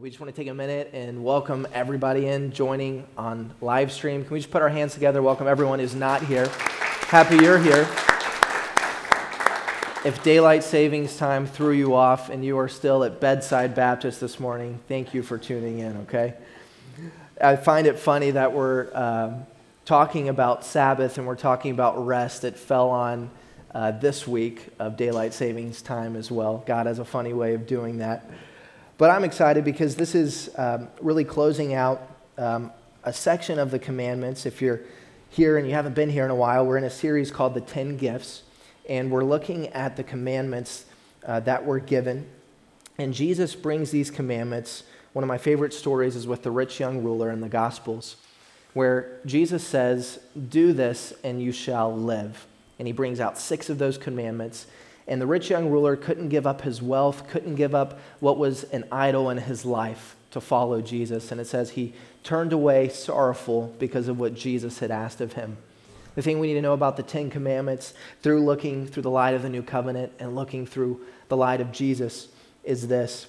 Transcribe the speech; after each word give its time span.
We 0.00 0.08
just 0.08 0.18
want 0.18 0.34
to 0.34 0.40
take 0.40 0.48
a 0.48 0.54
minute 0.54 0.88
and 0.94 1.22
welcome 1.22 1.68
everybody 1.74 2.26
in 2.26 2.52
joining 2.52 3.06
on 3.18 3.52
live 3.60 3.92
stream. 3.92 4.24
Can 4.24 4.32
we 4.32 4.38
just 4.38 4.50
put 4.50 4.62
our 4.62 4.70
hands 4.70 4.94
together? 4.94 5.20
Welcome 5.20 5.46
everyone 5.46 5.78
who's 5.78 5.94
not 5.94 6.22
here. 6.22 6.48
Happy 7.08 7.36
you're 7.36 7.58
here. 7.58 7.86
If 10.02 10.22
daylight 10.24 10.64
savings 10.64 11.18
time 11.18 11.46
threw 11.46 11.72
you 11.72 11.94
off 11.94 12.30
and 12.30 12.42
you 12.42 12.58
are 12.58 12.68
still 12.68 13.04
at 13.04 13.20
Bedside 13.20 13.74
Baptist 13.74 14.22
this 14.22 14.40
morning, 14.40 14.80
thank 14.88 15.12
you 15.12 15.22
for 15.22 15.36
tuning 15.36 15.80
in, 15.80 15.94
okay? 15.98 16.32
I 17.38 17.56
find 17.56 17.86
it 17.86 17.98
funny 17.98 18.30
that 18.30 18.54
we're 18.54 18.90
uh, 18.94 19.34
talking 19.84 20.30
about 20.30 20.64
Sabbath 20.64 21.18
and 21.18 21.26
we're 21.26 21.36
talking 21.36 21.72
about 21.72 22.06
rest. 22.06 22.44
It 22.44 22.56
fell 22.56 22.88
on 22.88 23.30
uh, 23.74 23.90
this 23.90 24.26
week 24.26 24.66
of 24.78 24.96
daylight 24.96 25.34
savings 25.34 25.82
time 25.82 26.16
as 26.16 26.30
well. 26.30 26.64
God 26.66 26.86
has 26.86 26.98
a 26.98 27.04
funny 27.04 27.34
way 27.34 27.52
of 27.52 27.66
doing 27.66 27.98
that. 27.98 28.24
But 29.00 29.08
I'm 29.08 29.24
excited 29.24 29.64
because 29.64 29.96
this 29.96 30.14
is 30.14 30.50
um, 30.58 30.88
really 31.00 31.24
closing 31.24 31.72
out 31.72 32.06
um, 32.36 32.70
a 33.02 33.14
section 33.14 33.58
of 33.58 33.70
the 33.70 33.78
commandments. 33.78 34.44
If 34.44 34.60
you're 34.60 34.82
here 35.30 35.56
and 35.56 35.66
you 35.66 35.72
haven't 35.72 35.94
been 35.94 36.10
here 36.10 36.26
in 36.26 36.30
a 36.30 36.34
while, 36.34 36.66
we're 36.66 36.76
in 36.76 36.84
a 36.84 36.90
series 36.90 37.30
called 37.30 37.54
The 37.54 37.62
Ten 37.62 37.96
Gifts, 37.96 38.42
and 38.90 39.10
we're 39.10 39.24
looking 39.24 39.68
at 39.68 39.96
the 39.96 40.04
commandments 40.04 40.84
uh, 41.24 41.40
that 41.40 41.64
were 41.64 41.78
given. 41.78 42.28
And 42.98 43.14
Jesus 43.14 43.54
brings 43.54 43.90
these 43.90 44.10
commandments. 44.10 44.82
One 45.14 45.22
of 45.22 45.28
my 45.28 45.38
favorite 45.38 45.72
stories 45.72 46.14
is 46.14 46.26
with 46.26 46.42
the 46.42 46.50
rich 46.50 46.78
young 46.78 47.02
ruler 47.02 47.30
in 47.30 47.40
the 47.40 47.48
Gospels, 47.48 48.16
where 48.74 49.18
Jesus 49.24 49.66
says, 49.66 50.18
Do 50.50 50.74
this 50.74 51.14
and 51.24 51.42
you 51.42 51.52
shall 51.52 51.90
live. 51.96 52.46
And 52.78 52.86
he 52.86 52.92
brings 52.92 53.18
out 53.18 53.38
six 53.38 53.70
of 53.70 53.78
those 53.78 53.96
commandments 53.96 54.66
and 55.10 55.20
the 55.20 55.26
rich 55.26 55.50
young 55.50 55.68
ruler 55.68 55.96
couldn't 55.96 56.28
give 56.28 56.46
up 56.46 56.62
his 56.62 56.80
wealth, 56.80 57.28
couldn't 57.28 57.56
give 57.56 57.74
up 57.74 57.98
what 58.20 58.38
was 58.38 58.62
an 58.64 58.84
idol 58.92 59.28
in 59.28 59.38
his 59.38 59.66
life 59.66 60.14
to 60.30 60.40
follow 60.40 60.80
Jesus. 60.80 61.32
And 61.32 61.40
it 61.40 61.48
says 61.48 61.70
he 61.70 61.92
turned 62.22 62.52
away 62.52 62.88
sorrowful 62.88 63.74
because 63.80 64.06
of 64.06 64.20
what 64.20 64.34
Jesus 64.34 64.78
had 64.78 64.92
asked 64.92 65.20
of 65.20 65.32
him. 65.32 65.56
The 66.14 66.22
thing 66.22 66.38
we 66.38 66.46
need 66.46 66.54
to 66.54 66.62
know 66.62 66.74
about 66.74 66.96
the 66.96 67.02
Ten 67.02 67.28
Commandments 67.28 67.92
through 68.22 68.44
looking 68.44 68.86
through 68.86 69.02
the 69.02 69.10
light 69.10 69.34
of 69.34 69.42
the 69.42 69.48
new 69.48 69.62
covenant 69.62 70.12
and 70.20 70.36
looking 70.36 70.64
through 70.64 71.00
the 71.28 71.36
light 71.36 71.60
of 71.60 71.72
Jesus 71.72 72.28
is 72.62 72.86
this 72.88 73.26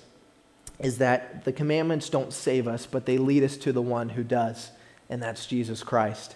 is 0.79 0.97
that 0.97 1.45
the 1.45 1.53
commandments 1.53 2.09
don't 2.09 2.33
save 2.33 2.67
us, 2.67 2.87
but 2.87 3.05
they 3.05 3.19
lead 3.19 3.43
us 3.43 3.55
to 3.55 3.71
the 3.71 3.81
one 3.81 4.09
who 4.09 4.23
does, 4.23 4.71
and 5.11 5.21
that's 5.21 5.45
Jesus 5.45 5.83
Christ. 5.83 6.35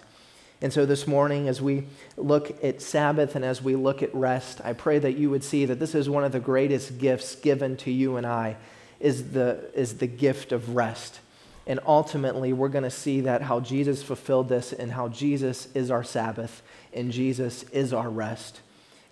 And 0.62 0.72
so 0.72 0.86
this 0.86 1.06
morning, 1.06 1.48
as 1.48 1.60
we 1.60 1.84
look 2.16 2.64
at 2.64 2.80
Sabbath 2.80 3.36
and 3.36 3.44
as 3.44 3.62
we 3.62 3.76
look 3.76 4.02
at 4.02 4.14
rest, 4.14 4.60
I 4.64 4.72
pray 4.72 4.98
that 4.98 5.16
you 5.16 5.28
would 5.28 5.44
see 5.44 5.66
that 5.66 5.78
this 5.78 5.94
is 5.94 6.08
one 6.08 6.24
of 6.24 6.32
the 6.32 6.40
greatest 6.40 6.98
gifts 6.98 7.34
given 7.34 7.76
to 7.78 7.90
you 7.90 8.16
and 8.16 8.26
I 8.26 8.56
is 8.98 9.32
the, 9.32 9.70
is 9.74 9.98
the 9.98 10.06
gift 10.06 10.52
of 10.52 10.74
rest. 10.74 11.20
And 11.66 11.78
ultimately, 11.84 12.54
we're 12.54 12.68
going 12.68 12.84
to 12.84 12.90
see 12.90 13.22
that 13.22 13.42
how 13.42 13.60
Jesus 13.60 14.02
fulfilled 14.02 14.48
this 14.48 14.72
and 14.72 14.92
how 14.92 15.08
Jesus 15.08 15.68
is 15.74 15.90
our 15.90 16.04
Sabbath 16.04 16.62
and 16.94 17.12
Jesus 17.12 17.64
is 17.64 17.92
our 17.92 18.08
rest. 18.08 18.60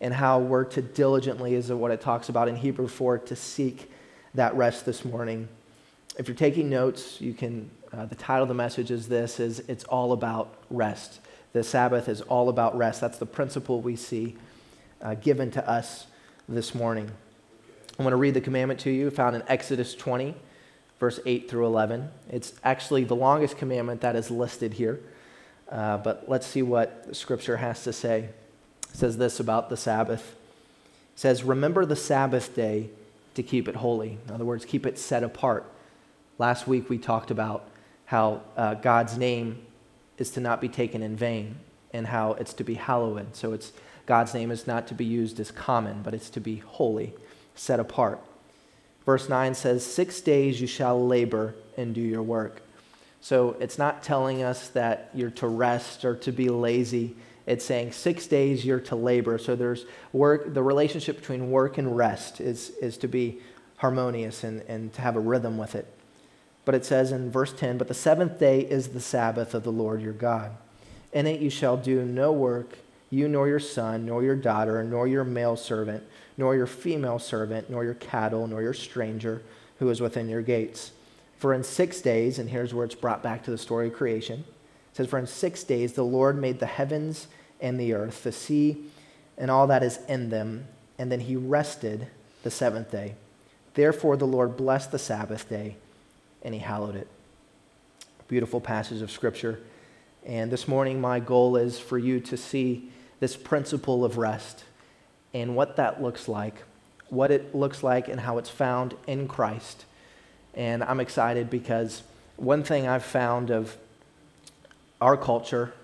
And 0.00 0.14
how 0.14 0.38
we're 0.38 0.64
to 0.64 0.82
diligently, 0.82 1.54
is 1.54 1.70
what 1.70 1.90
it 1.90 2.00
talks 2.00 2.28
about 2.28 2.48
in 2.48 2.56
Hebrew 2.56 2.88
4, 2.88 3.18
to 3.18 3.36
seek 3.36 3.90
that 4.34 4.54
rest 4.54 4.86
this 4.86 5.04
morning. 5.04 5.48
If 6.18 6.28
you're 6.28 6.36
taking 6.36 6.70
notes, 6.70 7.20
you 7.20 7.34
can, 7.34 7.70
uh, 7.92 8.06
the 8.06 8.14
title 8.14 8.44
of 8.44 8.48
the 8.48 8.54
message 8.54 8.90
is 8.90 9.08
this, 9.08 9.40
is 9.40 9.60
It's 9.60 9.84
All 9.84 10.12
About 10.12 10.54
Rest 10.70 11.20
the 11.54 11.62
Sabbath 11.62 12.08
is 12.08 12.20
all 12.22 12.48
about 12.48 12.76
rest. 12.76 13.00
That's 13.00 13.18
the 13.18 13.26
principle 13.26 13.80
we 13.80 13.94
see 13.94 14.36
uh, 15.00 15.14
given 15.14 15.52
to 15.52 15.70
us 15.70 16.08
this 16.48 16.74
morning. 16.74 17.10
I 17.96 18.02
want 18.02 18.12
to 18.12 18.16
read 18.16 18.34
the 18.34 18.40
commandment 18.40 18.80
to 18.80 18.90
you, 18.90 19.08
found 19.08 19.36
in 19.36 19.42
Exodus 19.46 19.94
20, 19.94 20.34
verse 20.98 21.20
8 21.24 21.48
through 21.48 21.66
11. 21.66 22.10
It's 22.28 22.54
actually 22.64 23.04
the 23.04 23.14
longest 23.14 23.56
commandment 23.56 24.00
that 24.00 24.16
is 24.16 24.32
listed 24.32 24.74
here, 24.74 24.98
uh, 25.70 25.98
but 25.98 26.24
let's 26.28 26.44
see 26.44 26.62
what 26.62 27.14
Scripture 27.14 27.58
has 27.58 27.84
to 27.84 27.92
say. 27.92 28.30
It 28.90 28.96
says 28.96 29.16
this 29.16 29.38
about 29.38 29.70
the 29.70 29.76
Sabbath. 29.76 30.32
It 31.14 31.20
says, 31.20 31.44
Remember 31.44 31.86
the 31.86 31.94
Sabbath 31.94 32.56
day 32.56 32.90
to 33.34 33.44
keep 33.44 33.68
it 33.68 33.76
holy. 33.76 34.18
In 34.26 34.34
other 34.34 34.44
words, 34.44 34.64
keep 34.64 34.84
it 34.86 34.98
set 34.98 35.22
apart. 35.22 35.70
Last 36.36 36.66
week 36.66 36.90
we 36.90 36.98
talked 36.98 37.30
about 37.30 37.68
how 38.06 38.42
uh, 38.56 38.74
God's 38.74 39.16
name 39.16 39.64
is 40.18 40.30
to 40.30 40.40
not 40.40 40.60
be 40.60 40.68
taken 40.68 41.02
in 41.02 41.16
vain 41.16 41.56
and 41.92 42.06
how 42.06 42.32
it's 42.34 42.54
to 42.54 42.64
be 42.64 42.74
hallowed. 42.74 43.34
So 43.36 43.52
it's 43.52 43.72
God's 44.06 44.34
name 44.34 44.50
is 44.50 44.66
not 44.66 44.86
to 44.88 44.94
be 44.94 45.04
used 45.04 45.40
as 45.40 45.50
common, 45.50 46.02
but 46.02 46.14
it's 46.14 46.30
to 46.30 46.40
be 46.40 46.56
holy, 46.56 47.14
set 47.54 47.80
apart. 47.80 48.20
Verse 49.06 49.28
9 49.28 49.54
says, 49.54 49.84
Six 49.84 50.20
days 50.20 50.60
you 50.60 50.66
shall 50.66 51.06
labor 51.06 51.54
and 51.76 51.94
do 51.94 52.00
your 52.00 52.22
work. 52.22 52.60
So 53.20 53.56
it's 53.60 53.78
not 53.78 54.02
telling 54.02 54.42
us 54.42 54.68
that 54.70 55.10
you're 55.14 55.30
to 55.30 55.46
rest 55.46 56.04
or 56.04 56.14
to 56.16 56.32
be 56.32 56.50
lazy. 56.50 57.16
It's 57.46 57.64
saying 57.64 57.92
six 57.92 58.26
days 58.26 58.64
you're 58.64 58.80
to 58.80 58.96
labor. 58.96 59.38
So 59.38 59.56
there's 59.56 59.86
work, 60.12 60.52
the 60.52 60.62
relationship 60.62 61.20
between 61.20 61.50
work 61.50 61.78
and 61.78 61.96
rest 61.96 62.40
is, 62.40 62.70
is 62.82 62.98
to 62.98 63.08
be 63.08 63.38
harmonious 63.76 64.44
and, 64.44 64.60
and 64.68 64.92
to 64.94 65.00
have 65.00 65.16
a 65.16 65.20
rhythm 65.20 65.56
with 65.56 65.74
it. 65.74 65.86
But 66.64 66.74
it 66.74 66.84
says 66.84 67.12
in 67.12 67.30
verse 67.30 67.52
10 67.52 67.78
But 67.78 67.88
the 67.88 67.94
seventh 67.94 68.38
day 68.38 68.60
is 68.60 68.88
the 68.88 69.00
Sabbath 69.00 69.54
of 69.54 69.64
the 69.64 69.72
Lord 69.72 70.00
your 70.00 70.12
God. 70.12 70.52
In 71.12 71.26
it 71.26 71.40
you 71.40 71.50
shall 71.50 71.76
do 71.76 72.04
no 72.04 72.32
work, 72.32 72.78
you 73.10 73.28
nor 73.28 73.46
your 73.46 73.60
son, 73.60 74.06
nor 74.06 74.22
your 74.22 74.36
daughter, 74.36 74.82
nor 74.82 75.06
your 75.06 75.24
male 75.24 75.56
servant, 75.56 76.02
nor 76.36 76.56
your 76.56 76.66
female 76.66 77.18
servant, 77.18 77.70
nor 77.70 77.84
your 77.84 77.94
cattle, 77.94 78.46
nor 78.46 78.62
your 78.62 78.74
stranger 78.74 79.42
who 79.78 79.88
is 79.90 80.00
within 80.00 80.28
your 80.28 80.42
gates. 80.42 80.92
For 81.36 81.52
in 81.52 81.62
six 81.62 82.00
days, 82.00 82.38
and 82.38 82.48
here's 82.48 82.72
where 82.72 82.84
it's 82.84 82.94
brought 82.94 83.22
back 83.22 83.44
to 83.44 83.50
the 83.50 83.58
story 83.58 83.88
of 83.88 83.94
creation, 83.94 84.40
it 84.40 84.96
says, 84.96 85.06
For 85.06 85.18
in 85.18 85.26
six 85.26 85.62
days 85.62 85.92
the 85.92 86.04
Lord 86.04 86.40
made 86.40 86.58
the 86.58 86.66
heavens 86.66 87.28
and 87.60 87.78
the 87.78 87.92
earth, 87.92 88.22
the 88.24 88.32
sea, 88.32 88.84
and 89.36 89.50
all 89.50 89.66
that 89.66 89.82
is 89.82 89.98
in 90.08 90.30
them, 90.30 90.66
and 90.98 91.12
then 91.12 91.20
he 91.20 91.36
rested 91.36 92.08
the 92.42 92.50
seventh 92.50 92.90
day. 92.90 93.14
Therefore 93.74 94.16
the 94.16 94.26
Lord 94.26 94.56
blessed 94.56 94.92
the 94.92 94.98
Sabbath 94.98 95.48
day 95.48 95.76
and 96.44 96.54
he 96.54 96.60
hallowed 96.60 96.94
it. 96.94 97.08
Beautiful 98.28 98.60
passage 98.60 99.02
of 99.02 99.10
Scripture. 99.10 99.60
And 100.24 100.50
this 100.50 100.68
morning, 100.68 101.00
my 101.00 101.20
goal 101.20 101.56
is 101.56 101.78
for 101.78 101.98
you 101.98 102.20
to 102.20 102.36
see 102.36 102.90
this 103.20 103.36
principle 103.36 104.04
of 104.04 104.18
rest 104.18 104.64
and 105.32 105.56
what 105.56 105.76
that 105.76 106.02
looks 106.02 106.28
like, 106.28 106.62
what 107.08 107.30
it 107.30 107.54
looks 107.54 107.82
like, 107.82 108.08
and 108.08 108.20
how 108.20 108.38
it's 108.38 108.48
found 108.48 108.94
in 109.06 109.26
Christ. 109.28 109.84
And 110.54 110.82
I'm 110.84 111.00
excited 111.00 111.50
because 111.50 112.02
one 112.36 112.62
thing 112.62 112.86
I've 112.86 113.04
found 113.04 113.50
of 113.50 113.76
our 115.00 115.16
culture, 115.16 115.74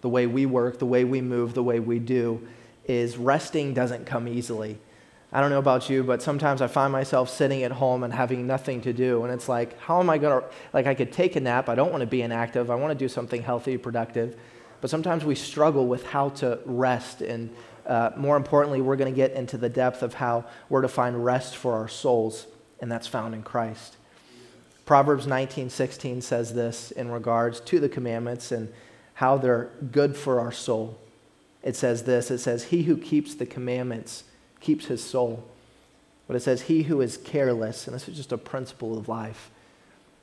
the 0.00 0.08
way 0.08 0.26
we 0.26 0.46
work, 0.46 0.78
the 0.78 0.86
way 0.86 1.04
we 1.04 1.20
move, 1.20 1.54
the 1.54 1.62
way 1.62 1.80
we 1.80 1.98
do, 1.98 2.46
is 2.86 3.16
resting 3.16 3.74
doesn't 3.74 4.06
come 4.06 4.26
easily. 4.26 4.78
I 5.32 5.40
don't 5.40 5.48
know 5.48 5.58
about 5.58 5.88
you, 5.88 6.02
but 6.02 6.20
sometimes 6.20 6.60
I 6.60 6.66
find 6.66 6.92
myself 6.92 7.30
sitting 7.30 7.62
at 7.62 7.72
home 7.72 8.04
and 8.04 8.12
having 8.12 8.46
nothing 8.46 8.82
to 8.82 8.92
do. 8.92 9.24
And 9.24 9.32
it's 9.32 9.48
like, 9.48 9.78
how 9.80 9.98
am 9.98 10.10
I 10.10 10.18
going 10.18 10.42
to, 10.42 10.48
like, 10.74 10.86
I 10.86 10.94
could 10.94 11.10
take 11.10 11.36
a 11.36 11.40
nap. 11.40 11.70
I 11.70 11.74
don't 11.74 11.90
want 11.90 12.02
to 12.02 12.06
be 12.06 12.20
inactive. 12.20 12.70
I 12.70 12.74
want 12.74 12.96
to 12.96 13.04
do 13.04 13.08
something 13.08 13.42
healthy, 13.42 13.78
productive. 13.78 14.38
But 14.82 14.90
sometimes 14.90 15.24
we 15.24 15.34
struggle 15.34 15.86
with 15.86 16.04
how 16.04 16.30
to 16.30 16.58
rest. 16.66 17.22
And 17.22 17.48
uh, 17.86 18.10
more 18.16 18.36
importantly, 18.36 18.82
we're 18.82 18.96
going 18.96 19.12
to 19.12 19.16
get 19.16 19.32
into 19.32 19.56
the 19.56 19.70
depth 19.70 20.02
of 20.02 20.14
how 20.14 20.44
we're 20.68 20.82
to 20.82 20.88
find 20.88 21.24
rest 21.24 21.56
for 21.56 21.74
our 21.74 21.88
souls, 21.88 22.46
and 22.80 22.92
that's 22.92 23.06
found 23.06 23.34
in 23.34 23.42
Christ. 23.42 23.96
Proverbs 24.84 25.26
19:16 25.26 26.22
says 26.22 26.54
this 26.54 26.90
in 26.90 27.10
regards 27.10 27.60
to 27.60 27.80
the 27.80 27.88
commandments 27.88 28.52
and 28.52 28.72
how 29.14 29.38
they're 29.38 29.70
good 29.90 30.16
for 30.16 30.40
our 30.40 30.52
soul. 30.52 30.98
It 31.62 31.76
says 31.76 32.02
this, 32.02 32.30
it 32.30 32.38
says, 32.38 32.64
"He 32.64 32.82
who 32.82 32.96
keeps 32.96 33.34
the 33.34 33.46
commandments 33.46 34.24
keeps 34.62 34.86
his 34.86 35.04
soul. 35.04 35.44
But 36.26 36.36
it 36.36 36.40
says, 36.40 36.62
He 36.62 36.84
who 36.84 37.02
is 37.02 37.18
careless, 37.18 37.86
and 37.86 37.94
this 37.94 38.08
is 38.08 38.16
just 38.16 38.32
a 38.32 38.38
principle 38.38 38.96
of 38.96 39.08
life, 39.08 39.50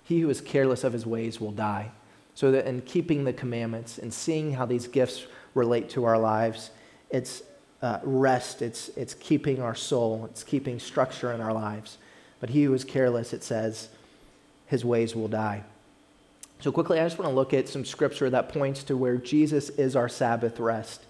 he 0.04 0.22
who 0.22 0.30
is 0.30 0.42
careless 0.42 0.84
of 0.84 0.94
his 0.94 1.06
ways 1.06 1.40
will 1.40 1.52
die. 1.52 1.92
So 2.34 2.52
that 2.52 2.66
in 2.66 2.82
keeping 2.82 3.26
the 3.26 3.34
commandments 3.34 3.98
and 4.00 4.12
seeing 4.14 4.54
how 4.54 4.66
these 4.66 4.88
gifts 4.88 5.28
relate 5.54 5.90
to 5.92 6.06
our 6.06 6.18
lives, 6.18 6.72
it's 7.12 7.44
uh, 7.82 8.00
rest, 8.04 8.62
it's, 8.62 8.90
it's 8.90 9.14
keeping 9.14 9.62
our 9.62 9.76
soul, 9.76 10.26
it's 10.32 10.44
keeping 10.44 10.80
structure 10.80 11.32
in 11.32 11.42
our 11.42 11.54
lives. 11.54 11.98
But 12.40 12.50
he 12.50 12.64
who 12.64 12.74
is 12.74 12.84
careless, 12.84 13.34
it 13.34 13.44
says, 13.44 13.90
his 14.68 14.86
ways 14.86 15.16
will 15.16 15.28
die. 15.28 15.64
So, 16.62 16.72
quickly, 16.72 17.00
I 17.00 17.06
just 17.06 17.18
want 17.18 17.30
to 17.30 17.36
look 17.36 17.54
at 17.54 17.70
some 17.70 17.86
scripture 17.86 18.30
that 18.30 18.50
points 18.50 18.84
to 18.84 18.98
where 18.98 19.18
Jesus 19.18 19.70
is 19.70 19.96
our 19.96 20.10
Sabbath 20.10 20.60
rest 20.60 21.04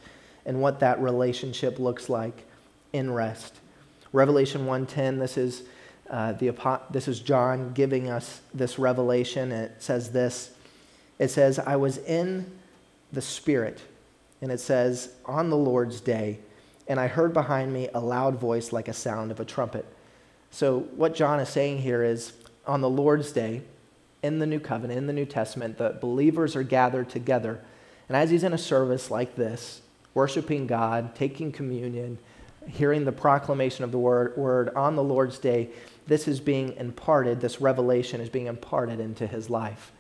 and 0.46 0.62
what 0.62 0.80
that 0.80 1.00
relationship 1.00 1.80
looks 1.80 2.10
like 2.10 2.46
in 2.94 3.12
rest. 3.12 3.60
Revelation 4.12 4.66
1:10, 4.66 5.20
this 5.20 5.38
is 5.38 5.64
uh, 6.10 6.34
the 6.34 6.52
this 6.90 7.08
is 7.08 7.20
John 7.20 7.74
giving 7.74 8.10
us 8.10 8.42
this 8.54 8.80
revelation. 8.80 9.52
And 9.52 9.66
it 9.66 9.76
says 9.80 10.12
this. 10.12 10.52
It 11.20 11.30
says, 11.30 11.60
"I 11.60 11.76
was 11.76 11.98
in 11.98 12.50
the 13.12 13.22
Spirit," 13.22 13.82
and 14.42 14.52
it 14.52 14.60
says, 14.60 15.14
"on 15.26 15.50
the 15.50 15.58
Lord's 15.58 16.02
day, 16.02 16.40
and 16.88 17.00
I 17.00 17.08
heard 17.08 17.34
behind 17.34 17.72
me 17.74 17.90
a 17.94 18.00
loud 18.00 18.40
voice 18.40 18.72
like 18.72 18.88
a 18.88 18.94
sound 18.94 19.32
of 19.32 19.40
a 19.40 19.46
trumpet." 19.46 19.86
So 20.52 20.80
what 20.96 21.14
John 21.14 21.40
is 21.40 21.50
saying 21.50 21.80
here 21.80 22.04
is, 22.04 22.34
on 22.66 22.82
the 22.82 22.90
Lord's 22.90 23.32
Day 23.32 23.62
in 24.22 24.40
the 24.40 24.48
New 24.48 24.60
Covenant, 24.60 24.98
in 24.98 25.08
the 25.08 25.14
New 25.14 25.26
Testament, 25.26 25.78
the 25.78 25.98
believers 26.02 26.56
are 26.56 26.64
gathered 26.64 27.10
together. 27.10 27.60
And 28.08 28.18
as 28.18 28.32
he's 28.32 28.44
in 28.44 28.54
a 28.54 28.58
service 28.58 29.12
like 29.12 29.36
this, 29.36 29.82
worshiping 30.14 30.68
God, 30.68 31.16
taking 31.16 31.52
communion, 31.52 32.18
hearing 32.68 33.06
the 33.06 33.12
proclamation 33.12 33.84
of 33.84 33.92
the 33.92 33.98
word, 33.98 34.36
word 34.38 34.70
on 34.76 34.96
the 34.96 35.04
Lord's 35.04 35.40
Day, 35.40 35.70
this 36.08 36.28
is 36.28 36.40
being 36.40 36.76
imparted, 36.78 37.40
this 37.40 37.62
revelation 37.62 38.22
is 38.22 38.30
being 38.30 38.48
imparted 38.48 39.00
into 39.00 39.28
his 39.28 39.50
life. 39.50 39.92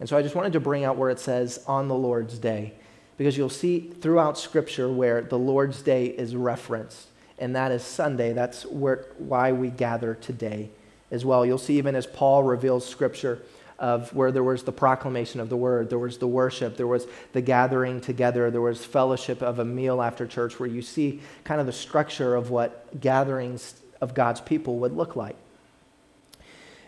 And 0.00 0.08
so 0.08 0.16
I 0.16 0.22
just 0.22 0.34
wanted 0.34 0.54
to 0.54 0.60
bring 0.60 0.84
out 0.84 0.96
where 0.96 1.10
it 1.10 1.20
says 1.20 1.62
on 1.66 1.88
the 1.88 1.94
Lord's 1.94 2.38
Day, 2.38 2.74
because 3.18 3.36
you'll 3.36 3.48
see 3.48 3.92
throughout 4.00 4.38
Scripture 4.38 4.90
where 4.90 5.20
the 5.20 5.38
Lord's 5.38 5.82
Day 5.82 6.06
is 6.06 6.34
referenced, 6.34 7.08
and 7.38 7.54
that 7.54 7.70
is 7.70 7.82
Sunday. 7.82 8.32
That's 8.32 8.64
where, 8.66 9.06
why 9.18 9.52
we 9.52 9.68
gather 9.68 10.14
today 10.14 10.70
as 11.10 11.24
well. 11.24 11.44
You'll 11.44 11.58
see 11.58 11.78
even 11.78 11.94
as 11.94 12.06
Paul 12.06 12.42
reveals 12.42 12.88
Scripture 12.88 13.42
of 13.82 14.14
where 14.14 14.32
there 14.32 14.44
was 14.44 14.62
the 14.62 14.72
proclamation 14.72 15.40
of 15.40 15.48
the 15.50 15.56
word, 15.56 15.90
there 15.90 15.98
was 15.98 16.16
the 16.18 16.26
worship, 16.26 16.76
there 16.76 16.86
was 16.86 17.06
the 17.32 17.42
gathering 17.42 18.00
together, 18.00 18.50
there 18.50 18.60
was 18.60 18.84
fellowship 18.84 19.42
of 19.42 19.58
a 19.58 19.64
meal 19.64 20.00
after 20.00 20.26
church, 20.26 20.58
where 20.58 20.68
you 20.68 20.80
see 20.80 21.20
kind 21.44 21.60
of 21.60 21.66
the 21.66 21.72
structure 21.72 22.34
of 22.34 22.48
what 22.48 22.98
gatherings 23.00 23.74
of 24.00 24.14
God's 24.14 24.40
people 24.40 24.78
would 24.78 24.92
look 24.92 25.16
like. 25.16 25.36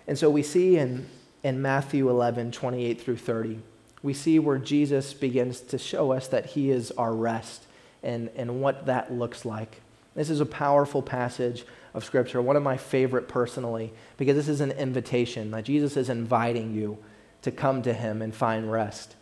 And 0.07 0.17
so 0.17 0.31
we 0.31 0.43
see 0.43 0.79
in 0.79 1.09
in 1.45 1.61
Matthew 1.61 2.09
11, 2.09 2.53
28 2.53 3.01
through 3.01 3.19
30, 3.19 3.61
we 4.03 4.15
see 4.15 4.39
where 4.39 4.59
Jesus 4.59 5.13
begins 5.13 5.61
to 5.61 5.79
show 5.79 6.11
us 6.11 6.27
that 6.29 6.47
he 6.47 6.71
is 6.71 6.91
our 6.93 7.15
rest 7.15 7.65
and, 8.03 8.31
and 8.35 8.63
what 8.63 8.87
that 8.87 9.13
looks 9.13 9.45
like. 9.45 9.83
This 10.15 10.31
is 10.31 10.41
a 10.41 10.47
powerful 10.47 11.03
passage 11.03 11.67
of 11.95 12.05
Scripture, 12.05 12.43
one 12.43 12.57
of 12.57 12.63
my 12.63 12.77
favorite 12.77 13.29
personally, 13.29 13.93
because 14.17 14.37
this 14.37 14.49
is 14.49 14.61
an 14.61 14.73
invitation 14.73 15.51
that 15.53 15.65
Jesus 15.65 15.97
is 15.97 16.11
inviting 16.11 16.75
you 16.75 16.99
to 17.43 17.51
come 17.51 17.83
to 17.83 17.93
him 17.93 18.21
and 18.21 18.35
find 18.35 18.71
rest. 18.71 19.15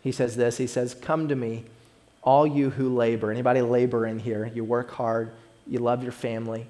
He 0.00 0.12
says 0.12 0.36
this 0.36 0.58
He 0.58 0.66
says, 0.66 0.94
Come 0.94 1.28
to 1.28 1.36
me, 1.36 1.64
all 2.22 2.46
you 2.46 2.70
who 2.70 2.94
labor. 2.94 3.30
Anybody 3.30 3.60
labor 3.60 4.06
in 4.06 4.20
here? 4.20 4.50
You 4.54 4.64
work 4.64 4.92
hard, 4.92 5.32
you 5.66 5.80
love 5.80 6.02
your 6.02 6.12
family. 6.12 6.66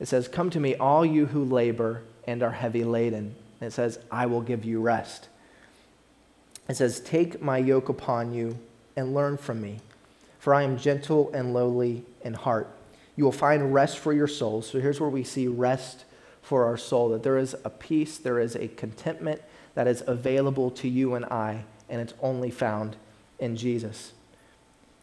It 0.00 0.08
says, 0.08 0.26
Come 0.26 0.50
to 0.50 0.60
me, 0.60 0.74
all 0.76 1.04
you 1.04 1.26
who 1.26 1.44
labor 1.44 2.02
and 2.26 2.42
are 2.42 2.52
heavy 2.52 2.84
laden 2.84 3.36
and 3.62 3.68
it 3.68 3.72
says, 3.72 4.00
I 4.10 4.26
will 4.26 4.40
give 4.40 4.64
you 4.64 4.80
rest. 4.80 5.28
It 6.68 6.76
says, 6.76 6.98
Take 6.98 7.40
my 7.40 7.58
yoke 7.58 7.88
upon 7.88 8.34
you 8.34 8.58
and 8.96 9.14
learn 9.14 9.36
from 9.36 9.62
me, 9.62 9.78
for 10.40 10.52
I 10.52 10.64
am 10.64 10.76
gentle 10.76 11.30
and 11.32 11.54
lowly 11.54 12.04
in 12.22 12.34
heart. 12.34 12.68
You 13.16 13.24
will 13.24 13.32
find 13.32 13.74
rest 13.74 13.98
for 13.98 14.12
your 14.12 14.26
soul. 14.26 14.62
So 14.62 14.80
here's 14.80 15.00
where 15.00 15.10
we 15.10 15.24
see 15.24 15.46
rest 15.48 16.04
for 16.40 16.64
our 16.64 16.76
soul 16.76 17.10
that 17.10 17.22
there 17.22 17.38
is 17.38 17.54
a 17.64 17.70
peace, 17.70 18.18
there 18.18 18.38
is 18.38 18.56
a 18.56 18.68
contentment 18.68 19.40
that 19.74 19.86
is 19.86 20.02
available 20.06 20.70
to 20.70 20.88
you 20.88 21.14
and 21.14 21.24
I, 21.26 21.64
and 21.88 22.00
it's 22.00 22.14
only 22.20 22.50
found 22.50 22.96
in 23.38 23.56
Jesus. 23.56 24.12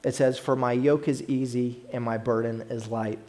It 0.03 0.15
says, 0.15 0.37
For 0.37 0.55
my 0.55 0.73
yoke 0.73 1.07
is 1.07 1.23
easy 1.23 1.81
and 1.91 2.03
my 2.03 2.17
burden 2.17 2.61
is 2.69 2.87
light. 2.87 3.19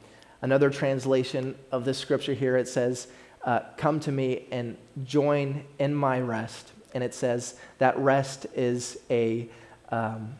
Another 0.42 0.70
translation 0.70 1.54
of 1.70 1.84
this 1.84 1.98
scripture 1.98 2.34
here, 2.34 2.56
it 2.56 2.68
says, 2.68 3.08
uh, 3.44 3.60
Come 3.76 4.00
to 4.00 4.12
me 4.12 4.46
and 4.50 4.76
join 5.04 5.64
in 5.78 5.94
my 5.94 6.20
rest. 6.20 6.72
And 6.94 7.04
it 7.04 7.14
says 7.14 7.54
that 7.78 7.96
rest 7.98 8.46
is 8.54 8.98
a, 9.10 9.48
um, 9.90 10.34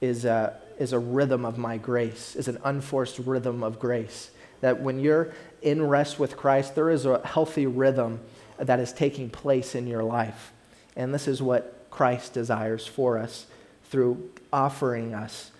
is 0.00 0.24
a, 0.24 0.58
is 0.78 0.92
a 0.92 0.98
rhythm 0.98 1.44
of 1.44 1.58
my 1.58 1.76
grace, 1.76 2.36
is 2.36 2.48
an 2.48 2.58
unforced 2.64 3.18
rhythm 3.18 3.62
of 3.62 3.78
grace. 3.78 4.30
That 4.60 4.80
when 4.80 5.00
you're 5.00 5.32
in 5.62 5.86
rest 5.86 6.18
with 6.18 6.36
Christ, 6.36 6.74
there 6.74 6.90
is 6.90 7.06
a 7.06 7.24
healthy 7.26 7.66
rhythm 7.66 8.20
that 8.58 8.80
is 8.80 8.92
taking 8.92 9.30
place 9.30 9.74
in 9.74 9.86
your 9.86 10.02
life. 10.02 10.52
And 10.96 11.12
this 11.12 11.28
is 11.28 11.42
what 11.42 11.86
Christ 11.90 12.32
desires 12.32 12.86
for 12.86 13.18
us 13.18 13.46
through 13.84 14.30
offering 14.52 15.14
us 15.14 15.50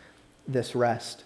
this 0.48 0.74
rest. 0.74 1.24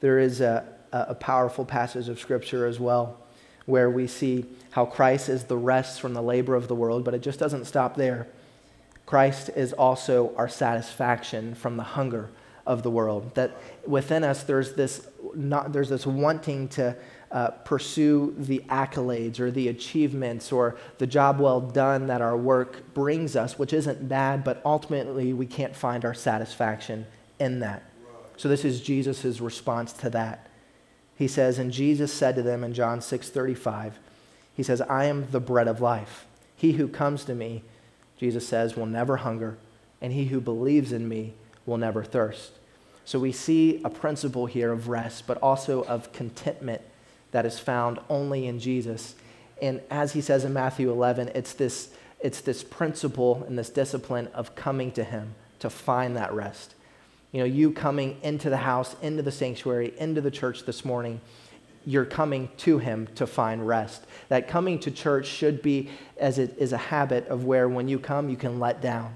There 0.00 0.18
is 0.18 0.40
a, 0.40 0.64
a 0.92 1.14
powerful 1.14 1.64
passage 1.64 2.08
of 2.08 2.20
Scripture 2.20 2.66
as 2.66 2.78
well 2.78 3.18
where 3.66 3.90
we 3.90 4.06
see 4.06 4.46
how 4.70 4.84
Christ 4.84 5.28
is 5.28 5.44
the 5.44 5.56
rest 5.56 6.00
from 6.00 6.14
the 6.14 6.22
labor 6.22 6.54
of 6.54 6.68
the 6.68 6.74
world, 6.74 7.04
but 7.04 7.14
it 7.14 7.22
just 7.22 7.38
doesn't 7.38 7.66
stop 7.66 7.96
there. 7.96 8.26
Christ 9.06 9.50
is 9.54 9.72
also 9.72 10.34
our 10.36 10.48
satisfaction 10.48 11.54
from 11.54 11.76
the 11.76 11.82
hunger 11.82 12.30
of 12.70 12.82
the 12.82 12.90
world. 12.90 13.34
That 13.34 13.56
within 13.86 14.24
us, 14.24 14.42
there's 14.42 14.74
this, 14.74 15.06
not, 15.34 15.72
there's 15.72 15.88
this 15.88 16.06
wanting 16.06 16.68
to 16.68 16.96
uh, 17.30 17.50
pursue 17.64 18.34
the 18.38 18.60
accolades 18.68 19.38
or 19.40 19.50
the 19.50 19.68
achievements 19.68 20.50
or 20.52 20.76
the 20.98 21.06
job 21.06 21.40
well 21.40 21.60
done 21.60 22.06
that 22.08 22.20
our 22.20 22.36
work 22.36 22.94
brings 22.94 23.36
us, 23.36 23.58
which 23.58 23.72
isn't 23.72 24.08
bad, 24.08 24.44
but 24.44 24.60
ultimately 24.64 25.32
we 25.32 25.46
can't 25.46 25.76
find 25.76 26.04
our 26.04 26.14
satisfaction 26.14 27.06
in 27.38 27.60
that. 27.60 27.84
So, 28.36 28.48
this 28.48 28.64
is 28.64 28.80
Jesus' 28.80 29.40
response 29.40 29.92
to 29.94 30.10
that 30.10 30.50
he 31.20 31.28
says, 31.28 31.58
And 31.58 31.70
Jesus 31.70 32.10
said 32.10 32.34
to 32.36 32.42
them 32.42 32.64
in 32.64 32.72
John 32.72 33.02
6 33.02 33.28
35, 33.28 33.98
He 34.54 34.62
says, 34.62 34.80
I 34.80 35.04
am 35.04 35.30
the 35.30 35.38
bread 35.38 35.68
of 35.68 35.78
life. 35.78 36.24
He 36.56 36.72
who 36.72 36.88
comes 36.88 37.24
to 37.24 37.34
me, 37.34 37.62
Jesus 38.16 38.48
says, 38.48 38.74
will 38.74 38.86
never 38.86 39.18
hunger, 39.18 39.58
and 40.00 40.14
he 40.14 40.24
who 40.26 40.40
believes 40.40 40.92
in 40.92 41.06
me 41.06 41.34
will 41.66 41.76
never 41.76 42.02
thirst. 42.02 42.52
So 43.10 43.18
we 43.18 43.32
see 43.32 43.80
a 43.84 43.90
principle 43.90 44.46
here 44.46 44.70
of 44.70 44.88
rest, 44.88 45.26
but 45.26 45.36
also 45.38 45.82
of 45.84 46.12
contentment 46.12 46.82
that 47.32 47.44
is 47.44 47.58
found 47.58 47.98
only 48.08 48.46
in 48.46 48.60
Jesus. 48.60 49.16
And 49.60 49.80
as 49.90 50.12
he 50.12 50.20
says 50.20 50.44
in 50.44 50.52
Matthew 50.52 50.90
11, 50.90 51.32
it's 51.34 51.52
this, 51.52 51.90
it's 52.20 52.40
this 52.40 52.62
principle 52.62 53.44
and 53.48 53.58
this 53.58 53.70
discipline 53.70 54.28
of 54.28 54.54
coming 54.54 54.92
to 54.92 55.02
him 55.02 55.34
to 55.58 55.68
find 55.68 56.16
that 56.16 56.32
rest 56.32 56.74
you 57.32 57.38
know, 57.38 57.46
you 57.46 57.70
coming 57.72 58.18
into 58.22 58.50
the 58.50 58.56
house, 58.56 58.96
into 59.02 59.22
the 59.22 59.30
sanctuary, 59.30 59.94
into 59.98 60.20
the 60.20 60.30
church 60.30 60.64
this 60.64 60.84
morning, 60.84 61.20
you're 61.86 62.04
coming 62.04 62.50
to 62.58 62.78
him 62.78 63.06
to 63.14 63.26
find 63.26 63.66
rest. 63.66 64.04
That 64.28 64.48
coming 64.48 64.78
to 64.80 64.90
church 64.90 65.26
should 65.26 65.62
be 65.62 65.90
as 66.18 66.38
it 66.38 66.56
is 66.58 66.72
a 66.72 66.78
habit 66.78 67.28
of 67.28 67.44
where 67.44 67.68
when 67.68 67.88
you 67.88 67.98
come, 67.98 68.28
you 68.28 68.36
can 68.36 68.58
let 68.58 68.80
down 68.80 69.14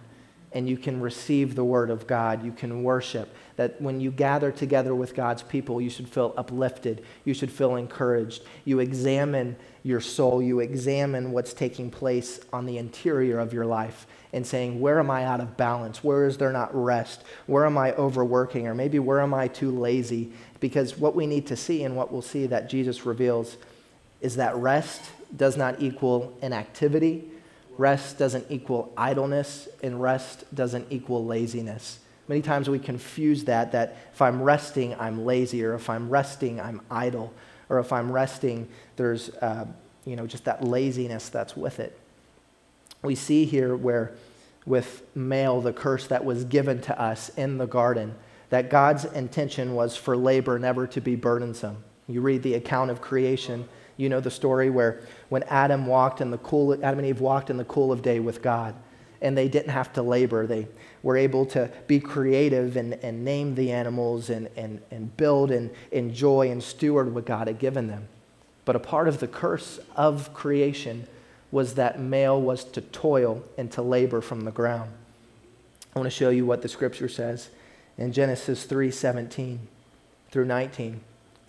and 0.53 0.69
you 0.69 0.77
can 0.77 1.01
receive 1.01 1.57
the 1.57 1.65
word 1.65 1.91
of 1.91 2.07
God. 2.07 2.45
You 2.45 2.53
can 2.53 2.85
worship. 2.85 3.35
That 3.57 3.81
when 3.81 4.01
you 4.01 4.11
gather 4.11 4.51
together 4.51 4.95
with 4.95 5.15
God's 5.15 5.43
people, 5.43 5.81
you 5.81 5.91
should 5.91 6.09
feel 6.09 6.35
uplifted. 6.37 7.05
You 7.25 7.35
should 7.35 7.53
feel 7.53 7.77
encouraged. 7.77 8.43
You 8.65 8.81
examine 8.81 9.57
your 9.85 10.01
soul. 10.01 10.43
You 10.43 10.61
examine 10.61 11.33
what's 11.33 11.53
taking 11.53 11.91
place 11.91 12.41
on 12.53 12.67
the 12.67 12.79
interior 12.79 13.39
of 13.39 13.53
your 13.53 13.67
life 13.67 14.07
and 14.33 14.45
saying, 14.45 14.81
Where 14.81 14.99
am 14.99 15.11
I 15.11 15.25
out 15.25 15.41
of 15.41 15.57
balance? 15.57 16.03
Where 16.03 16.27
is 16.27 16.37
there 16.37 16.53
not 16.53 16.75
rest? 16.75 17.23
Where 17.47 17.65
am 17.65 17.79
I 17.79 17.93
overworking? 17.93 18.67
Or 18.67 18.75
maybe 18.75 18.99
where 18.99 19.21
am 19.21 19.33
I 19.33 19.49
too 19.49 19.71
lazy? 19.71 20.33
Because 20.59 20.99
what 20.99 21.15
we 21.15 21.27
need 21.27 21.47
to 21.47 21.57
see 21.57 21.85
and 21.85 21.97
what 21.97 22.13
we'll 22.13 22.23
see 22.23 22.47
that 22.47 22.69
Jesus 22.69 23.07
reveals 23.07 23.57
is 24.21 24.37
that 24.37 24.57
rest 24.57 25.03
does 25.37 25.57
not 25.57 25.81
equal 25.81 26.37
inactivity, 26.43 27.31
rest 27.77 28.19
doesn't 28.19 28.47
equal 28.49 28.93
idleness, 28.97 29.69
and 29.83 30.01
rest 30.01 30.45
doesn't 30.55 30.87
equal 30.91 31.25
laziness. 31.25 31.99
Many 32.29 32.43
times 32.43 32.71
we 32.71 32.79
confuse 32.79 33.45
that, 33.45 33.73
that 33.73 33.97
if 34.13 34.23
I'm 34.23 34.43
resting, 34.43 34.95
I'm 34.95 35.25
lazy, 35.25 35.65
or 35.65 35.75
if 35.75 35.91
I'm 35.91 36.09
resting, 36.09 36.61
I'm 36.61 36.81
idle, 36.91 37.33
or 37.69 37.79
if 37.79 37.93
I'm 37.93 38.11
resting, 38.11 38.69
there's 38.97 39.31
uh, 39.31 39.67
you 40.05 40.17
know, 40.17 40.27
just 40.27 40.45
that 40.45 40.65
laziness 40.65 41.29
that's 41.29 41.57
with 41.57 41.81
it 41.81 41.99
we 43.05 43.15
see 43.15 43.45
here 43.45 43.77
where 43.77 44.13
with 44.67 45.03
male, 45.15 45.61
the 45.61 45.73
curse 45.73 46.07
that 46.07 46.25
was 46.25 46.45
given 46.45 46.81
to 46.81 47.01
us 47.01 47.29
in 47.37 47.59
the 47.59 47.67
garden, 47.67 48.15
that 48.49 48.71
God's 48.71 49.05
intention 49.05 49.75
was 49.75 49.97
for 49.97 50.17
labor 50.17 50.59
never 50.59 50.87
to 50.87 51.01
be 51.01 51.17
burdensome. 51.17 51.85
You 52.09 52.23
read 52.23 52.43
the 52.43 52.55
account 52.55 52.91
of 52.91 53.01
creation, 53.01 53.69
you 53.97 54.09
know 54.09 54.21
the 54.21 54.31
story 54.31 54.71
where 54.71 55.01
when 55.29 55.43
Adam 55.45 55.87
walked 55.87 56.21
in 56.21 56.31
the 56.31 56.39
cool, 56.39 56.73
Adam 56.73 56.99
and 56.99 57.07
Eve 57.07 57.21
walked 57.21 57.51
in 57.51 57.59
the 57.59 57.65
cool 57.65 57.93
of 57.93 58.03
day 58.03 58.21
with 58.21 58.43
God, 58.43 58.75
and 59.25 59.37
they 59.37 59.49
didn't 59.49 59.71
have 59.71 59.91
to 59.95 60.03
labor. 60.03 60.47
They 60.47 60.69
were 61.03 61.17
able 61.17 61.47
to 61.47 61.71
be 61.87 61.99
creative 61.99 62.77
and, 62.77 62.93
and 63.03 63.25
name 63.25 63.55
the 63.55 63.73
animals 63.73 64.29
and, 64.29 64.51
and, 64.55 64.83
and 64.91 65.17
build 65.17 65.51
and 65.51 65.71
enjoy 65.91 66.51
and 66.51 66.63
steward 66.63 67.13
what 67.15 67.25
God 67.25 67.49
had 67.49 67.59
given 67.59 67.89
them. 67.89 68.07
But 68.67 68.77
a 68.77 68.81
part 68.81 69.09
of 69.09 69.21
the 69.21 69.27
curse 69.27 69.81
of 69.97 70.35
creation 70.35 71.07
was 71.51 71.75
that 71.75 71.99
male 71.99 72.41
was 72.41 72.65
to 72.65 72.83
toil 72.83 73.43
and 73.57 73.73
to 73.73 73.81
labor 73.81 74.21
from 74.21 74.43
the 74.43 74.51
ground. 74.51 74.91
I 75.97 75.99
want 75.99 76.07
to 76.07 76.17
show 76.17 76.29
you 76.29 76.45
what 76.45 76.61
the 76.61 76.69
scripture 76.69 77.09
says 77.09 77.49
in 77.97 78.13
Genesis 78.13 78.65
3 78.65 78.91
17 78.91 79.69
through 80.31 80.45
19. 80.45 80.95
It 80.95 81.01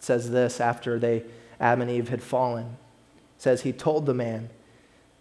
says 0.04 0.32
this 0.32 0.62
after 0.62 0.98
they, 0.98 1.24
Adam 1.60 1.82
and 1.82 1.92
Eve 1.92 2.10
had 2.10 2.24
fallen. 2.24 2.78
It 3.36 3.42
says, 3.42 3.62
He 3.64 3.74
told 3.74 4.06
the 4.06 4.14
man, 4.14 4.50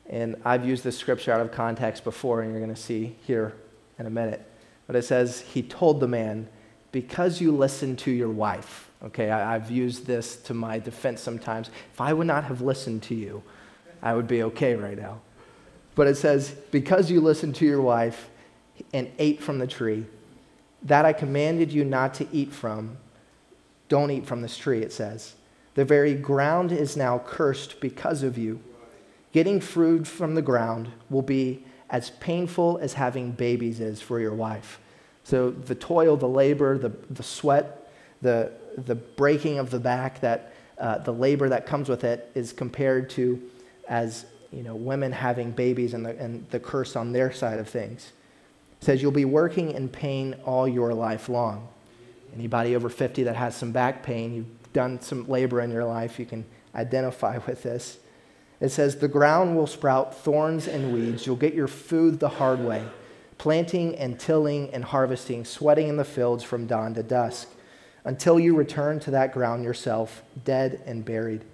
and 0.08 0.36
I've 0.44 0.66
used 0.66 0.84
this 0.84 0.98
scripture 0.98 1.32
out 1.32 1.40
of 1.40 1.52
context 1.52 2.04
before, 2.04 2.42
and 2.42 2.50
you're 2.50 2.60
going 2.60 2.74
to 2.74 2.80
see 2.80 3.16
here 3.26 3.54
in 3.98 4.06
a 4.06 4.10
minute. 4.10 4.44
But 4.86 4.96
it 4.96 5.02
says, 5.02 5.40
He 5.40 5.62
told 5.62 6.00
the 6.00 6.08
man, 6.08 6.48
Because 6.92 7.40
you 7.40 7.52
listened 7.52 7.98
to 8.00 8.10
your 8.10 8.30
wife. 8.30 8.90
Okay, 9.04 9.30
I, 9.30 9.52
have 9.52 9.70
used 9.70 10.06
this 10.06 10.36
to 10.42 10.54
my 10.54 10.78
defense 10.78 11.20
sometimes. 11.20 11.70
If 11.92 12.00
I 12.00 12.12
would 12.12 12.26
not 12.26 12.44
have 12.44 12.60
listened 12.60 13.02
to 13.04 13.14
you, 13.14 13.42
I 14.02 14.14
would 14.14 14.26
be 14.26 14.42
okay 14.44 14.74
right 14.74 14.96
now. 14.96 15.20
But 15.94 16.06
it 16.06 16.16
says, 16.16 16.54
Because 16.70 17.10
you 17.10 17.20
listened 17.20 17.54
to 17.56 17.66
your 17.66 17.82
wife 17.82 18.30
and 18.92 19.10
ate 19.18 19.42
from 19.42 19.58
the 19.58 19.66
tree, 19.66 20.06
that 20.82 21.04
I 21.04 21.12
commanded 21.12 21.72
you 21.72 21.84
not 21.84 22.14
to 22.14 22.28
eat 22.30 22.52
from, 22.52 22.98
don't 23.88 24.10
eat 24.10 24.26
from 24.26 24.42
this 24.42 24.56
tree, 24.56 24.82
it 24.82 24.92
says. 24.92 25.34
The 25.74 25.84
very 25.84 26.14
ground 26.14 26.72
is 26.72 26.96
now 26.96 27.18
cursed 27.18 27.80
because 27.80 28.22
of 28.22 28.38
you. 28.38 28.60
Getting 29.34 29.60
food 29.60 30.06
from 30.06 30.36
the 30.36 30.42
ground 30.42 30.92
will 31.10 31.20
be 31.20 31.64
as 31.90 32.10
painful 32.10 32.78
as 32.78 32.92
having 32.92 33.32
babies 33.32 33.80
is 33.80 34.00
for 34.00 34.20
your 34.20 34.32
wife. 34.32 34.78
So 35.24 35.50
the 35.50 35.74
toil, 35.74 36.16
the 36.16 36.28
labor, 36.28 36.78
the, 36.78 36.92
the 37.10 37.24
sweat, 37.24 37.92
the, 38.22 38.52
the 38.78 38.94
breaking 38.94 39.58
of 39.58 39.70
the 39.70 39.80
back, 39.80 40.20
that, 40.20 40.54
uh, 40.78 40.98
the 40.98 41.12
labor 41.12 41.48
that 41.48 41.66
comes 41.66 41.88
with 41.88 42.04
it 42.04 42.30
is 42.36 42.52
compared 42.52 43.10
to 43.10 43.42
as 43.88 44.24
you 44.52 44.62
know, 44.62 44.76
women 44.76 45.10
having 45.10 45.50
babies 45.50 45.94
and 45.94 46.06
the, 46.06 46.16
and 46.16 46.48
the 46.50 46.60
curse 46.60 46.94
on 46.94 47.10
their 47.10 47.32
side 47.32 47.58
of 47.58 47.68
things. 47.68 48.12
It 48.80 48.84
says 48.84 49.02
you'll 49.02 49.10
be 49.10 49.24
working 49.24 49.72
in 49.72 49.88
pain 49.88 50.36
all 50.44 50.68
your 50.68 50.94
life 50.94 51.28
long. 51.28 51.66
Anybody 52.32 52.76
over 52.76 52.88
50 52.88 53.24
that 53.24 53.34
has 53.34 53.56
some 53.56 53.72
back 53.72 54.04
pain, 54.04 54.32
you've 54.32 54.72
done 54.72 55.00
some 55.00 55.26
labor 55.28 55.60
in 55.60 55.72
your 55.72 55.84
life, 55.84 56.20
you 56.20 56.24
can 56.24 56.44
identify 56.72 57.38
with 57.48 57.64
this. 57.64 57.98
It 58.64 58.72
says, 58.72 58.96
The 58.96 59.08
ground 59.08 59.56
will 59.56 59.66
sprout 59.66 60.14
thorns 60.14 60.66
and 60.66 60.90
weeds. 60.90 61.26
You'll 61.26 61.36
get 61.36 61.52
your 61.52 61.68
food 61.68 62.18
the 62.18 62.30
hard 62.30 62.60
way, 62.60 62.82
planting 63.36 63.94
and 63.96 64.18
tilling 64.18 64.72
and 64.72 64.82
harvesting, 64.82 65.44
sweating 65.44 65.88
in 65.88 65.98
the 65.98 66.04
fields 66.04 66.42
from 66.42 66.66
dawn 66.66 66.94
to 66.94 67.02
dusk, 67.02 67.50
until 68.04 68.40
you 68.40 68.56
return 68.56 69.00
to 69.00 69.10
that 69.10 69.34
ground 69.34 69.64
yourself, 69.64 70.22
dead 70.46 70.82
and 70.86 71.04
buried. 71.04 71.44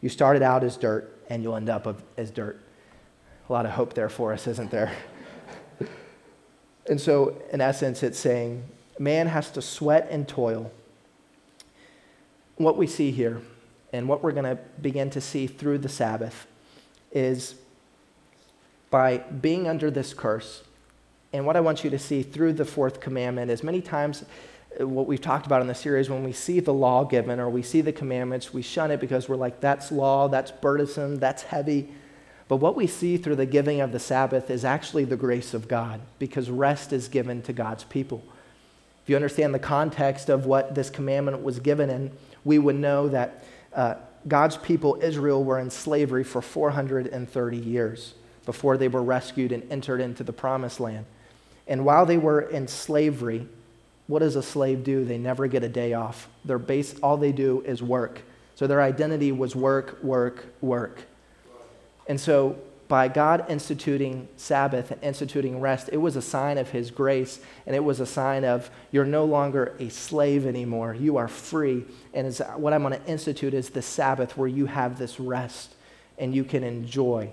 You 0.00 0.08
started 0.08 0.40
out 0.40 0.64
as 0.64 0.78
dirt, 0.78 1.14
and 1.28 1.42
you'll 1.42 1.54
end 1.54 1.68
up 1.68 2.00
as 2.16 2.30
dirt. 2.30 2.58
A 3.46 3.52
lot 3.52 3.66
of 3.66 3.72
hope 3.72 3.92
there 3.92 4.08
for 4.08 4.32
us, 4.32 4.46
isn't 4.46 4.70
there? 4.70 4.90
and 6.88 6.98
so, 6.98 7.42
in 7.52 7.60
essence, 7.60 8.02
it's 8.02 8.18
saying 8.18 8.64
man 8.98 9.26
has 9.26 9.50
to 9.50 9.60
sweat 9.60 10.08
and 10.10 10.26
toil. 10.26 10.72
What 12.56 12.78
we 12.78 12.86
see 12.86 13.10
here, 13.10 13.42
and 13.92 14.08
what 14.08 14.22
we're 14.22 14.32
going 14.32 14.56
to 14.56 14.58
begin 14.80 15.10
to 15.10 15.20
see 15.20 15.46
through 15.46 15.76
the 15.78 15.90
Sabbath, 15.90 16.46
is 17.14 17.54
by 18.90 19.18
being 19.18 19.66
under 19.66 19.90
this 19.90 20.12
curse. 20.12 20.62
And 21.32 21.46
what 21.46 21.56
I 21.56 21.60
want 21.60 21.82
you 21.82 21.90
to 21.90 21.98
see 21.98 22.22
through 22.22 22.52
the 22.52 22.64
fourth 22.64 23.00
commandment 23.00 23.50
is 23.50 23.64
many 23.64 23.80
times 23.80 24.24
uh, 24.80 24.86
what 24.86 25.06
we've 25.06 25.20
talked 25.20 25.46
about 25.46 25.62
in 25.62 25.66
the 25.66 25.74
series 25.74 26.10
when 26.10 26.22
we 26.22 26.32
see 26.32 26.60
the 26.60 26.74
law 26.74 27.04
given 27.04 27.40
or 27.40 27.48
we 27.48 27.62
see 27.62 27.80
the 27.80 27.92
commandments, 27.92 28.52
we 28.52 28.62
shun 28.62 28.90
it 28.90 29.00
because 29.00 29.28
we're 29.28 29.36
like, 29.36 29.60
that's 29.60 29.90
law, 29.90 30.28
that's 30.28 30.50
burdensome, 30.50 31.16
that's 31.16 31.42
heavy. 31.42 31.88
But 32.46 32.56
what 32.56 32.76
we 32.76 32.86
see 32.86 33.16
through 33.16 33.36
the 33.36 33.46
giving 33.46 33.80
of 33.80 33.90
the 33.90 33.98
Sabbath 33.98 34.50
is 34.50 34.64
actually 34.64 35.04
the 35.04 35.16
grace 35.16 35.54
of 35.54 35.66
God 35.66 36.00
because 36.18 36.50
rest 36.50 36.92
is 36.92 37.08
given 37.08 37.42
to 37.42 37.52
God's 37.52 37.84
people. 37.84 38.22
If 39.02 39.10
you 39.10 39.16
understand 39.16 39.54
the 39.54 39.58
context 39.58 40.28
of 40.28 40.46
what 40.46 40.74
this 40.74 40.88
commandment 40.88 41.42
was 41.42 41.58
given 41.58 41.90
in, 41.90 42.12
we 42.44 42.58
would 42.58 42.76
know 42.76 43.08
that 43.08 43.44
uh, 43.74 43.96
God's 44.26 44.56
people, 44.56 44.98
Israel, 45.02 45.44
were 45.44 45.58
in 45.58 45.70
slavery 45.70 46.24
for 46.24 46.40
430 46.40 47.56
years 47.56 48.14
before 48.46 48.76
they 48.76 48.88
were 48.88 49.02
rescued 49.02 49.52
and 49.52 49.70
entered 49.70 50.00
into 50.00 50.24
the 50.24 50.32
promised 50.32 50.80
land. 50.80 51.06
And 51.66 51.84
while 51.84 52.06
they 52.06 52.18
were 52.18 52.40
in 52.40 52.68
slavery, 52.68 53.48
what 54.06 54.18
does 54.18 54.36
a 54.36 54.42
slave 54.42 54.84
do? 54.84 55.04
They 55.04 55.18
never 55.18 55.46
get 55.46 55.62
a 55.62 55.68
day 55.68 55.94
off. 55.94 56.28
Their 56.44 56.58
base, 56.58 56.94
all 57.02 57.16
they 57.16 57.32
do 57.32 57.62
is 57.62 57.82
work. 57.82 58.22
So 58.54 58.66
their 58.66 58.82
identity 58.82 59.32
was 59.32 59.56
work, 59.56 60.02
work, 60.02 60.46
work. 60.60 61.02
And 62.06 62.20
so 62.20 62.58
by 62.86 63.08
God 63.08 63.46
instituting 63.48 64.28
Sabbath 64.36 64.90
and 64.90 65.02
instituting 65.02 65.60
rest, 65.60 65.88
it 65.92 65.96
was 65.96 66.16
a 66.16 66.22
sign 66.22 66.58
of 66.58 66.70
His 66.70 66.90
grace, 66.90 67.40
and 67.66 67.74
it 67.74 67.82
was 67.82 68.00
a 68.00 68.06
sign 68.06 68.44
of 68.44 68.70
you're 68.90 69.04
no 69.04 69.24
longer 69.24 69.74
a 69.78 69.88
slave 69.88 70.46
anymore. 70.46 70.94
You 70.94 71.16
are 71.16 71.28
free. 71.28 71.84
And 72.12 72.34
what 72.56 72.72
I'm 72.72 72.82
going 72.82 72.98
to 72.98 73.06
institute 73.06 73.54
is 73.54 73.70
the 73.70 73.82
Sabbath 73.82 74.36
where 74.36 74.48
you 74.48 74.66
have 74.66 74.98
this 74.98 75.18
rest 75.18 75.74
and 76.18 76.34
you 76.34 76.44
can 76.44 76.62
enjoy. 76.62 77.30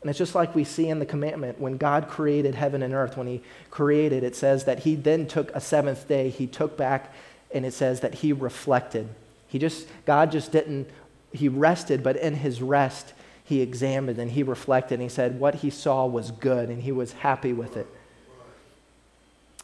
And 0.00 0.08
it's 0.08 0.18
just 0.18 0.34
like 0.34 0.54
we 0.54 0.64
see 0.64 0.88
in 0.88 0.98
the 0.98 1.06
commandment 1.06 1.60
when 1.60 1.76
God 1.76 2.08
created 2.08 2.54
heaven 2.54 2.82
and 2.82 2.94
earth, 2.94 3.16
when 3.16 3.26
He 3.26 3.42
created, 3.70 4.24
it 4.24 4.34
says 4.34 4.64
that 4.64 4.80
He 4.80 4.94
then 4.94 5.26
took 5.26 5.54
a 5.54 5.60
seventh 5.60 6.08
day, 6.08 6.30
He 6.30 6.46
took 6.46 6.76
back, 6.76 7.12
and 7.52 7.66
it 7.66 7.74
says 7.74 8.00
that 8.00 8.14
He 8.14 8.32
reflected. 8.32 9.08
He 9.46 9.58
just, 9.58 9.86
God 10.06 10.32
just 10.32 10.52
didn't, 10.52 10.88
He 11.32 11.48
rested, 11.48 12.02
but 12.02 12.16
in 12.16 12.36
His 12.36 12.62
rest, 12.62 13.12
he 13.50 13.62
examined 13.62 14.16
and 14.20 14.30
he 14.30 14.44
reflected 14.44 14.94
and 14.94 15.02
he 15.02 15.08
said 15.08 15.40
what 15.40 15.56
he 15.56 15.70
saw 15.70 16.06
was 16.06 16.30
good 16.30 16.68
and 16.68 16.82
he 16.82 16.92
was 16.92 17.14
happy 17.14 17.52
with 17.52 17.76
it. 17.76 17.88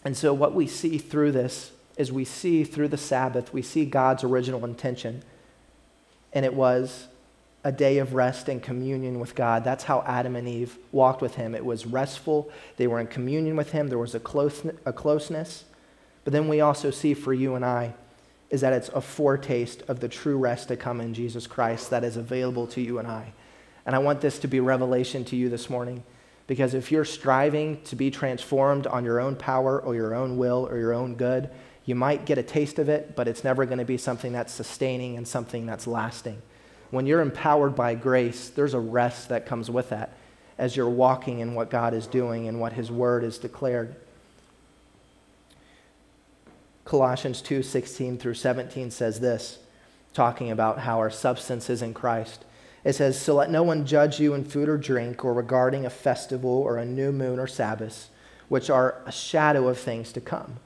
And 0.04 0.16
so, 0.16 0.34
what 0.34 0.54
we 0.54 0.66
see 0.66 0.98
through 0.98 1.30
this 1.30 1.70
is 1.96 2.10
we 2.10 2.24
see 2.24 2.64
through 2.64 2.88
the 2.88 2.96
Sabbath, 2.96 3.52
we 3.52 3.62
see 3.62 3.84
God's 3.84 4.24
original 4.24 4.64
intention. 4.64 5.22
And 6.32 6.44
it 6.44 6.52
was 6.52 7.06
a 7.62 7.70
day 7.70 7.98
of 7.98 8.12
rest 8.12 8.48
and 8.48 8.60
communion 8.60 9.20
with 9.20 9.36
God. 9.36 9.62
That's 9.62 9.84
how 9.84 10.02
Adam 10.04 10.34
and 10.34 10.48
Eve 10.48 10.76
walked 10.90 11.22
with 11.22 11.36
him. 11.36 11.54
It 11.54 11.64
was 11.64 11.86
restful, 11.86 12.50
they 12.78 12.88
were 12.88 12.98
in 12.98 13.06
communion 13.06 13.54
with 13.54 13.70
him, 13.70 13.86
there 13.86 13.98
was 13.98 14.16
a, 14.16 14.20
close, 14.20 14.66
a 14.84 14.92
closeness. 14.92 15.64
But 16.24 16.32
then 16.32 16.48
we 16.48 16.60
also 16.60 16.90
see 16.90 17.14
for 17.14 17.32
you 17.32 17.54
and 17.54 17.64
I 17.64 17.94
is 18.50 18.62
that 18.62 18.72
it's 18.72 18.88
a 18.88 19.00
foretaste 19.00 19.82
of 19.82 20.00
the 20.00 20.08
true 20.08 20.38
rest 20.38 20.68
to 20.68 20.76
come 20.76 21.00
in 21.00 21.14
Jesus 21.14 21.46
Christ 21.46 21.90
that 21.90 22.02
is 22.02 22.16
available 22.16 22.66
to 22.68 22.80
you 22.80 22.98
and 22.98 23.06
I. 23.06 23.32
And 23.86 23.94
I 23.94 24.00
want 24.00 24.20
this 24.20 24.38
to 24.40 24.48
be 24.48 24.60
revelation 24.60 25.24
to 25.26 25.36
you 25.36 25.48
this 25.48 25.70
morning. 25.70 26.02
Because 26.46 26.74
if 26.74 26.92
you're 26.92 27.04
striving 27.04 27.80
to 27.84 27.96
be 27.96 28.10
transformed 28.10 28.86
on 28.86 29.04
your 29.04 29.20
own 29.20 29.36
power 29.36 29.80
or 29.80 29.94
your 29.94 30.14
own 30.14 30.36
will 30.36 30.66
or 30.68 30.78
your 30.78 30.92
own 30.92 31.14
good, 31.14 31.50
you 31.84 31.94
might 31.94 32.26
get 32.26 32.36
a 32.38 32.42
taste 32.42 32.78
of 32.78 32.88
it, 32.88 33.16
but 33.16 33.28
it's 33.28 33.44
never 33.44 33.64
going 33.64 33.78
to 33.78 33.84
be 33.84 33.96
something 33.96 34.32
that's 34.32 34.52
sustaining 34.52 35.16
and 35.16 35.26
something 35.26 35.66
that's 35.66 35.86
lasting. 35.86 36.42
When 36.90 37.06
you're 37.06 37.20
empowered 37.20 37.74
by 37.74 37.94
grace, 37.94 38.48
there's 38.48 38.74
a 38.74 38.80
rest 38.80 39.28
that 39.28 39.46
comes 39.46 39.70
with 39.70 39.90
that 39.90 40.12
as 40.58 40.76
you're 40.76 40.88
walking 40.88 41.40
in 41.40 41.54
what 41.54 41.70
God 41.70 41.94
is 41.94 42.06
doing 42.06 42.48
and 42.48 42.60
what 42.60 42.72
His 42.72 42.90
Word 42.90 43.22
is 43.22 43.38
declared. 43.38 43.94
Colossians 46.84 47.42
2 47.42 47.62
16 47.62 48.18
through 48.18 48.34
17 48.34 48.90
says 48.90 49.20
this, 49.20 49.58
talking 50.14 50.50
about 50.50 50.80
how 50.80 50.98
our 50.98 51.10
substance 51.10 51.68
is 51.68 51.82
in 51.82 51.92
Christ. 51.92 52.44
It 52.86 52.94
says, 52.94 53.20
So 53.20 53.34
let 53.34 53.50
no 53.50 53.64
one 53.64 53.84
judge 53.84 54.20
you 54.20 54.32
in 54.32 54.44
food 54.44 54.68
or 54.68 54.78
drink, 54.78 55.24
or 55.24 55.34
regarding 55.34 55.84
a 55.84 55.90
festival, 55.90 56.50
or 56.50 56.78
a 56.78 56.84
new 56.84 57.10
moon, 57.10 57.40
or 57.40 57.48
Sabbath, 57.48 58.08
which 58.48 58.70
are 58.70 59.02
a 59.04 59.10
shadow 59.10 59.66
of 59.66 59.76
things 59.76 60.12
to 60.12 60.20
come. 60.20 60.60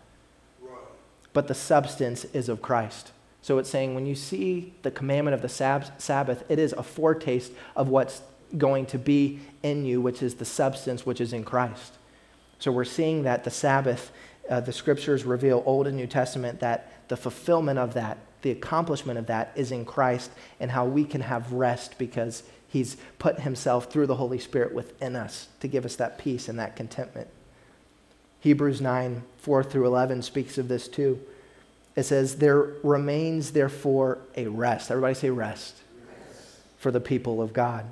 But 1.32 1.48
the 1.48 1.54
substance 1.54 2.26
is 2.26 2.50
of 2.50 2.60
Christ. 2.60 3.12
So 3.40 3.56
it's 3.56 3.70
saying 3.70 3.94
when 3.94 4.04
you 4.04 4.14
see 4.14 4.74
the 4.82 4.90
commandment 4.90 5.34
of 5.34 5.40
the 5.40 5.48
Sabbath, 5.96 6.44
it 6.50 6.58
is 6.58 6.74
a 6.74 6.82
foretaste 6.82 7.52
of 7.74 7.88
what's 7.88 8.20
going 8.58 8.84
to 8.86 8.98
be 8.98 9.40
in 9.62 9.86
you, 9.86 10.02
which 10.02 10.22
is 10.22 10.34
the 10.34 10.44
substance 10.44 11.06
which 11.06 11.22
is 11.22 11.32
in 11.32 11.42
Christ. 11.42 11.94
So 12.58 12.70
we're 12.70 12.84
seeing 12.84 13.22
that 13.22 13.44
the 13.44 13.50
Sabbath, 13.50 14.12
uh, 14.50 14.60
the 14.60 14.72
scriptures 14.72 15.24
reveal, 15.24 15.62
Old 15.64 15.86
and 15.86 15.96
New 15.96 16.06
Testament, 16.06 16.60
that 16.60 16.92
the 17.08 17.16
fulfillment 17.16 17.78
of 17.78 17.94
that 17.94 18.18
the 18.42 18.50
accomplishment 18.50 19.18
of 19.18 19.26
that 19.26 19.52
is 19.54 19.70
in 19.70 19.84
Christ 19.84 20.30
and 20.58 20.70
how 20.70 20.84
we 20.84 21.04
can 21.04 21.20
have 21.20 21.52
rest 21.52 21.98
because 21.98 22.42
he's 22.68 22.96
put 23.18 23.40
himself 23.40 23.92
through 23.92 24.06
the 24.06 24.16
Holy 24.16 24.38
Spirit 24.38 24.74
within 24.74 25.16
us 25.16 25.48
to 25.60 25.68
give 25.68 25.84
us 25.84 25.96
that 25.96 26.18
peace 26.18 26.48
and 26.48 26.58
that 26.58 26.76
contentment. 26.76 27.28
Hebrews 28.40 28.80
9, 28.80 29.22
4 29.38 29.64
through 29.64 29.86
11 29.86 30.22
speaks 30.22 30.56
of 30.56 30.68
this 30.68 30.88
too. 30.88 31.20
It 31.96 32.04
says, 32.04 32.36
There 32.36 32.72
remains 32.82 33.50
therefore 33.50 34.18
a 34.36 34.46
rest. 34.46 34.90
Everybody 34.90 35.14
say 35.14 35.28
rest, 35.28 35.76
rest. 36.08 36.56
for 36.78 36.90
the 36.90 37.00
people 37.00 37.42
of 37.42 37.52
God. 37.52 37.84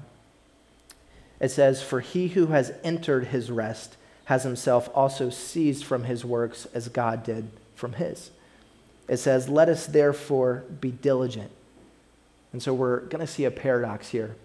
It 1.40 1.50
says, 1.50 1.82
For 1.82 2.00
he 2.00 2.28
who 2.28 2.46
has 2.46 2.72
entered 2.82 3.26
his 3.26 3.50
rest 3.50 3.97
has 4.28 4.42
himself 4.42 4.90
also 4.94 5.30
ceased 5.30 5.86
from 5.86 6.04
his 6.04 6.22
works 6.22 6.66
as 6.74 6.90
God 6.90 7.24
did 7.24 7.48
from 7.74 7.94
his. 7.94 8.30
It 9.08 9.16
says, 9.16 9.48
Let 9.48 9.70
us 9.70 9.86
therefore 9.86 10.64
be 10.82 10.90
diligent. 10.90 11.50
And 12.52 12.62
so 12.62 12.74
we're 12.74 13.00
going 13.00 13.22
to 13.22 13.26
see 13.26 13.46
a 13.46 13.50
paradox 13.50 14.10
here 14.10 14.36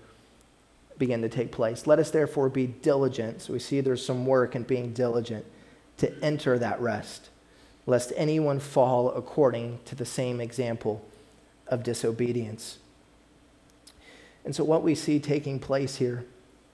begin 0.97 1.21
to 1.21 1.27
take 1.27 1.51
place. 1.51 1.85
Let 1.85 1.99
us 1.99 2.11
therefore 2.11 2.47
be 2.47 2.65
diligent. 2.65 3.41
So 3.41 3.51
we 3.51 3.59
see 3.59 3.81
there's 3.81 4.05
some 4.05 4.25
work 4.25 4.55
in 4.55 4.63
being 4.63 4.93
diligent 4.93 5.45
to 5.97 6.17
enter 6.23 6.57
that 6.57 6.79
rest, 6.79 7.27
lest 7.85 8.13
anyone 8.15 8.61
fall 8.61 9.11
according 9.11 9.79
to 9.83 9.95
the 9.95 10.05
same 10.05 10.39
example 10.39 11.05
of 11.67 11.83
disobedience. 11.83 12.77
And 14.45 14.55
so 14.55 14.63
what 14.63 14.81
we 14.81 14.95
see 14.95 15.19
taking 15.19 15.59
place 15.59 15.97
here 15.97 16.23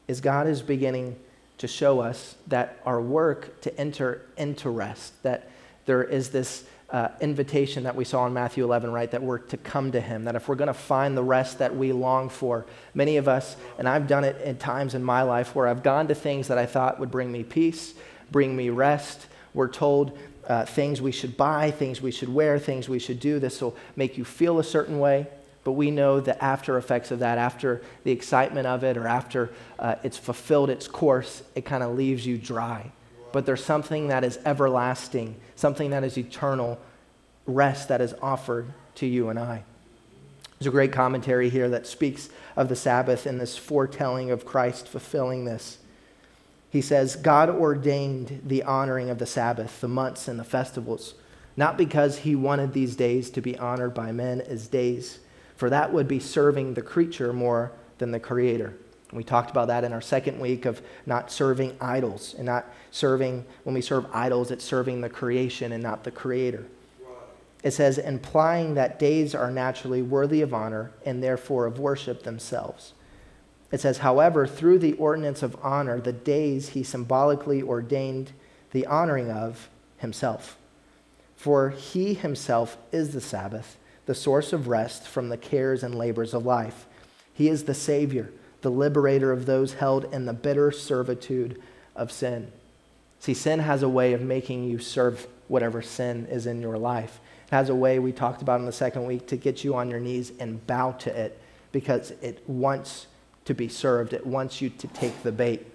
is 0.07 0.21
God 0.21 0.45
is 0.45 0.61
beginning 0.61 1.15
to 1.59 1.67
show 1.67 1.99
us 1.99 2.35
that 2.47 2.81
our 2.85 3.01
work 3.01 3.61
to 3.61 3.79
enter 3.79 4.25
into 4.37 4.69
rest, 4.69 5.21
that 5.23 5.49
there 5.85 6.03
is 6.03 6.29
this 6.29 6.63
uh, 6.89 7.09
invitation 7.21 7.83
that 7.83 7.95
we 7.95 8.03
saw 8.03 8.25
in 8.25 8.33
Matthew 8.33 8.63
11, 8.63 8.91
right? 8.91 9.11
That 9.11 9.21
we're 9.21 9.37
to 9.37 9.57
come 9.57 9.91
to 9.91 10.01
Him, 10.01 10.23
that 10.23 10.35
if 10.35 10.47
we're 10.47 10.55
going 10.55 10.67
to 10.67 10.73
find 10.73 11.15
the 11.15 11.23
rest 11.23 11.59
that 11.59 11.75
we 11.75 11.91
long 11.91 12.29
for, 12.29 12.65
many 12.93 13.17
of 13.17 13.27
us, 13.27 13.55
and 13.77 13.87
I've 13.87 14.07
done 14.07 14.23
it 14.23 14.37
at 14.41 14.59
times 14.59 14.95
in 14.95 15.03
my 15.03 15.21
life 15.21 15.53
where 15.53 15.67
I've 15.67 15.83
gone 15.83 16.07
to 16.07 16.15
things 16.15 16.47
that 16.47 16.57
I 16.57 16.65
thought 16.65 16.99
would 16.99 17.11
bring 17.11 17.31
me 17.31 17.43
peace, 17.43 17.93
bring 18.31 18.55
me 18.55 18.69
rest. 18.69 19.27
We're 19.53 19.67
told 19.67 20.17
uh, 20.47 20.65
things 20.65 21.01
we 21.01 21.11
should 21.11 21.37
buy, 21.37 21.71
things 21.71 22.01
we 22.01 22.11
should 22.11 22.33
wear, 22.33 22.57
things 22.57 22.89
we 22.89 22.99
should 22.99 23.19
do. 23.19 23.37
This 23.37 23.61
will 23.61 23.75
make 23.95 24.17
you 24.17 24.25
feel 24.25 24.59
a 24.59 24.63
certain 24.63 24.99
way. 24.99 25.27
But 25.69 25.73
we 25.73 25.91
know 25.91 26.19
the 26.19 26.43
after 26.43 26.77
effects 26.77 27.11
of 27.11 27.19
that, 27.19 27.37
after 27.37 27.83
the 28.03 28.11
excitement 28.11 28.65
of 28.65 28.83
it, 28.83 28.97
or 28.97 29.07
after 29.07 29.51
uh, 29.77 29.95
it's 30.03 30.17
fulfilled 30.17 30.71
its 30.71 30.87
course, 30.87 31.43
it 31.53 31.63
kind 31.63 31.83
of 31.83 31.95
leaves 31.95 32.25
you 32.25 32.37
dry 32.37 32.91
but 33.31 33.45
there's 33.45 33.63
something 33.63 34.07
that 34.07 34.23
is 34.23 34.39
everlasting, 34.45 35.35
something 35.55 35.91
that 35.91 36.03
is 36.03 36.17
eternal 36.17 36.79
rest 37.45 37.87
that 37.89 38.01
is 38.01 38.13
offered 38.21 38.67
to 38.95 39.05
you 39.05 39.29
and 39.29 39.39
I. 39.39 39.63
There's 40.57 40.67
a 40.67 40.71
great 40.71 40.91
commentary 40.91 41.49
here 41.49 41.69
that 41.69 41.87
speaks 41.87 42.29
of 42.55 42.69
the 42.69 42.75
Sabbath 42.75 43.25
and 43.25 43.39
this 43.39 43.57
foretelling 43.57 44.31
of 44.31 44.45
Christ 44.45 44.87
fulfilling 44.87 45.45
this. 45.45 45.77
He 46.69 46.81
says, 46.81 47.15
God 47.15 47.49
ordained 47.49 48.41
the 48.45 48.63
honoring 48.63 49.09
of 49.09 49.19
the 49.19 49.25
Sabbath, 49.25 49.79
the 49.81 49.87
months, 49.87 50.27
and 50.27 50.37
the 50.39 50.43
festivals, 50.43 51.15
not 51.55 51.77
because 51.77 52.19
he 52.19 52.35
wanted 52.35 52.73
these 52.73 52.95
days 52.95 53.29
to 53.31 53.41
be 53.41 53.57
honored 53.57 53.93
by 53.93 54.11
men 54.11 54.41
as 54.41 54.67
days, 54.67 55.19
for 55.59 55.69
that 55.69 55.91
would 55.91 56.07
be 56.07 56.21
serving 56.21 56.73
the 56.73 56.81
creature 56.81 57.33
more 57.33 57.73
than 57.97 58.11
the 58.11 58.19
Creator. 58.19 58.77
We 59.11 59.25
talked 59.25 59.51
about 59.51 59.67
that 59.67 59.83
in 59.83 59.91
our 59.91 59.99
second 59.99 60.39
week 60.39 60.63
of 60.63 60.81
not 61.05 61.33
serving 61.33 61.75
idols 61.81 62.33
and 62.33 62.45
not 62.45 62.65
serving, 62.91 63.43
when 63.65 63.73
we 63.75 63.81
serve 63.81 64.05
idols, 64.13 64.51
it's 64.51 64.63
serving 64.63 65.01
the 65.01 65.09
creation 65.09 65.73
and 65.73 65.83
not 65.83 66.05
the 66.05 66.11
creator. 66.11 66.65
It 67.61 67.71
says, 67.71 67.97
implying 67.97 68.75
that 68.75 68.99
days 68.99 69.35
are 69.35 69.51
naturally 69.51 70.01
worthy 70.01 70.41
of 70.41 70.53
honor 70.53 70.91
and 71.05 71.21
therefore 71.21 71.65
of 71.65 71.77
worship 71.77 72.23
themselves. 72.23 72.93
It 73.69 73.81
says, 73.81 73.97
however, 73.97 74.47
through 74.47 74.79
the 74.79 74.93
ordinance 74.93 75.43
of 75.43 75.57
honor, 75.61 75.99
the 75.99 76.13
days 76.13 76.69
he 76.69 76.83
symbolically 76.83 77.61
ordained 77.61 78.31
the 78.71 78.87
honoring 78.87 79.29
of 79.29 79.67
himself. 79.97 80.57
For 81.35 81.71
he 81.71 82.13
himself 82.13 82.77
is 82.93 83.11
the 83.11 83.19
Sabbath, 83.19 83.75
the 84.09 84.15
source 84.15 84.53
of 84.53 84.67
rest 84.67 85.07
from 85.07 85.29
the 85.29 85.37
cares 85.37 85.83
and 85.83 85.93
labors 85.93 86.33
of 86.33 86.43
life. 86.43 86.87
He 87.31 87.47
is 87.47 87.65
the 87.65 87.75
Savior 87.75 88.31
the 88.61 88.71
liberator 88.71 89.31
of 89.31 89.45
those 89.45 89.75
held 89.75 90.11
in 90.11 90.25
the 90.25 90.33
bitter 90.33 90.71
servitude 90.71 91.61
of 91.95 92.11
sin. 92.11 92.51
See, 93.19 93.35
sin 93.35 93.59
has 93.59 93.83
a 93.83 93.87
way 93.87 94.13
of 94.13 94.21
making 94.21 94.63
you 94.63 94.79
serve 94.79 95.27
whatever 95.47 95.83
sin 95.83 96.25
is 96.25 96.47
in 96.47 96.59
your 96.59 96.75
life. 96.75 97.21
It 97.45 97.51
has 97.51 97.69
a 97.69 97.75
way, 97.75 97.99
we 97.99 98.11
talked 98.11 98.41
about 98.41 98.59
in 98.59 98.65
the 98.65 98.71
second 98.71 99.05
week, 99.05 99.27
to 99.27 99.37
get 99.37 99.63
you 99.63 99.75
on 99.75 99.91
your 99.91 99.99
knees 99.99 100.33
and 100.39 100.65
bow 100.65 100.93
to 100.93 101.15
it 101.15 101.39
because 101.71 102.09
it 102.23 102.43
wants 102.49 103.05
to 103.45 103.53
be 103.53 103.67
served, 103.67 104.13
it 104.13 104.25
wants 104.25 104.59
you 104.59 104.71
to 104.71 104.87
take 104.87 105.21
the 105.21 105.31
bait. 105.31 105.67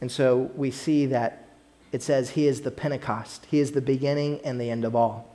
And 0.00 0.10
so 0.10 0.50
we 0.56 0.70
see 0.70 1.04
that 1.04 1.50
it 1.92 2.02
says 2.02 2.30
he 2.30 2.46
is 2.46 2.62
the 2.62 2.70
Pentecost, 2.70 3.46
he 3.50 3.58
is 3.58 3.72
the 3.72 3.82
beginning 3.82 4.40
and 4.42 4.58
the 4.58 4.70
end 4.70 4.86
of 4.86 4.96
all. 4.96 5.33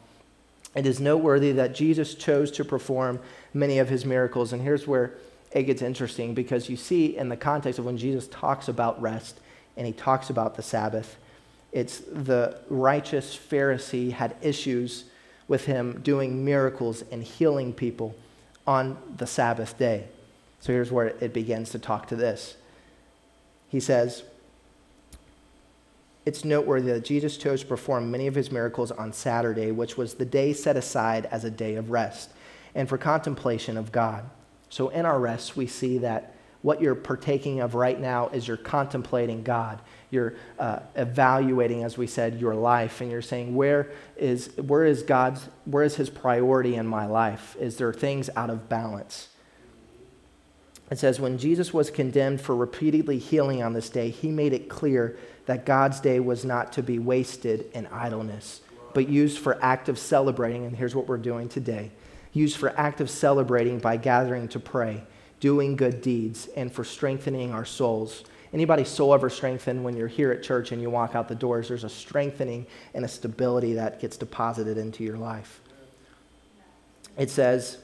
It 0.75 0.85
is 0.85 0.99
noteworthy 0.99 1.51
that 1.53 1.73
Jesus 1.73 2.15
chose 2.15 2.51
to 2.51 2.65
perform 2.65 3.19
many 3.53 3.79
of 3.79 3.89
his 3.89 4.05
miracles. 4.05 4.53
And 4.53 4.61
here's 4.61 4.87
where 4.87 5.13
it 5.51 5.63
gets 5.63 5.81
interesting 5.81 6.33
because 6.33 6.69
you 6.69 6.77
see 6.77 7.17
in 7.17 7.29
the 7.29 7.37
context 7.37 7.79
of 7.79 7.85
when 7.85 7.97
Jesus 7.97 8.27
talks 8.27 8.67
about 8.67 9.01
rest 9.01 9.39
and 9.75 9.87
he 9.87 9.93
talks 9.93 10.29
about 10.29 10.55
the 10.55 10.61
Sabbath, 10.61 11.17
it's 11.71 11.99
the 11.99 12.59
righteous 12.69 13.35
Pharisee 13.37 14.11
had 14.11 14.35
issues 14.41 15.05
with 15.47 15.65
him 15.65 16.01
doing 16.01 16.45
miracles 16.45 17.03
and 17.11 17.23
healing 17.23 17.73
people 17.73 18.15
on 18.67 18.97
the 19.17 19.25
Sabbath 19.25 19.77
day. 19.77 20.05
So 20.59 20.73
here's 20.73 20.91
where 20.91 21.07
it 21.07 21.33
begins 21.33 21.71
to 21.71 21.79
talk 21.79 22.07
to 22.09 22.15
this. 22.15 22.55
He 23.69 23.79
says, 23.79 24.23
It's 26.25 26.45
noteworthy 26.45 26.91
that 26.91 27.05
Jesus 27.05 27.37
chose 27.37 27.61
to 27.61 27.67
perform 27.67 28.11
many 28.11 28.27
of 28.27 28.35
his 28.35 28.51
miracles 28.51 28.91
on 28.91 29.13
Saturday, 29.13 29.71
which 29.71 29.97
was 29.97 30.15
the 30.15 30.25
day 30.25 30.53
set 30.53 30.77
aside 30.77 31.27
as 31.31 31.43
a 31.43 31.51
day 31.51 31.75
of 31.75 31.89
rest 31.89 32.31
and 32.75 32.87
for 32.87 32.97
contemplation 32.97 33.77
of 33.77 33.91
God. 33.91 34.29
So 34.69 34.89
in 34.89 35.05
our 35.05 35.19
rest, 35.19 35.55
we 35.55 35.65
see 35.65 35.97
that 35.99 36.35
what 36.61 36.81
you're 36.81 36.95
partaking 36.95 37.61
of 37.61 37.73
right 37.73 37.99
now 37.99 38.27
is 38.29 38.47
you're 38.47 38.57
contemplating 38.57 39.43
God. 39.43 39.81
You're 40.11 40.35
uh, 40.59 40.79
evaluating, 40.95 41.83
as 41.83 41.97
we 41.97 42.05
said, 42.05 42.39
your 42.39 42.53
life, 42.53 42.99
and 42.99 43.09
you're 43.09 43.21
saying, 43.21 43.55
where 43.55 43.91
is, 44.17 44.51
where 44.57 44.83
is 44.83 45.03
God's, 45.03 45.47
where 45.65 45.83
is 45.83 45.95
His 45.95 46.09
priority 46.09 46.75
in 46.75 46.85
my 46.85 47.05
life? 47.05 47.55
Is 47.59 47.77
there 47.77 47.93
things 47.93 48.29
out 48.35 48.49
of 48.49 48.67
balance? 48.67 49.28
It 50.91 50.97
says, 50.97 51.19
when 51.19 51.37
Jesus 51.37 51.73
was 51.73 51.91
condemned 51.91 52.41
for 52.41 52.55
repeatedly 52.55 53.19
healing 53.19 53.61
on 53.61 53.73
this 53.73 53.89
day, 53.89 54.09
he 54.09 54.29
made 54.29 54.53
it 54.53 54.69
clear 54.69 55.17
that 55.45 55.65
God's 55.65 55.99
day 55.99 56.19
was 56.19 56.43
not 56.43 56.73
to 56.73 56.83
be 56.83 56.97
wasted 56.97 57.69
in 57.73 57.87
idleness, 57.87 58.61
but 58.93 59.07
used 59.07 59.39
for 59.39 59.57
active 59.63 59.99
celebrating. 59.99 60.65
And 60.65 60.75
here's 60.75 60.95
what 60.95 61.07
we're 61.07 61.17
doing 61.17 61.47
today 61.49 61.91
used 62.31 62.57
for 62.57 62.69
active 62.79 63.09
celebrating 63.09 63.79
by 63.79 63.97
gathering 63.97 64.47
to 64.47 64.59
pray, 64.59 65.03
doing 65.39 65.75
good 65.75 66.01
deeds, 66.01 66.47
and 66.55 66.71
for 66.71 66.83
strengthening 66.83 67.51
our 67.51 67.65
souls. 67.65 68.23
Anybody 68.53 68.83
soul 68.83 69.13
ever 69.13 69.29
strengthened 69.29 69.83
when 69.83 69.95
you're 69.95 70.07
here 70.07 70.31
at 70.31 70.43
church 70.43 70.71
and 70.71 70.81
you 70.81 70.89
walk 70.89 71.15
out 71.15 71.27
the 71.27 71.35
doors? 71.35 71.67
There's 71.67 71.83
a 71.83 71.89
strengthening 71.89 72.65
and 72.93 73.05
a 73.05 73.07
stability 73.07 73.73
that 73.73 73.99
gets 73.99 74.17
deposited 74.17 74.77
into 74.77 75.03
your 75.03 75.17
life. 75.17 75.59
It 77.17 77.29
says, 77.29 77.77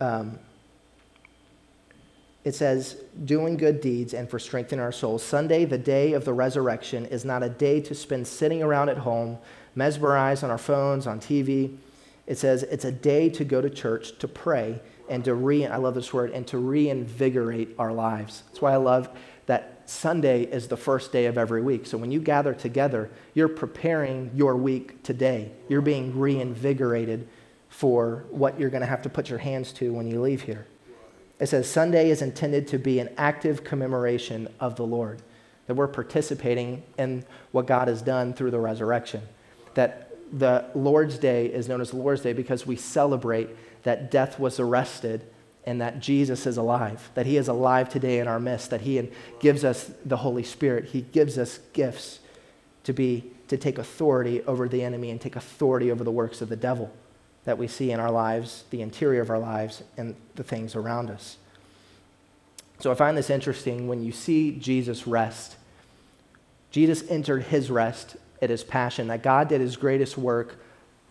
um, 0.00 0.38
it 2.44 2.54
says, 2.54 2.96
doing 3.24 3.56
good 3.56 3.80
deeds 3.80 4.12
and 4.12 4.28
for 4.28 4.38
strengthening 4.38 4.82
our 4.82 4.92
souls. 4.92 5.22
Sunday, 5.22 5.64
the 5.64 5.78
day 5.78 6.12
of 6.12 6.26
the 6.26 6.34
resurrection, 6.34 7.06
is 7.06 7.24
not 7.24 7.42
a 7.42 7.48
day 7.48 7.80
to 7.80 7.94
spend 7.94 8.26
sitting 8.26 8.62
around 8.62 8.90
at 8.90 8.98
home, 8.98 9.38
mesmerized 9.74 10.44
on 10.44 10.50
our 10.50 10.58
phones, 10.58 11.06
on 11.06 11.18
TV. 11.20 11.78
It 12.26 12.36
says 12.36 12.62
it's 12.64 12.84
a 12.84 12.92
day 12.92 13.30
to 13.30 13.44
go 13.44 13.62
to 13.62 13.70
church, 13.70 14.18
to 14.18 14.28
pray, 14.28 14.80
and 15.08 15.24
to 15.24 15.34
re, 15.34 15.66
I 15.66 15.76
love 15.76 15.94
this 15.94 16.12
word, 16.12 16.32
and 16.32 16.46
to 16.48 16.58
reinvigorate 16.58 17.74
our 17.78 17.92
lives. 17.92 18.42
That's 18.46 18.60
why 18.60 18.72
I 18.72 18.76
love 18.76 19.08
that 19.46 19.82
Sunday 19.86 20.42
is 20.42 20.68
the 20.68 20.76
first 20.76 21.12
day 21.12 21.26
of 21.26 21.38
every 21.38 21.62
week. 21.62 21.86
So 21.86 21.96
when 21.96 22.10
you 22.10 22.20
gather 22.20 22.54
together, 22.54 23.10
you're 23.32 23.48
preparing 23.48 24.30
your 24.34 24.56
week 24.56 25.02
today. 25.02 25.52
You're 25.68 25.82
being 25.82 26.18
reinvigorated 26.18 27.26
for 27.68 28.24
what 28.30 28.58
you're 28.60 28.70
going 28.70 28.82
to 28.82 28.86
have 28.86 29.02
to 29.02 29.08
put 29.08 29.28
your 29.28 29.38
hands 29.38 29.72
to 29.74 29.92
when 29.92 30.06
you 30.06 30.20
leave 30.20 30.42
here. 30.42 30.66
It 31.40 31.46
says 31.46 31.68
Sunday 31.68 32.10
is 32.10 32.22
intended 32.22 32.68
to 32.68 32.78
be 32.78 33.00
an 33.00 33.10
active 33.16 33.64
commemoration 33.64 34.48
of 34.60 34.76
the 34.76 34.86
Lord, 34.86 35.22
that 35.66 35.74
we're 35.74 35.88
participating 35.88 36.82
in 36.98 37.24
what 37.52 37.66
God 37.66 37.88
has 37.88 38.02
done 38.02 38.34
through 38.34 38.52
the 38.52 38.60
resurrection. 38.60 39.22
That 39.74 40.10
the 40.32 40.66
Lord's 40.74 41.18
Day 41.18 41.46
is 41.46 41.68
known 41.68 41.80
as 41.80 41.90
the 41.90 41.96
Lord's 41.96 42.22
Day 42.22 42.32
because 42.32 42.66
we 42.66 42.76
celebrate 42.76 43.50
that 43.82 44.10
death 44.10 44.38
was 44.38 44.60
arrested 44.60 45.26
and 45.66 45.80
that 45.80 45.98
Jesus 45.98 46.46
is 46.46 46.56
alive, 46.56 47.10
that 47.14 47.26
he 47.26 47.36
is 47.36 47.48
alive 47.48 47.88
today 47.88 48.18
in 48.18 48.28
our 48.28 48.38
midst, 48.38 48.70
that 48.70 48.82
he 48.82 49.10
gives 49.40 49.64
us 49.64 49.90
the 50.04 50.18
Holy 50.18 50.42
Spirit. 50.42 50.86
He 50.86 51.00
gives 51.00 51.38
us 51.38 51.58
gifts 51.72 52.20
to 52.84 52.92
be 52.92 53.30
to 53.48 53.56
take 53.56 53.78
authority 53.78 54.42
over 54.42 54.68
the 54.68 54.82
enemy 54.82 55.10
and 55.10 55.20
take 55.20 55.36
authority 55.36 55.90
over 55.90 56.04
the 56.04 56.10
works 56.10 56.40
of 56.40 56.48
the 56.48 56.56
devil 56.56 56.92
that 57.44 57.58
we 57.58 57.66
see 57.66 57.90
in 57.90 58.00
our 58.00 58.10
lives, 58.10 58.64
the 58.70 58.82
interior 58.82 59.20
of 59.20 59.30
our 59.30 59.38
lives, 59.38 59.82
and 59.96 60.16
the 60.34 60.42
things 60.42 60.74
around 60.74 61.10
us. 61.10 61.36
So 62.80 62.90
I 62.90 62.94
find 62.94 63.16
this 63.16 63.30
interesting 63.30 63.88
when 63.88 64.02
you 64.02 64.12
see 64.12 64.52
Jesus 64.52 65.06
rest. 65.06 65.56
Jesus 66.70 67.08
entered 67.08 67.44
his 67.44 67.70
rest 67.70 68.16
at 68.42 68.50
his 68.50 68.64
passion, 68.64 69.08
that 69.08 69.22
God 69.22 69.48
did 69.48 69.60
his 69.60 69.76
greatest 69.76 70.18
work 70.18 70.56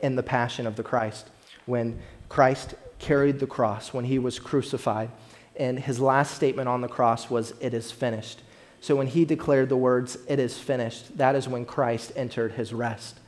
in 0.02 0.16
the 0.16 0.24
passion 0.24 0.68
of 0.68 0.76
the 0.76 0.84
Christ. 0.84 1.30
When 1.66 2.00
Christ 2.30 2.76
carried 3.00 3.40
the 3.40 3.48
cross, 3.48 3.94
when 3.94 4.06
he 4.06 4.20
was 4.20 4.40
crucified, 4.40 5.10
and 5.56 5.80
his 5.80 6.00
last 6.00 6.36
statement 6.36 6.68
on 6.68 6.82
the 6.82 6.88
cross 6.88 7.30
was, 7.30 7.54
It 7.62 7.74
is 7.74 7.92
finished. 7.92 8.42
So 8.82 8.96
when 8.96 9.08
he 9.08 9.24
declared 9.24 9.70
the 9.70 9.78
words, 9.78 10.18
It 10.28 10.40
is 10.40 10.58
finished, 10.58 11.18
that 11.18 11.36
is 11.36 11.48
when 11.48 11.66
Christ 11.66 12.12
entered 12.16 12.54
his 12.54 12.74
rest. 12.74 13.20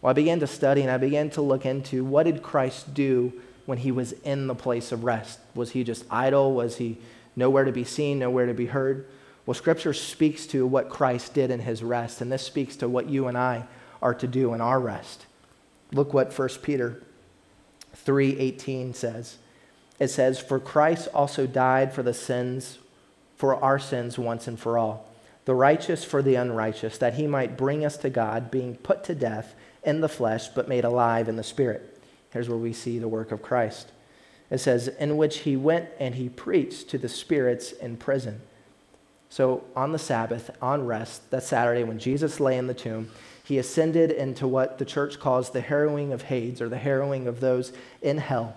Well, 0.00 0.10
I 0.10 0.14
began 0.14 0.40
to 0.40 0.46
study 0.46 0.82
and 0.82 0.90
I 0.90 0.96
began 0.96 1.30
to 1.30 1.42
look 1.42 1.66
into 1.66 2.04
what 2.04 2.24
did 2.24 2.42
Christ 2.42 2.94
do 2.94 3.32
when 3.66 3.78
he 3.78 3.92
was 3.92 4.12
in 4.12 4.46
the 4.46 4.54
place 4.54 4.92
of 4.92 5.04
rest? 5.04 5.40
Was 5.54 5.72
he 5.72 5.84
just 5.84 6.04
idle? 6.10 6.54
Was 6.54 6.76
he 6.76 6.98
nowhere 7.36 7.64
to 7.64 7.72
be 7.72 7.84
seen, 7.84 8.18
nowhere 8.18 8.46
to 8.46 8.54
be 8.54 8.66
heard? 8.66 9.06
Well, 9.44 9.54
Scripture 9.54 9.94
speaks 9.94 10.46
to 10.48 10.66
what 10.66 10.90
Christ 10.90 11.34
did 11.34 11.50
in 11.50 11.60
his 11.60 11.82
rest, 11.82 12.20
and 12.20 12.30
this 12.30 12.42
speaks 12.42 12.76
to 12.76 12.88
what 12.88 13.08
you 13.08 13.28
and 13.28 13.38
I 13.38 13.66
are 14.02 14.14
to 14.14 14.26
do 14.26 14.52
in 14.54 14.60
our 14.60 14.78
rest. 14.78 15.26
Look 15.92 16.12
what 16.12 16.32
1 16.32 16.62
Peter 16.62 17.02
3:18 17.94 18.94
says. 18.94 19.38
It 19.98 20.08
says, 20.08 20.38
"For 20.38 20.60
Christ 20.60 21.08
also 21.14 21.46
died 21.46 21.92
for 21.92 22.02
the 22.02 22.14
sins 22.14 22.78
for 23.36 23.54
our 23.56 23.78
sins 23.78 24.18
once 24.18 24.46
and 24.46 24.58
for 24.58 24.76
all, 24.76 25.06
the 25.44 25.54
righteous 25.54 26.04
for 26.04 26.22
the 26.22 26.34
unrighteous, 26.34 26.98
that 26.98 27.14
he 27.14 27.26
might 27.26 27.56
bring 27.56 27.84
us 27.84 27.96
to 27.98 28.10
God, 28.10 28.50
being 28.50 28.76
put 28.76 29.04
to 29.04 29.14
death 29.14 29.54
in 29.84 30.00
the 30.00 30.08
flesh, 30.08 30.48
but 30.48 30.68
made 30.68 30.84
alive 30.84 31.28
in 31.28 31.36
the 31.36 31.42
spirit. 31.42 32.00
Here's 32.30 32.48
where 32.48 32.58
we 32.58 32.72
see 32.72 32.98
the 32.98 33.08
work 33.08 33.32
of 33.32 33.42
Christ. 33.42 33.92
It 34.50 34.58
says, 34.58 34.88
In 34.88 35.16
which 35.16 35.38
he 35.38 35.56
went 35.56 35.88
and 35.98 36.14
he 36.14 36.28
preached 36.28 36.88
to 36.90 36.98
the 36.98 37.08
spirits 37.08 37.72
in 37.72 37.96
prison. 37.96 38.40
So 39.30 39.64
on 39.76 39.92
the 39.92 39.98
Sabbath, 39.98 40.50
on 40.62 40.86
rest, 40.86 41.30
that 41.30 41.42
Saturday 41.42 41.84
when 41.84 41.98
Jesus 41.98 42.40
lay 42.40 42.56
in 42.56 42.66
the 42.66 42.74
tomb, 42.74 43.10
he 43.44 43.58
ascended 43.58 44.10
into 44.10 44.46
what 44.46 44.78
the 44.78 44.84
church 44.84 45.18
calls 45.18 45.50
the 45.50 45.60
harrowing 45.60 46.12
of 46.12 46.22
Hades, 46.22 46.60
or 46.60 46.68
the 46.68 46.78
harrowing 46.78 47.26
of 47.26 47.40
those 47.40 47.72
in 48.02 48.18
hell, 48.18 48.56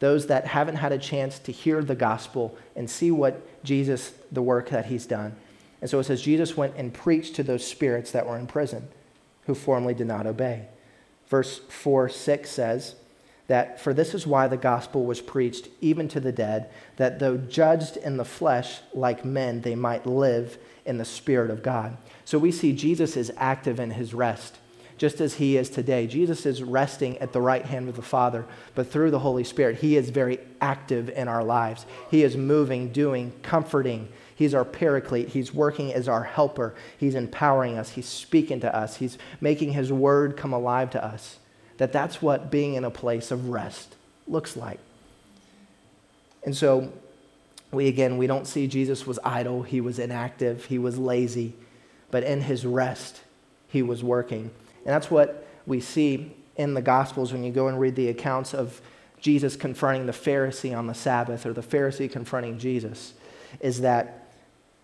those 0.00 0.26
that 0.26 0.46
haven't 0.46 0.76
had 0.76 0.92
a 0.92 0.98
chance 0.98 1.38
to 1.40 1.52
hear 1.52 1.82
the 1.82 1.94
gospel 1.94 2.56
and 2.76 2.88
see 2.88 3.10
what 3.10 3.42
Jesus, 3.64 4.12
the 4.30 4.42
work 4.42 4.70
that 4.70 4.86
he's 4.86 5.06
done. 5.06 5.34
And 5.80 5.90
so 5.90 5.98
it 5.98 6.04
says, 6.04 6.22
Jesus 6.22 6.56
went 6.56 6.76
and 6.76 6.94
preached 6.94 7.34
to 7.36 7.42
those 7.42 7.66
spirits 7.66 8.12
that 8.12 8.26
were 8.26 8.38
in 8.38 8.46
prison 8.46 8.88
who 9.46 9.54
formerly 9.54 9.94
did 9.94 10.06
not 10.06 10.26
obey. 10.26 10.66
Verse 11.28 11.60
4 11.68 12.08
6 12.08 12.50
says, 12.50 12.94
that 13.48 13.80
for 13.80 13.92
this 13.92 14.14
is 14.14 14.26
why 14.26 14.48
the 14.48 14.56
gospel 14.56 15.04
was 15.04 15.20
preached 15.20 15.68
even 15.80 16.08
to 16.08 16.20
the 16.20 16.32
dead, 16.32 16.70
that 16.96 17.18
though 17.18 17.36
judged 17.36 17.96
in 17.98 18.16
the 18.16 18.24
flesh 18.24 18.80
like 18.94 19.24
men, 19.24 19.60
they 19.60 19.74
might 19.74 20.06
live 20.06 20.56
in 20.86 20.98
the 20.98 21.04
Spirit 21.04 21.50
of 21.50 21.62
God. 21.62 21.96
So 22.24 22.38
we 22.38 22.52
see 22.52 22.72
Jesus 22.72 23.16
is 23.16 23.32
active 23.36 23.78
in 23.78 23.90
his 23.90 24.14
rest, 24.14 24.58
just 24.96 25.20
as 25.20 25.34
he 25.34 25.56
is 25.56 25.68
today. 25.68 26.06
Jesus 26.06 26.46
is 26.46 26.62
resting 26.62 27.18
at 27.18 27.32
the 27.32 27.40
right 27.40 27.66
hand 27.66 27.88
of 27.88 27.96
the 27.96 28.02
Father, 28.02 28.46
but 28.74 28.90
through 28.90 29.10
the 29.10 29.18
Holy 29.18 29.44
Spirit, 29.44 29.80
he 29.80 29.96
is 29.96 30.10
very 30.10 30.38
active 30.60 31.10
in 31.10 31.28
our 31.28 31.44
lives. 31.44 31.84
He 32.10 32.22
is 32.22 32.36
moving, 32.36 32.90
doing, 32.90 33.32
comforting. 33.42 34.08
He's 34.34 34.54
our 34.54 34.64
paraclete. 34.64 35.28
He's 35.28 35.52
working 35.52 35.92
as 35.92 36.08
our 36.08 36.24
helper. 36.24 36.74
He's 36.98 37.14
empowering 37.14 37.78
us. 37.78 37.90
He's 37.90 38.08
speaking 38.08 38.60
to 38.60 38.74
us. 38.74 38.96
He's 38.96 39.18
making 39.40 39.72
his 39.72 39.92
word 39.92 40.36
come 40.36 40.52
alive 40.52 40.90
to 40.90 41.04
us. 41.04 41.38
That 41.78 41.92
that's 41.92 42.22
what 42.22 42.50
being 42.50 42.74
in 42.74 42.84
a 42.84 42.90
place 42.90 43.30
of 43.30 43.48
rest 43.48 43.96
looks 44.26 44.56
like. 44.56 44.78
And 46.44 46.56
so 46.56 46.92
we 47.70 47.88
again, 47.88 48.18
we 48.18 48.26
don't 48.26 48.46
see 48.46 48.66
Jesus 48.66 49.06
was 49.06 49.18
idle, 49.24 49.62
he 49.62 49.80
was 49.80 49.98
inactive, 49.98 50.66
he 50.66 50.78
was 50.78 50.98
lazy, 50.98 51.54
but 52.10 52.22
in 52.22 52.42
his 52.42 52.66
rest, 52.66 53.22
he 53.68 53.82
was 53.82 54.04
working. 54.04 54.50
And 54.84 54.88
that's 54.94 55.10
what 55.10 55.46
we 55.66 55.80
see 55.80 56.34
in 56.56 56.74
the 56.74 56.82
Gospels 56.82 57.32
when 57.32 57.42
you 57.42 57.52
go 57.52 57.68
and 57.68 57.80
read 57.80 57.96
the 57.96 58.08
accounts 58.08 58.52
of 58.52 58.80
Jesus 59.20 59.56
confronting 59.56 60.06
the 60.06 60.12
Pharisee 60.12 60.76
on 60.76 60.86
the 60.86 60.94
Sabbath 60.94 61.46
or 61.46 61.52
the 61.52 61.62
Pharisee 61.62 62.10
confronting 62.10 62.58
Jesus, 62.58 63.14
is 63.60 63.80
that 63.80 64.21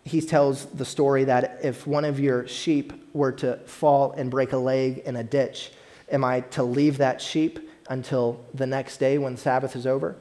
he 0.08 0.20
tells 0.20 0.66
the 0.66 0.84
story 0.84 1.24
that 1.24 1.60
if 1.62 1.86
one 1.86 2.04
of 2.04 2.18
your 2.18 2.48
sheep 2.48 2.92
were 3.12 3.32
to 3.32 3.56
fall 3.66 4.12
and 4.12 4.30
break 4.30 4.52
a 4.52 4.56
leg 4.56 4.98
in 4.98 5.16
a 5.16 5.24
ditch, 5.24 5.70
am 6.10 6.24
I 6.24 6.40
to 6.40 6.62
leave 6.62 6.98
that 6.98 7.20
sheep 7.20 7.70
until 7.88 8.44
the 8.54 8.66
next 8.66 8.98
day 8.98 9.18
when 9.18 9.36
Sabbath 9.36 9.76
is 9.76 9.86
over? 9.86 10.16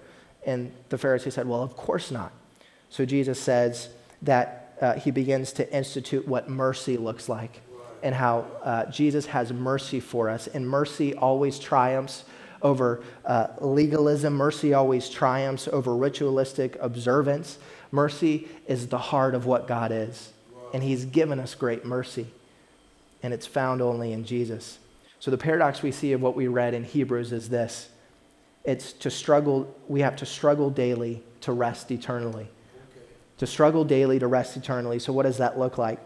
And 0.46 0.72
the 0.90 0.98
Pharisee 0.98 1.32
said, 1.32 1.48
Well, 1.48 1.64
of 1.64 1.76
course 1.76 2.12
not. 2.12 2.32
So 2.90 3.06
Jesus 3.06 3.40
says 3.40 3.90
that 4.22 4.78
uh, 4.82 4.94
he 4.94 5.12
begins 5.12 5.52
to 5.54 5.74
institute 5.76 6.28
what 6.28 6.50
mercy 6.50 6.98
looks 6.98 7.28
like 7.28 7.62
and 8.04 8.14
how 8.14 8.46
uh, 8.64 8.86
Jesus 8.86 9.26
has 9.28 9.52
mercy 9.52 10.00
for 10.00 10.30
us. 10.30 10.48
And 10.48 10.68
mercy 10.68 11.14
always 11.16 11.60
triumphs 11.60 12.26
over 12.62 13.04
uh, 13.26 13.48
legalism, 13.60 14.34
mercy 14.34 14.74
always 14.74 15.10
triumphs 15.10 15.68
over 15.68 15.96
ritualistic 15.96 16.78
observance. 16.80 17.58
Mercy 17.92 18.48
is 18.68 18.88
the 18.88 18.98
heart 18.98 19.36
of 19.36 19.46
what 19.46 19.68
God 19.68 19.92
is. 19.92 20.32
And 20.74 20.84
he's 20.84 21.06
given 21.06 21.40
us 21.40 21.56
great 21.56 21.86
mercy. 21.86 22.28
And 23.24 23.34
it's 23.34 23.48
found 23.48 23.82
only 23.82 24.14
in 24.14 24.26
Jesus. 24.26 24.80
So 25.20 25.32
the 25.32 25.38
paradox 25.38 25.82
we 25.82 25.92
see 25.92 26.14
of 26.14 26.22
what 26.22 26.36
we 26.36 26.48
read 26.48 26.74
in 26.74 26.84
Hebrews 26.84 27.32
is 27.32 27.50
this 27.50 27.90
it's 28.64 28.92
to 28.94 29.10
struggle, 29.10 29.74
we 29.88 30.02
have 30.02 30.18
to 30.18 30.26
struggle 30.26 30.70
daily 30.70 31.24
to 31.42 31.54
rest 31.54 31.90
eternally 31.90 32.50
to 33.38 33.48
struggle 33.48 33.84
daily 33.84 34.20
to 34.20 34.28
rest 34.28 34.58
eternally. 34.58 35.00
So, 35.00 35.14
what 35.14 35.24
does 35.24 35.38
that 35.38 35.58
look 35.58 35.78
like? 35.78 36.00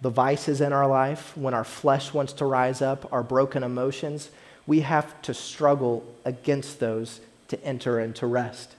The 0.00 0.10
vices 0.10 0.60
in 0.60 0.72
our 0.72 0.86
life, 0.86 1.36
when 1.36 1.54
our 1.54 1.64
flesh 1.64 2.12
wants 2.12 2.32
to 2.34 2.44
rise 2.44 2.82
up, 2.82 3.12
our 3.12 3.22
broken 3.22 3.62
emotions, 3.62 4.30
we 4.68 4.80
have 4.80 5.20
to 5.22 5.32
struggle 5.32 6.04
against 6.26 6.78
those 6.78 7.20
to 7.48 7.60
enter 7.64 7.98
into 7.98 8.26
rest. 8.26 8.76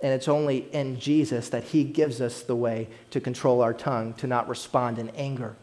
And 0.00 0.12
it's 0.12 0.26
only 0.26 0.66
in 0.72 0.98
Jesus 0.98 1.50
that 1.50 1.62
he 1.62 1.84
gives 1.84 2.20
us 2.20 2.42
the 2.42 2.56
way 2.56 2.88
to 3.12 3.20
control 3.20 3.62
our 3.62 3.72
tongue, 3.72 4.12
to 4.14 4.26
not 4.26 4.48
respond 4.48 4.98
in 4.98 5.10
anger. 5.10 5.54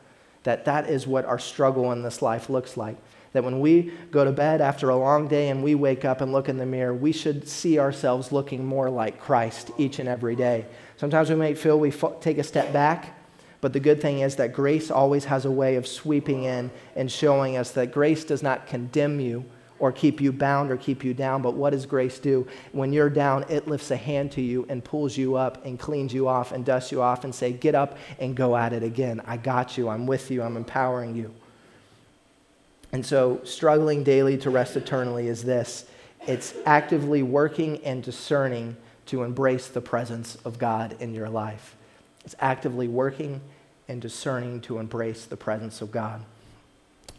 That 0.44 0.64
that 0.66 0.90
is 0.90 1.06
what 1.06 1.26
our 1.26 1.38
struggle 1.38 1.92
in 1.92 2.02
this 2.02 2.22
life 2.22 2.50
looks 2.50 2.78
like. 2.78 2.96
That 3.34 3.44
when 3.44 3.60
we 3.60 3.92
go 4.10 4.24
to 4.24 4.32
bed 4.32 4.62
after 4.62 4.90
a 4.90 4.96
long 4.96 5.28
day 5.28 5.50
and 5.50 5.62
we 5.62 5.76
wake 5.76 6.06
up 6.06 6.22
and 6.22 6.32
look 6.32 6.48
in 6.48 6.58
the 6.58 6.66
mirror, 6.66 6.94
we 6.94 7.12
should 7.12 7.46
see 7.46 7.78
ourselves 7.78 8.32
looking 8.32 8.66
more 8.66 8.90
like 8.90 9.20
Christ 9.20 9.72
each 9.78 10.00
and 10.00 10.08
every 10.08 10.38
day. 10.38 10.66
Sometimes 10.96 11.30
we 11.30 11.36
may 11.36 11.56
feel 11.56 11.78
we 11.78 11.92
take 12.22 12.38
a 12.38 12.44
step 12.44 12.72
back, 12.72 13.20
but 13.60 13.74
the 13.74 13.82
good 13.82 14.02
thing 14.02 14.20
is 14.20 14.38
that 14.38 14.54
grace 14.54 14.90
always 14.90 15.26
has 15.26 15.44
a 15.44 15.52
way 15.52 15.76
of 15.76 15.86
sweeping 15.86 16.46
in 16.46 16.72
and 16.96 17.12
showing 17.12 17.58
us 17.58 17.72
that 17.72 17.92
grace 17.92 18.24
does 18.24 18.42
not 18.42 18.66
condemn 18.66 19.20
you 19.20 19.44
or 19.80 19.92
keep 19.92 20.20
you 20.20 20.32
bound 20.32 20.72
or 20.72 20.78
keep 20.78 21.04
you 21.04 21.14
down. 21.14 21.42
But 21.42 21.54
what 21.54 21.72
does 21.72 21.86
grace 21.86 22.20
do? 22.20 22.48
When 22.72 22.94
you're 22.94 23.10
down, 23.10 23.46
it 23.50 23.68
lifts 23.68 23.92
a 23.92 23.98
hand 23.98 24.32
to 24.34 24.42
you 24.42 24.66
and 24.70 24.84
pulls 24.84 25.18
you 25.18 25.36
up 25.36 25.66
and 25.66 25.80
cleans 25.80 26.14
you 26.14 26.28
off 26.28 26.52
and 26.52 26.66
dusts 26.66 26.92
you 26.92 27.02
off 27.02 27.24
and 27.24 27.34
say, 27.34 27.52
"Get 27.52 27.76
up 27.76 27.98
and 28.20 28.36
go 28.36 28.56
at 28.56 28.74
it 28.74 28.84
again. 28.84 29.22
I 29.26 29.38
got 29.38 29.78
you. 29.78 29.90
I'm 29.90 30.08
with 30.08 30.32
you. 30.32 30.42
I'm 30.42 30.58
empowering 30.58 31.16
you." 31.16 31.34
And 32.92 33.06
so, 33.06 33.42
struggling 33.44 34.04
daily 34.04 34.38
to 34.38 34.50
rest 34.50 34.76
eternally 34.78 35.28
is 35.28 35.44
this: 35.44 35.86
it's 36.26 36.54
actively 36.66 37.22
working 37.24 37.84
and 37.84 38.02
discerning 38.04 38.78
to 39.08 39.24
embrace 39.24 39.68
the 39.68 39.82
presence 39.82 40.38
of 40.44 40.60
God 40.60 40.96
in 41.00 41.14
your 41.14 41.30
life. 41.30 41.76
It's 42.26 42.36
actively 42.40 42.88
working 42.88 43.42
and 43.88 44.02
discerning 44.02 44.60
to 44.62 44.80
embrace 44.80 45.26
the 45.26 45.38
presence 45.38 45.82
of 45.82 45.92
God. 45.92 46.22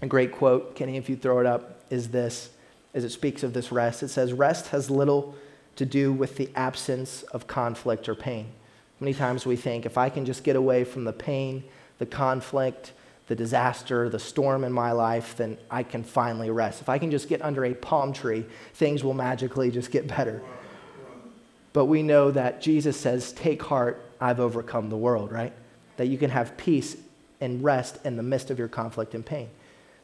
A 0.02 0.06
great 0.06 0.32
quote, 0.32 0.74
Kenny, 0.74 0.96
if 0.96 1.08
you 1.08 1.16
throw 1.16 1.40
it 1.40 1.46
up, 1.46 1.77
is 1.90 2.08
this 2.08 2.50
as 2.94 3.04
it 3.04 3.10
speaks 3.10 3.42
of 3.42 3.52
this 3.52 3.70
rest. 3.70 4.02
It 4.02 4.08
says, 4.08 4.32
Rest 4.32 4.68
has 4.68 4.90
little 4.90 5.34
to 5.76 5.86
do 5.86 6.12
with 6.12 6.36
the 6.36 6.50
absence 6.56 7.22
of 7.24 7.46
conflict 7.46 8.08
or 8.08 8.14
pain. 8.14 8.48
Many 9.00 9.14
times 9.14 9.46
we 9.46 9.56
think, 9.56 9.86
if 9.86 9.96
I 9.96 10.08
can 10.08 10.24
just 10.24 10.42
get 10.42 10.56
away 10.56 10.84
from 10.84 11.04
the 11.04 11.12
pain, 11.12 11.62
the 11.98 12.06
conflict, 12.06 12.92
the 13.28 13.36
disaster, 13.36 14.08
the 14.08 14.18
storm 14.18 14.64
in 14.64 14.72
my 14.72 14.90
life, 14.90 15.36
then 15.36 15.58
I 15.70 15.82
can 15.82 16.02
finally 16.02 16.50
rest. 16.50 16.80
If 16.80 16.88
I 16.88 16.98
can 16.98 17.10
just 17.10 17.28
get 17.28 17.42
under 17.42 17.64
a 17.64 17.74
palm 17.74 18.12
tree, 18.12 18.46
things 18.74 19.04
will 19.04 19.14
magically 19.14 19.70
just 19.70 19.90
get 19.90 20.08
better. 20.08 20.42
But 21.72 21.84
we 21.84 22.02
know 22.02 22.30
that 22.30 22.60
Jesus 22.60 22.98
says, 22.98 23.32
Take 23.32 23.62
heart, 23.62 24.02
I've 24.20 24.40
overcome 24.40 24.88
the 24.88 24.96
world, 24.96 25.30
right? 25.30 25.52
That 25.96 26.06
you 26.06 26.18
can 26.18 26.30
have 26.30 26.56
peace 26.56 26.96
and 27.40 27.62
rest 27.62 27.98
in 28.04 28.16
the 28.16 28.22
midst 28.22 28.50
of 28.50 28.58
your 28.58 28.68
conflict 28.68 29.14
and 29.14 29.24
pain. 29.24 29.48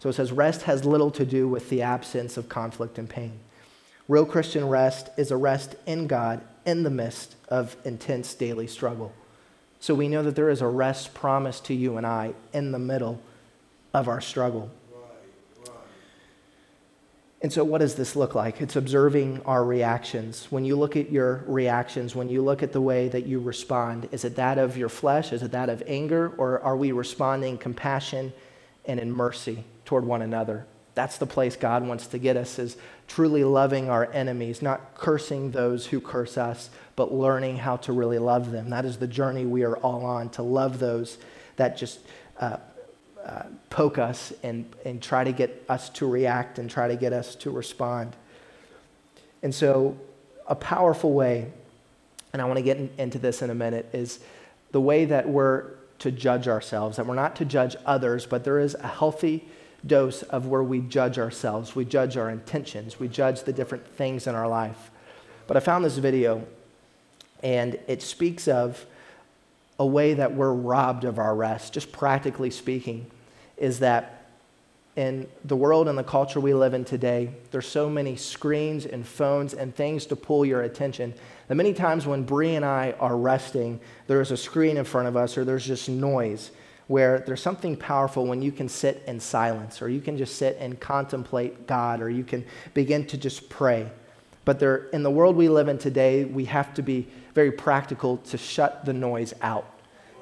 So 0.04 0.10
it 0.10 0.16
says, 0.16 0.32
Rest 0.32 0.64
has 0.64 0.84
little 0.84 1.10
to 1.12 1.24
do 1.24 1.48
with 1.48 1.70
the 1.70 1.80
absence 1.80 2.36
of 2.36 2.46
conflict 2.46 2.98
and 2.98 3.08
pain. 3.08 3.40
Real 4.06 4.26
Christian 4.26 4.68
rest 4.68 5.08
is 5.16 5.30
a 5.30 5.36
rest 5.38 5.76
in 5.86 6.08
God 6.08 6.42
in 6.66 6.82
the 6.82 6.90
midst 6.90 7.36
of 7.48 7.74
intense 7.86 8.34
daily 8.34 8.66
struggle. 8.66 9.14
So 9.80 9.94
we 9.94 10.08
know 10.08 10.22
that 10.22 10.36
there 10.36 10.50
is 10.50 10.60
a 10.60 10.66
rest 10.68 11.14
promised 11.14 11.64
to 11.64 11.74
you 11.74 11.96
and 11.96 12.06
I 12.06 12.34
in 12.52 12.70
the 12.70 12.78
middle 12.78 13.18
of 13.94 14.06
our 14.06 14.20
struggle. 14.20 14.70
And 17.40 17.50
so, 17.50 17.64
what 17.64 17.78
does 17.78 17.94
this 17.94 18.14
look 18.14 18.34
like? 18.34 18.60
It's 18.60 18.76
observing 18.76 19.40
our 19.46 19.64
reactions. 19.64 20.48
When 20.50 20.66
you 20.66 20.76
look 20.76 20.96
at 20.96 21.10
your 21.10 21.44
reactions, 21.46 22.14
when 22.14 22.28
you 22.28 22.42
look 22.42 22.62
at 22.62 22.72
the 22.72 22.80
way 22.82 23.08
that 23.08 23.24
you 23.24 23.40
respond, 23.40 24.10
is 24.12 24.26
it 24.26 24.36
that 24.36 24.58
of 24.58 24.76
your 24.76 24.90
flesh? 24.90 25.32
Is 25.32 25.42
it 25.42 25.52
that 25.52 25.70
of 25.70 25.82
anger? 25.86 26.34
Or 26.36 26.60
are 26.60 26.76
we 26.76 26.92
responding 26.92 27.56
compassion 27.56 28.34
and 28.84 29.00
in 29.00 29.10
mercy 29.10 29.64
toward 29.84 30.04
one 30.04 30.22
another? 30.22 30.66
That's 30.94 31.18
the 31.18 31.26
place 31.26 31.56
God 31.56 31.86
wants 31.86 32.06
to 32.08 32.18
get 32.18 32.36
us 32.36 32.58
is 32.58 32.76
truly 33.08 33.42
loving 33.44 33.90
our 33.90 34.10
enemies, 34.12 34.62
not 34.62 34.94
cursing 34.94 35.50
those 35.50 35.86
who 35.86 36.00
curse 36.00 36.38
us, 36.38 36.70
but 36.96 37.12
learning 37.12 37.58
how 37.58 37.76
to 37.78 37.92
really 37.92 38.18
love 38.18 38.52
them. 38.52 38.70
That 38.70 38.84
is 38.84 38.98
the 38.98 39.08
journey 39.08 39.44
we 39.44 39.64
are 39.64 39.76
all 39.78 40.04
on 40.04 40.30
to 40.30 40.42
love 40.42 40.78
those 40.78 41.18
that 41.56 41.76
just 41.76 41.98
uh, 42.38 42.58
uh, 43.24 43.44
poke 43.70 43.98
us 43.98 44.32
and, 44.42 44.66
and 44.84 45.02
try 45.02 45.24
to 45.24 45.32
get 45.32 45.64
us 45.68 45.88
to 45.90 46.06
react 46.06 46.58
and 46.58 46.70
try 46.70 46.88
to 46.88 46.96
get 46.96 47.12
us 47.12 47.34
to 47.36 47.50
respond. 47.50 48.14
And 49.42 49.54
so, 49.54 49.96
a 50.46 50.54
powerful 50.54 51.12
way, 51.12 51.50
and 52.32 52.40
I 52.40 52.44
want 52.44 52.58
to 52.58 52.62
get 52.62 52.76
in, 52.76 52.90
into 52.98 53.18
this 53.18 53.42
in 53.42 53.50
a 53.50 53.54
minute, 53.54 53.88
is 53.92 54.20
the 54.72 54.80
way 54.80 55.06
that 55.06 55.28
we're 55.28 55.70
to 56.00 56.10
judge 56.10 56.48
ourselves, 56.48 56.98
that 56.98 57.06
we're 57.06 57.14
not 57.14 57.36
to 57.36 57.44
judge 57.44 57.76
others, 57.86 58.26
but 58.26 58.44
there 58.44 58.58
is 58.58 58.74
a 58.74 58.88
healthy 58.88 59.48
dose 59.86 60.22
of 60.22 60.46
where 60.46 60.62
we 60.62 60.80
judge 60.80 61.18
ourselves. 61.18 61.74
We 61.74 61.84
judge 61.84 62.16
our 62.16 62.30
intentions, 62.30 62.98
we 62.98 63.08
judge 63.08 63.42
the 63.42 63.52
different 63.52 63.86
things 63.86 64.26
in 64.26 64.34
our 64.34 64.48
life. 64.48 64.90
But 65.46 65.56
I 65.56 65.60
found 65.60 65.84
this 65.84 65.98
video, 65.98 66.46
and 67.42 67.78
it 67.86 68.02
speaks 68.02 68.48
of 68.48 68.86
a 69.78 69.86
way 69.86 70.14
that 70.14 70.34
we're 70.34 70.52
robbed 70.52 71.04
of 71.04 71.18
our 71.18 71.34
rest, 71.34 71.74
just 71.74 71.92
practically 71.92 72.50
speaking, 72.50 73.10
is 73.56 73.80
that 73.80 74.24
in 74.96 75.26
the 75.44 75.56
world 75.56 75.88
and 75.88 75.98
the 75.98 76.04
culture 76.04 76.38
we 76.38 76.54
live 76.54 76.72
in 76.72 76.84
today, 76.84 77.30
there's 77.50 77.66
so 77.66 77.90
many 77.90 78.14
screens 78.14 78.86
and 78.86 79.04
phones 79.06 79.52
and 79.52 79.74
things 79.74 80.06
to 80.06 80.16
pull 80.16 80.46
your 80.46 80.62
attention 80.62 81.12
that 81.48 81.56
many 81.56 81.74
times 81.74 82.06
when 82.06 82.22
Bree 82.22 82.54
and 82.54 82.64
I 82.64 82.94
are 83.00 83.16
resting, 83.16 83.80
there's 84.06 84.30
a 84.30 84.36
screen 84.36 84.76
in 84.76 84.84
front 84.84 85.08
of 85.08 85.16
us 85.16 85.36
or 85.36 85.44
there's 85.44 85.66
just 85.66 85.88
noise 85.88 86.52
where 86.86 87.20
there's 87.20 87.40
something 87.40 87.76
powerful 87.76 88.26
when 88.26 88.42
you 88.42 88.52
can 88.52 88.68
sit 88.68 89.02
in 89.06 89.18
silence 89.18 89.80
or 89.80 89.88
you 89.88 90.00
can 90.00 90.18
just 90.18 90.36
sit 90.36 90.56
and 90.60 90.78
contemplate 90.78 91.66
God 91.66 92.02
or 92.02 92.10
you 92.10 92.24
can 92.24 92.44
begin 92.74 93.06
to 93.06 93.16
just 93.16 93.48
pray. 93.48 93.90
But 94.44 94.58
there, 94.58 94.88
in 94.92 95.02
the 95.02 95.10
world 95.10 95.36
we 95.36 95.48
live 95.48 95.68
in 95.68 95.78
today, 95.78 96.24
we 96.24 96.44
have 96.46 96.74
to 96.74 96.82
be 96.82 97.08
very 97.32 97.50
practical 97.50 98.18
to 98.18 98.36
shut 98.36 98.84
the 98.84 98.92
noise 98.92 99.32
out. 99.40 99.70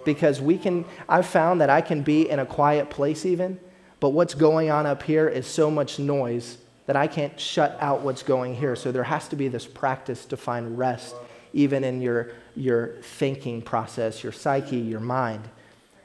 Because 0.05 0.41
we 0.41 0.59
can, 0.59 0.85
I've 1.09 1.27
found 1.27 1.61
that 1.61 1.71
I 1.71 1.81
can 1.81 2.03
be 2.03 2.29
in 2.29 2.39
a 2.39 2.47
quiet 2.47 2.91
place 2.91 3.27
even, 3.27 3.59
but 4.01 4.11
what's 4.11 4.35
going 4.35 4.71
on 4.71 4.87
up 4.87 5.03
here 5.03 5.29
is 5.29 5.47
so 5.47 5.71
much 5.71 5.99
noise 5.99 6.59
that 6.87 6.97
I 6.97 7.07
can't 7.07 7.39
shut 7.39 7.77
out 7.81 8.01
what's 8.01 8.23
going 8.23 8.57
here. 8.57 8.75
So 8.75 8.91
there 8.91 9.05
has 9.05 9.29
to 9.29 9.37
be 9.37 9.49
this 9.49 9.67
practice 9.67 10.25
to 10.27 10.37
find 10.37 10.77
rest, 10.77 11.15
even 11.53 11.85
in 11.85 12.01
your, 12.01 12.33
your 12.57 12.97
thinking 13.03 13.63
process, 13.63 14.23
your 14.23 14.33
psyche, 14.33 14.79
your 14.79 15.01
mind, 15.01 15.49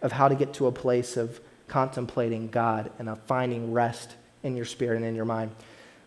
of 0.01 0.11
how 0.11 0.27
to 0.27 0.35
get 0.35 0.53
to 0.53 0.67
a 0.67 0.71
place 0.71 1.17
of 1.17 1.39
contemplating 1.67 2.47
God 2.47 2.91
and 2.99 3.09
of 3.09 3.19
finding 3.23 3.73
rest 3.73 4.15
in 4.43 4.55
your 4.55 4.65
spirit 4.65 4.97
and 4.97 5.05
in 5.05 5.15
your 5.15 5.25
mind. 5.25 5.51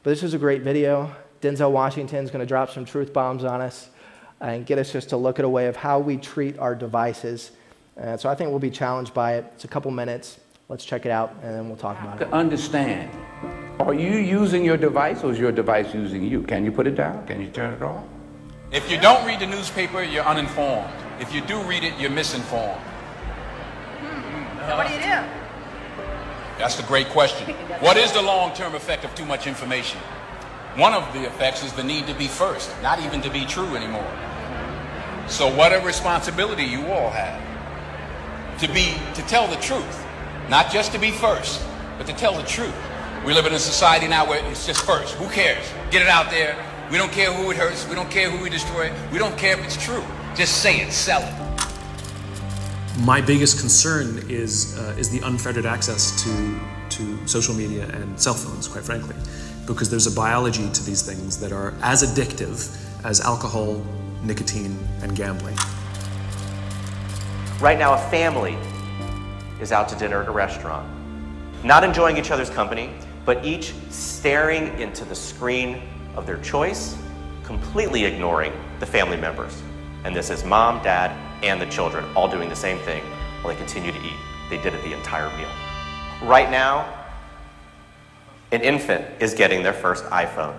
But 0.03 0.11
this 0.11 0.23
is 0.23 0.35
a 0.35 0.39
great 0.39 0.63
video. 0.63 1.15
Denzel 1.43 1.71
Washington 1.71 2.25
is 2.25 2.31
going 2.31 2.41
to 2.41 2.47
drop 2.47 2.71
some 2.71 2.85
truth 2.85 3.13
bombs 3.13 3.45
on 3.45 3.61
us 3.61 3.89
and 4.41 4.65
get 4.65 4.79
us 4.79 4.93
just 4.93 5.11
to 5.11 5.17
look 5.17 5.39
at 5.39 5.45
a 5.45 5.49
way 5.49 5.67
of 5.67 5.77
how 5.77 5.99
we 5.99 6.17
treat 6.17 6.59
our 6.59 6.75
devices. 6.75 7.51
Uh, 8.01 8.17
so 8.17 8.29
I 8.29 8.35
think 8.35 8.51
we'll 8.51 8.59
be 8.59 8.71
challenged 8.71 9.13
by 9.13 9.35
it. 9.35 9.45
It's 9.55 9.65
a 9.65 9.69
couple 9.69 9.91
minutes. 9.91 10.39
Let's 10.69 10.85
check 10.85 11.05
it 11.05 11.11
out, 11.11 11.35
and 11.43 11.53
then 11.55 11.69
we'll 11.69 11.77
talk 11.77 12.01
about 12.01 12.19
to 12.19 12.25
it. 12.25 12.29
To 12.29 12.35
understand. 12.35 13.11
Are 13.81 13.93
you 13.93 14.19
using 14.19 14.65
your 14.65 14.77
device 14.77 15.25
or 15.25 15.33
is 15.33 15.39
your 15.39 15.53
device 15.53 15.93
using 15.95 16.23
you? 16.25 16.43
Can 16.43 16.65
you 16.65 16.73
put 16.73 16.87
it 16.87 16.95
down? 16.95 17.27
Can 17.27 17.41
you 17.41 17.49
turn 17.49 17.75
it 17.75 17.83
off? 17.83 18.05
If 18.71 18.91
you 18.91 19.01
don't 19.01 19.27
read 19.27 19.41
the 19.41 19.47
newspaper, 19.47 20.03
you're 20.03 20.25
uninformed. 20.25 20.89
If 21.19 21.35
you 21.35 21.41
do 21.41 21.61
read 21.63 21.83
it, 21.83 21.99
you're 21.99 22.11
misinformed. 22.11 22.81
So 24.69 24.77
what 24.77 24.87
do 24.87 24.95
you 24.95 25.01
do? 25.01 25.19
That's 26.59 26.77
the 26.77 26.83
great 26.85 27.09
question. 27.09 27.55
What 27.81 27.97
is 27.97 28.13
the 28.13 28.21
long 28.21 28.53
term 28.53 28.75
effect 28.75 29.05
of 29.05 29.15
too 29.15 29.25
much 29.25 29.47
information? 29.47 29.99
One 30.77 30.93
of 30.93 31.11
the 31.15 31.25
effects 31.25 31.65
is 31.65 31.73
the 31.73 31.83
need 31.83 32.07
to 32.09 32.15
be 32.15 32.29
first, 32.29 32.71
not 32.83 33.01
even 33.01 33.23
to 33.23 33.31
be 33.31 33.47
true 33.47 33.75
anymore. 33.75 34.07
So, 35.27 35.49
what 35.49 35.73
a 35.73 35.81
responsibility 35.81 36.65
you 36.65 36.85
all 36.89 37.09
have 37.09 37.41
to 38.61 38.69
be, 38.69 38.95
to 39.15 39.23
tell 39.23 39.47
the 39.47 39.57
truth, 39.57 40.07
not 40.51 40.71
just 40.71 40.93
to 40.93 40.99
be 40.99 41.11
first, 41.11 41.65
but 41.97 42.07
to 42.07 42.13
tell 42.13 42.37
the 42.37 42.43
truth. 42.43 42.75
We 43.25 43.33
live 43.33 43.47
in 43.47 43.55
a 43.55 43.59
society 43.59 44.09
now 44.09 44.29
where 44.29 44.45
it's 44.45 44.67
just 44.67 44.83
first. 44.85 45.15
Who 45.15 45.29
cares? 45.31 45.65
Get 45.91 46.03
it 46.03 46.09
out 46.09 46.31
there. 46.31 46.55
We 46.91 46.99
don't 46.99 47.13
care 47.13 47.33
who 47.33 47.51
it 47.51 47.57
hurts. 47.57 47.89
We 47.89 47.95
don't 47.95 48.11
care 48.11 48.31
who 48.31 48.43
we 48.43 48.51
destroy. 48.51 48.93
We 49.11 49.19
don't 49.19 49.39
care 49.39 49.59
if 49.59 49.65
it's 49.65 49.83
true. 49.83 50.05
Just 50.35 50.59
say 50.59 50.81
it, 50.81 50.93
sell 50.93 51.23
it. 51.23 51.50
My 53.05 53.23
biggest 53.23 53.61
concern 53.61 54.27
is 54.29 54.79
uh, 54.79 54.95
is 54.99 55.09
the 55.09 55.21
unfettered 55.27 55.65
access 55.65 56.23
to 56.23 56.61
to 56.91 57.27
social 57.27 57.55
media 57.55 57.89
and 57.89 58.21
cell 58.21 58.35
phones, 58.35 58.69
quite 58.69 58.85
frankly, 58.85 59.17
because 59.67 59.89
there's 59.89 60.07
a 60.07 60.11
biology 60.11 60.71
to 60.71 60.85
these 60.85 61.01
things 61.01 61.41
that 61.41 61.51
are 61.51 61.73
as 61.81 62.03
addictive 62.03 62.77
as 63.03 63.23
alcohol, 63.23 63.83
nicotine, 64.23 64.79
and 65.01 65.17
gambling. 65.17 65.57
Right 67.59 67.79
now, 67.79 67.95
a 67.95 68.11
family 68.11 68.59
is 69.63 69.73
out 69.73 69.89
to 69.89 69.97
dinner 69.97 70.21
at 70.21 70.29
a 70.29 70.33
restaurant, 70.33 70.87
not 71.65 71.85
enjoying 71.85 72.19
each 72.19 72.31
other's 72.31 72.51
company, 72.51 72.93
but 73.25 73.43
each 73.43 73.73
staring 73.89 74.79
into 74.79 75.07
the 75.07 75.15
screen 75.15 75.81
of 76.17 76.27
their 76.27 76.39
choice, 76.43 76.99
completely 77.45 78.05
ignoring 78.05 78.53
the 78.79 78.87
family 78.87 79.17
members. 79.17 79.63
And 80.05 80.15
this 80.15 80.29
is 80.29 80.45
mom, 80.45 80.83
dad, 80.83 81.30
and 81.43 81.61
the 81.61 81.67
children 81.67 82.05
all 82.15 82.29
doing 82.29 82.49
the 82.49 82.57
same 82.57 82.79
thing 82.79 83.03
while 83.43 83.55
they 83.55 83.59
continue 83.59 83.93
to 83.93 83.99
eat. 83.99 84.17
They 84.49 84.59
did 84.59 84.75
it 84.75 84.83
the 84.83 84.93
entire 84.93 85.35
meal. 85.37 85.49
Right 86.23 86.51
now, 86.51 86.93
an 88.53 88.63
infant 88.63 89.05
is 89.21 89.35
getting 89.35 89.63
their 89.63 89.73
first 89.73 90.05
iPhone 90.07 90.59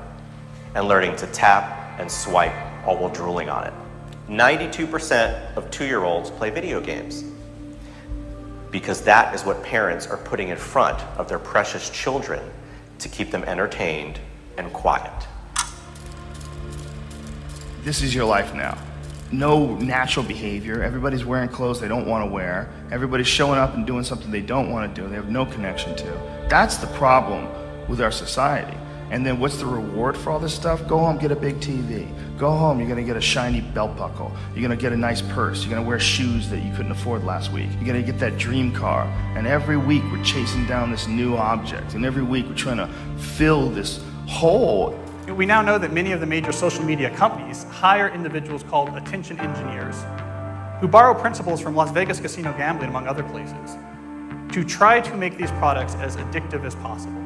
and 0.76 0.88
learning 0.88 1.16
to 1.18 1.28
tap 1.28 2.00
and 2.00 2.10
swipe 2.10 2.54
all 2.86 2.98
while 2.98 3.10
drooling 3.10 3.50
on 3.50 3.68
it. 3.68 3.74
92% 4.30 5.56
of 5.56 5.70
two 5.72 5.86
year 5.86 6.04
olds 6.04 6.30
play 6.30 6.50
video 6.50 6.80
games 6.80 7.26
because 8.72 9.02
that 9.02 9.36
is 9.36 9.44
what 9.44 9.62
parents 9.64 10.08
are 10.08 10.18
putting 10.18 10.48
in 10.48 10.58
front 10.58 11.00
of 11.18 11.28
their 11.28 11.40
precious 11.40 11.90
children 11.90 12.42
to 13.00 13.10
keep 13.10 13.30
them 13.30 13.44
entertained 13.44 14.20
and 14.58 14.72
quiet. 14.72 15.12
this 17.84 18.02
is 18.02 18.14
your 18.14 18.26
life 18.26 18.54
now. 18.54 18.78
No 19.32 19.76
natural 19.76 20.26
behavior. 20.26 20.84
Everybody's 20.84 21.24
wearing 21.24 21.50
clothes 21.50 21.80
they 21.80 21.88
don't 21.88 22.06
want 22.06 22.26
to 22.28 22.32
wear. 22.32 22.70
Everybody's 22.92 23.28
showing 23.28 23.58
up 23.58 23.76
and 23.76 23.88
doing 23.88 24.04
something 24.04 24.30
they 24.30 24.42
don't 24.42 24.70
want 24.70 24.94
to 24.94 25.02
do, 25.02 25.08
they 25.08 25.16
have 25.16 25.30
no 25.30 25.46
connection 25.46 25.96
to. 25.96 26.46
That's 26.50 26.78
the 26.78 26.88
problem 26.88 27.48
with 27.88 28.02
our 28.02 28.12
society. 28.12 28.78
And 29.12 29.26
then 29.26 29.40
what's 29.40 29.58
the 29.58 29.66
reward 29.66 30.16
for 30.16 30.32
all 30.32 30.40
this 30.40 30.54
stuff? 30.54 30.88
Go 30.88 30.98
home, 30.98 31.18
get 31.18 31.32
a 31.32 31.36
big 31.36 31.60
TV. 31.60 32.08
Go 32.38 32.50
home, 32.52 32.80
you're 32.80 32.88
gonna 32.88 33.04
get 33.04 33.18
a 33.18 33.22
shiny 33.22 33.60
belt 33.60 33.98
buckle. 33.98 34.32
You're 34.54 34.62
gonna 34.62 34.78
get 34.78 34.94
a 34.94 34.98
nice 34.98 35.22
purse. 35.22 35.64
You're 35.64 35.76
gonna 35.76 35.88
wear 35.88 36.00
shoes 36.00 36.50
that 36.50 36.60
you 36.64 36.74
couldn't 36.74 36.94
afford 36.94 37.26
last 37.26 37.52
week. 37.52 37.70
You're 37.76 37.88
gonna 37.88 38.02
get 38.02 38.20
that 38.20 38.38
dream 38.38 38.74
car. 38.74 39.04
And 39.36 39.46
every 39.46 39.76
week 39.78 40.02
we're 40.12 40.24
chasing 40.24 40.66
down 40.66 40.92
this 40.92 41.08
new 41.08 41.36
object. 41.36 41.94
And 41.94 42.06
every 42.06 42.24
week 42.24 42.48
we're 42.48 42.56
trying 42.56 42.78
to 42.78 42.88
fill 43.18 43.70
this 43.70 44.02
hole 44.28 44.98
We 45.28 45.46
now 45.46 45.62
know 45.62 45.78
that 45.78 45.94
many 45.94 46.12
of 46.12 46.20
the 46.20 46.26
major 46.26 46.52
social 46.52 46.84
media 46.84 47.10
companies 47.16 47.64
hire 47.66 48.10
individuals 48.10 48.64
called 48.64 48.90
attention 48.90 49.40
engineers 49.40 49.96
who 50.82 50.88
borrow 50.88 51.14
principles 51.14 51.62
from 51.62 51.76
Las 51.76 51.92
Vegas 51.92 52.20
casino 52.20 52.54
gambling, 52.58 52.90
among 52.90 53.08
other 53.08 53.24
places, 53.24 53.78
to 54.52 54.64
try 54.64 55.00
to 55.00 55.16
make 55.16 55.38
these 55.38 55.52
products 55.52 55.94
as 55.96 56.18
addictive 56.18 56.66
as 56.66 56.74
possible. 56.76 57.22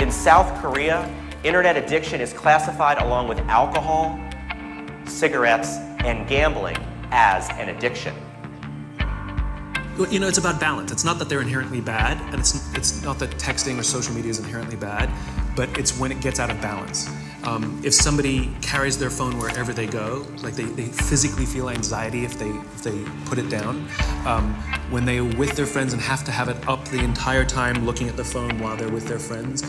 In 0.00 0.10
South 0.12 0.56
Korea, 0.62 1.12
internet 1.42 1.76
addiction 1.76 2.20
is 2.20 2.32
classified 2.32 3.02
along 3.02 3.26
with 3.26 3.40
alcohol, 3.40 4.18
cigarettes, 5.04 5.76
and 6.04 6.28
gambling 6.28 6.76
as 7.10 7.48
an 7.50 7.70
addiction. 7.70 8.14
You 10.10 10.20
know, 10.20 10.28
it's 10.28 10.38
about 10.38 10.60
balance. 10.60 10.92
It's 10.92 11.04
not 11.04 11.18
that 11.18 11.28
they're 11.28 11.40
inherently 11.40 11.80
bad, 11.80 12.18
and 12.32 12.38
it's, 12.38 12.72
it's 12.76 13.02
not 13.02 13.18
that 13.18 13.30
texting 13.30 13.80
or 13.80 13.82
social 13.82 14.14
media 14.14 14.30
is 14.30 14.38
inherently 14.38 14.76
bad, 14.76 15.10
but 15.58 15.76
it's 15.76 15.98
when 15.98 16.12
it 16.12 16.20
gets 16.20 16.38
out 16.38 16.50
of 16.50 16.60
balance. 16.62 17.10
Um, 17.42 17.80
if 17.84 17.92
somebody 17.92 18.48
carries 18.62 18.96
their 18.96 19.10
phone 19.10 19.36
wherever 19.38 19.72
they 19.72 19.88
go, 19.88 20.24
like 20.44 20.54
they, 20.54 20.66
they 20.66 20.84
physically 20.84 21.46
feel 21.46 21.68
anxiety 21.68 22.24
if 22.24 22.38
they, 22.38 22.48
if 22.48 22.84
they 22.84 23.02
put 23.24 23.38
it 23.38 23.50
down, 23.50 23.88
um, 24.24 24.54
when 24.90 25.04
they're 25.04 25.24
with 25.24 25.56
their 25.56 25.66
friends 25.66 25.92
and 25.92 26.00
have 26.00 26.22
to 26.24 26.30
have 26.30 26.48
it 26.48 26.56
up 26.68 26.84
the 26.86 27.00
entire 27.00 27.44
time 27.44 27.84
looking 27.84 28.08
at 28.08 28.16
the 28.16 28.24
phone 28.24 28.60
while 28.60 28.76
they're 28.76 28.88
with 28.88 29.08
their 29.08 29.18
friends, 29.18 29.64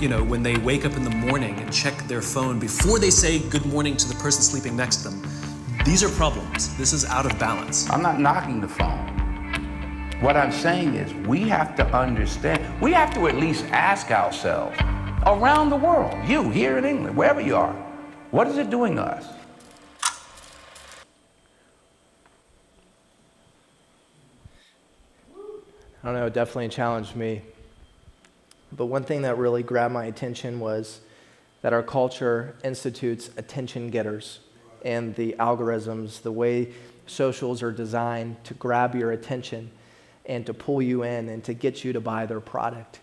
you 0.00 0.08
know, 0.08 0.24
when 0.24 0.42
they 0.42 0.56
wake 0.56 0.84
up 0.84 0.96
in 0.96 1.04
the 1.04 1.10
morning 1.10 1.54
and 1.60 1.72
check 1.72 1.96
their 2.08 2.22
phone 2.22 2.58
before 2.58 2.98
they 2.98 3.10
say 3.10 3.38
good 3.38 3.64
morning 3.64 3.96
to 3.96 4.08
the 4.08 4.16
person 4.16 4.42
sleeping 4.42 4.76
next 4.76 5.04
to 5.04 5.10
them, 5.10 5.22
these 5.84 6.02
are 6.02 6.08
problems. 6.08 6.76
This 6.78 6.92
is 6.92 7.04
out 7.04 7.26
of 7.26 7.38
balance. 7.38 7.88
I'm 7.90 8.02
not 8.02 8.18
knocking 8.18 8.60
the 8.60 8.68
phone. 8.68 9.06
What 10.20 10.36
I'm 10.36 10.50
saying 10.50 10.94
is 10.94 11.14
we 11.28 11.42
have 11.42 11.76
to 11.76 11.86
understand, 11.96 12.80
we 12.82 12.92
have 12.92 13.14
to 13.14 13.28
at 13.28 13.36
least 13.36 13.64
ask 13.66 14.10
ourselves 14.10 14.76
around 15.26 15.70
the 15.70 15.76
world, 15.76 16.14
you 16.26 16.50
here 16.50 16.78
in 16.78 16.84
England, 16.84 17.16
wherever 17.16 17.40
you 17.40 17.56
are, 17.56 17.72
what 18.30 18.46
is 18.46 18.58
it 18.58 18.70
doing 18.70 18.96
to 18.96 19.02
us? 19.02 19.26
I 26.02 26.12
don't 26.12 26.14
know, 26.14 26.26
it 26.26 26.34
definitely 26.34 26.68
challenged 26.68 27.16
me. 27.16 27.42
But 28.72 28.86
one 28.86 29.02
thing 29.02 29.22
that 29.22 29.36
really 29.36 29.62
grabbed 29.62 29.94
my 29.94 30.04
attention 30.04 30.60
was 30.60 31.00
that 31.62 31.72
our 31.72 31.82
culture 31.82 32.56
institutes 32.62 33.30
attention 33.36 33.90
getters 33.90 34.40
and 34.84 35.14
the 35.16 35.34
algorithms, 35.38 36.22
the 36.22 36.32
way 36.32 36.72
socials 37.06 37.62
are 37.62 37.72
designed 37.72 38.42
to 38.44 38.54
grab 38.54 38.94
your 38.94 39.12
attention 39.12 39.70
and 40.26 40.46
to 40.46 40.54
pull 40.54 40.80
you 40.80 41.02
in 41.02 41.28
and 41.28 41.42
to 41.44 41.54
get 41.54 41.82
you 41.82 41.92
to 41.92 42.00
buy 42.00 42.26
their 42.26 42.40
product. 42.40 43.00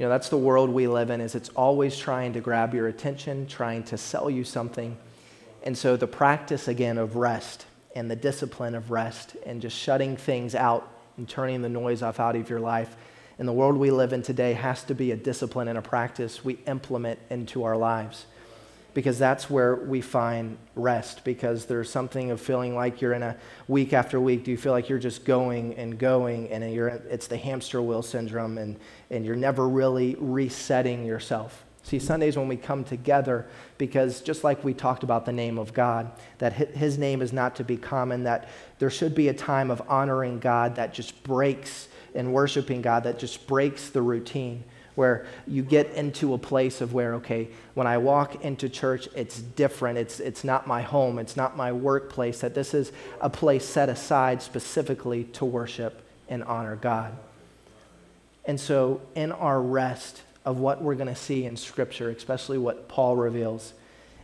You 0.00 0.06
know, 0.06 0.12
that's 0.12 0.30
the 0.30 0.38
world 0.38 0.70
we 0.70 0.88
live 0.88 1.10
in 1.10 1.20
is 1.20 1.34
it's 1.34 1.50
always 1.50 1.94
trying 1.98 2.32
to 2.32 2.40
grab 2.40 2.72
your 2.72 2.88
attention, 2.88 3.46
trying 3.46 3.82
to 3.82 3.98
sell 3.98 4.30
you 4.30 4.44
something. 4.44 4.96
And 5.62 5.76
so 5.76 5.98
the 5.98 6.06
practice 6.06 6.68
again 6.68 6.96
of 6.96 7.16
rest 7.16 7.66
and 7.94 8.10
the 8.10 8.16
discipline 8.16 8.74
of 8.74 8.90
rest 8.90 9.36
and 9.44 9.60
just 9.60 9.76
shutting 9.76 10.16
things 10.16 10.54
out 10.54 10.90
and 11.18 11.28
turning 11.28 11.60
the 11.60 11.68
noise 11.68 12.00
off 12.00 12.18
out 12.18 12.34
of 12.34 12.48
your 12.48 12.60
life 12.60 12.96
in 13.38 13.44
the 13.44 13.52
world 13.52 13.76
we 13.76 13.90
live 13.90 14.14
in 14.14 14.22
today 14.22 14.54
has 14.54 14.82
to 14.84 14.94
be 14.94 15.12
a 15.12 15.16
discipline 15.16 15.68
and 15.68 15.76
a 15.76 15.82
practice 15.82 16.42
we 16.42 16.54
implement 16.66 17.18
into 17.28 17.64
our 17.64 17.76
lives. 17.76 18.24
Because 18.94 19.18
that's 19.18 19.48
where 19.48 19.76
we 19.76 20.00
find 20.00 20.58
rest 20.74 21.24
because 21.24 21.66
there's 21.66 21.90
something 21.90 22.30
of 22.30 22.40
feeling 22.40 22.74
like 22.74 23.00
you're 23.00 23.12
in 23.12 23.22
a 23.22 23.36
week 23.68 23.92
after 23.92 24.20
week 24.20 24.44
do 24.44 24.50
you 24.50 24.56
feel 24.56 24.72
like 24.72 24.88
you're 24.88 24.98
just 24.98 25.24
going 25.24 25.74
and 25.74 25.98
going 25.98 26.48
and 26.50 26.72
you're 26.72 26.88
it's 26.88 27.26
the 27.26 27.36
hamster 27.36 27.80
wheel 27.80 28.02
syndrome 28.02 28.58
and, 28.58 28.78
and 29.10 29.24
you're 29.24 29.36
never 29.36 29.68
really 29.68 30.16
resetting 30.18 31.04
yourself. 31.04 31.64
See 31.82 31.98
sundays 31.98 32.36
when 32.36 32.46
we 32.46 32.56
come 32.56 32.84
together 32.84 33.46
because 33.78 34.20
just 34.20 34.44
like 34.44 34.62
we 34.62 34.74
talked 34.74 35.02
about 35.02 35.24
the 35.24 35.32
name 35.32 35.58
of 35.58 35.72
god 35.72 36.12
that 36.38 36.52
his 36.52 36.98
name 36.98 37.22
is 37.22 37.32
not 37.32 37.56
to 37.56 37.64
be 37.64 37.76
common 37.76 38.24
that 38.24 38.48
there 38.78 38.90
should 38.90 39.14
be 39.14 39.28
a 39.28 39.34
time 39.34 39.70
of 39.70 39.82
honoring 39.88 40.38
god 40.40 40.76
that 40.76 40.92
just 40.92 41.22
breaks 41.24 41.88
and 42.14 42.32
worshiping 42.32 42.82
god 42.82 43.04
that 43.04 43.18
just 43.18 43.46
breaks 43.46 43.88
the 43.88 44.02
routine 44.02 44.62
where 44.94 45.26
you 45.46 45.62
get 45.62 45.90
into 45.92 46.34
a 46.34 46.38
place 46.38 46.80
of 46.80 46.92
where, 46.92 47.14
okay, 47.14 47.48
when 47.74 47.86
I 47.86 47.98
walk 47.98 48.44
into 48.44 48.68
church, 48.68 49.08
it's 49.14 49.38
different. 49.40 49.98
It's, 49.98 50.20
it's 50.20 50.44
not 50.44 50.66
my 50.66 50.82
home, 50.82 51.18
it's 51.18 51.36
not 51.36 51.56
my 51.56 51.72
workplace, 51.72 52.40
that 52.40 52.54
this 52.54 52.74
is 52.74 52.92
a 53.20 53.30
place 53.30 53.64
set 53.64 53.88
aside 53.88 54.42
specifically 54.42 55.24
to 55.24 55.44
worship 55.44 56.02
and 56.28 56.44
honor 56.44 56.76
God. 56.76 57.16
And 58.44 58.58
so, 58.58 59.00
in 59.14 59.32
our 59.32 59.60
rest 59.60 60.22
of 60.44 60.58
what 60.58 60.82
we're 60.82 60.94
going 60.94 61.08
to 61.08 61.14
see 61.14 61.44
in 61.44 61.56
Scripture, 61.56 62.10
especially 62.10 62.58
what 62.58 62.88
Paul 62.88 63.16
reveals, 63.16 63.74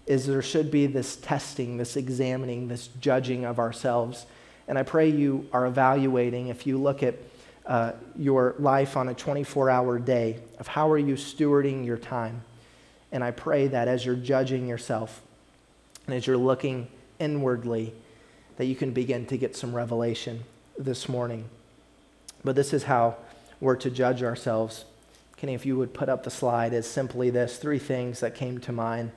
is 0.07 0.26
there 0.26 0.42
should 0.42 0.70
be 0.70 0.87
this 0.87 1.16
testing, 1.16 1.76
this 1.76 1.96
examining, 1.96 2.68
this 2.68 2.88
judging 3.00 3.44
of 3.44 3.59
ourselves. 3.59 4.26
And 4.68 4.79
I 4.79 4.83
pray 4.83 5.09
you 5.11 5.48
are 5.52 5.66
evaluating, 5.66 6.48
if 6.48 6.66
you 6.66 6.79
look 6.79 7.02
at 7.02 7.16
uh, 7.66 7.92
your 8.16 8.55
life 8.59 8.96
on 8.96 9.09
a 9.09 9.14
24 9.14 9.70
hour 9.70 9.98
day 9.98 10.38
of 10.59 10.68
how 10.68 10.90
are 10.90 10.98
you 10.98 11.14
stewarding 11.14 11.85
your 11.85 11.96
time. 11.96 12.42
And 13.12 13.24
I 13.24 13.31
pray 13.31 13.66
that 13.68 13.88
as 13.88 14.05
you're 14.05 14.14
judging 14.14 14.66
yourself 14.66 15.22
and 16.07 16.14
as 16.14 16.26
you're 16.26 16.37
looking 16.37 16.88
inwardly, 17.18 17.92
that 18.57 18.66
you 18.66 18.76
can 18.76 18.92
begin 18.92 19.26
to 19.26 19.37
get 19.37 19.57
some 19.57 19.74
revelation 19.74 20.44
this 20.79 21.09
morning. 21.09 21.48
But 22.44 22.57
this 22.57 22.72
is 22.72 22.85
how 22.85 23.16
we're 23.61 23.76
to 23.76 23.90
judge 23.90 24.22
ourselves. 24.22 24.85
Kenny, 25.37 25.55
if 25.55 25.66
you 25.66 25.76
would 25.76 25.92
put 25.92 26.09
up 26.09 26.22
the 26.22 26.31
slide, 26.31 26.72
is 26.72 26.87
simply 26.87 27.31
this 27.31 27.59
three 27.59 27.79
things 27.79 28.20
that 28.20 28.35
came 28.35 28.59
to 28.61 28.72
mind 28.72 29.11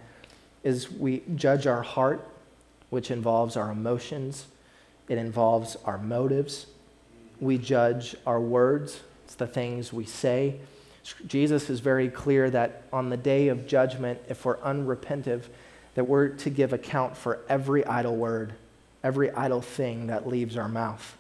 is 0.64 0.92
we 0.92 1.24
judge 1.36 1.68
our 1.68 1.84
heart, 1.84 2.28
which 2.90 3.12
involves 3.12 3.56
our 3.56 3.72
emotions, 3.72 4.48
it 5.08 5.18
involves 5.18 5.78
our 5.86 5.98
motives, 5.98 6.68
we 7.40 7.58
judge 7.58 8.16
our 8.26 8.40
words, 8.40 9.00
it's 9.26 9.36
the 9.36 9.48
things 9.48 9.94
we 9.94 10.06
say. 10.06 10.60
Jesus 11.28 11.70
is 11.70 11.80
very 11.80 12.10
clear 12.10 12.50
that 12.50 12.84
on 12.92 13.10
the 13.10 13.18
day 13.18 13.48
of 13.48 13.68
judgment, 13.68 14.20
if 14.28 14.46
we're 14.46 14.58
unrepentive, 14.58 15.44
that 15.96 16.04
we're 16.08 16.30
to 16.30 16.50
give 16.50 16.74
account 16.74 17.18
for 17.18 17.40
every 17.50 17.86
idle 17.86 18.16
word, 18.16 18.54
every 19.04 19.32
idle 19.32 19.62
thing 19.62 20.08
that 20.08 20.28
leaves 20.28 20.58
our 20.58 20.68
mouth. 20.68 21.18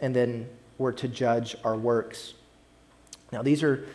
And 0.00 0.14
then 0.14 0.48
we're 0.78 0.92
to 0.92 1.08
judge 1.08 1.56
our 1.64 1.76
works. 1.76 2.34
Now, 3.32 3.42
these 3.42 3.62
are 3.62 3.86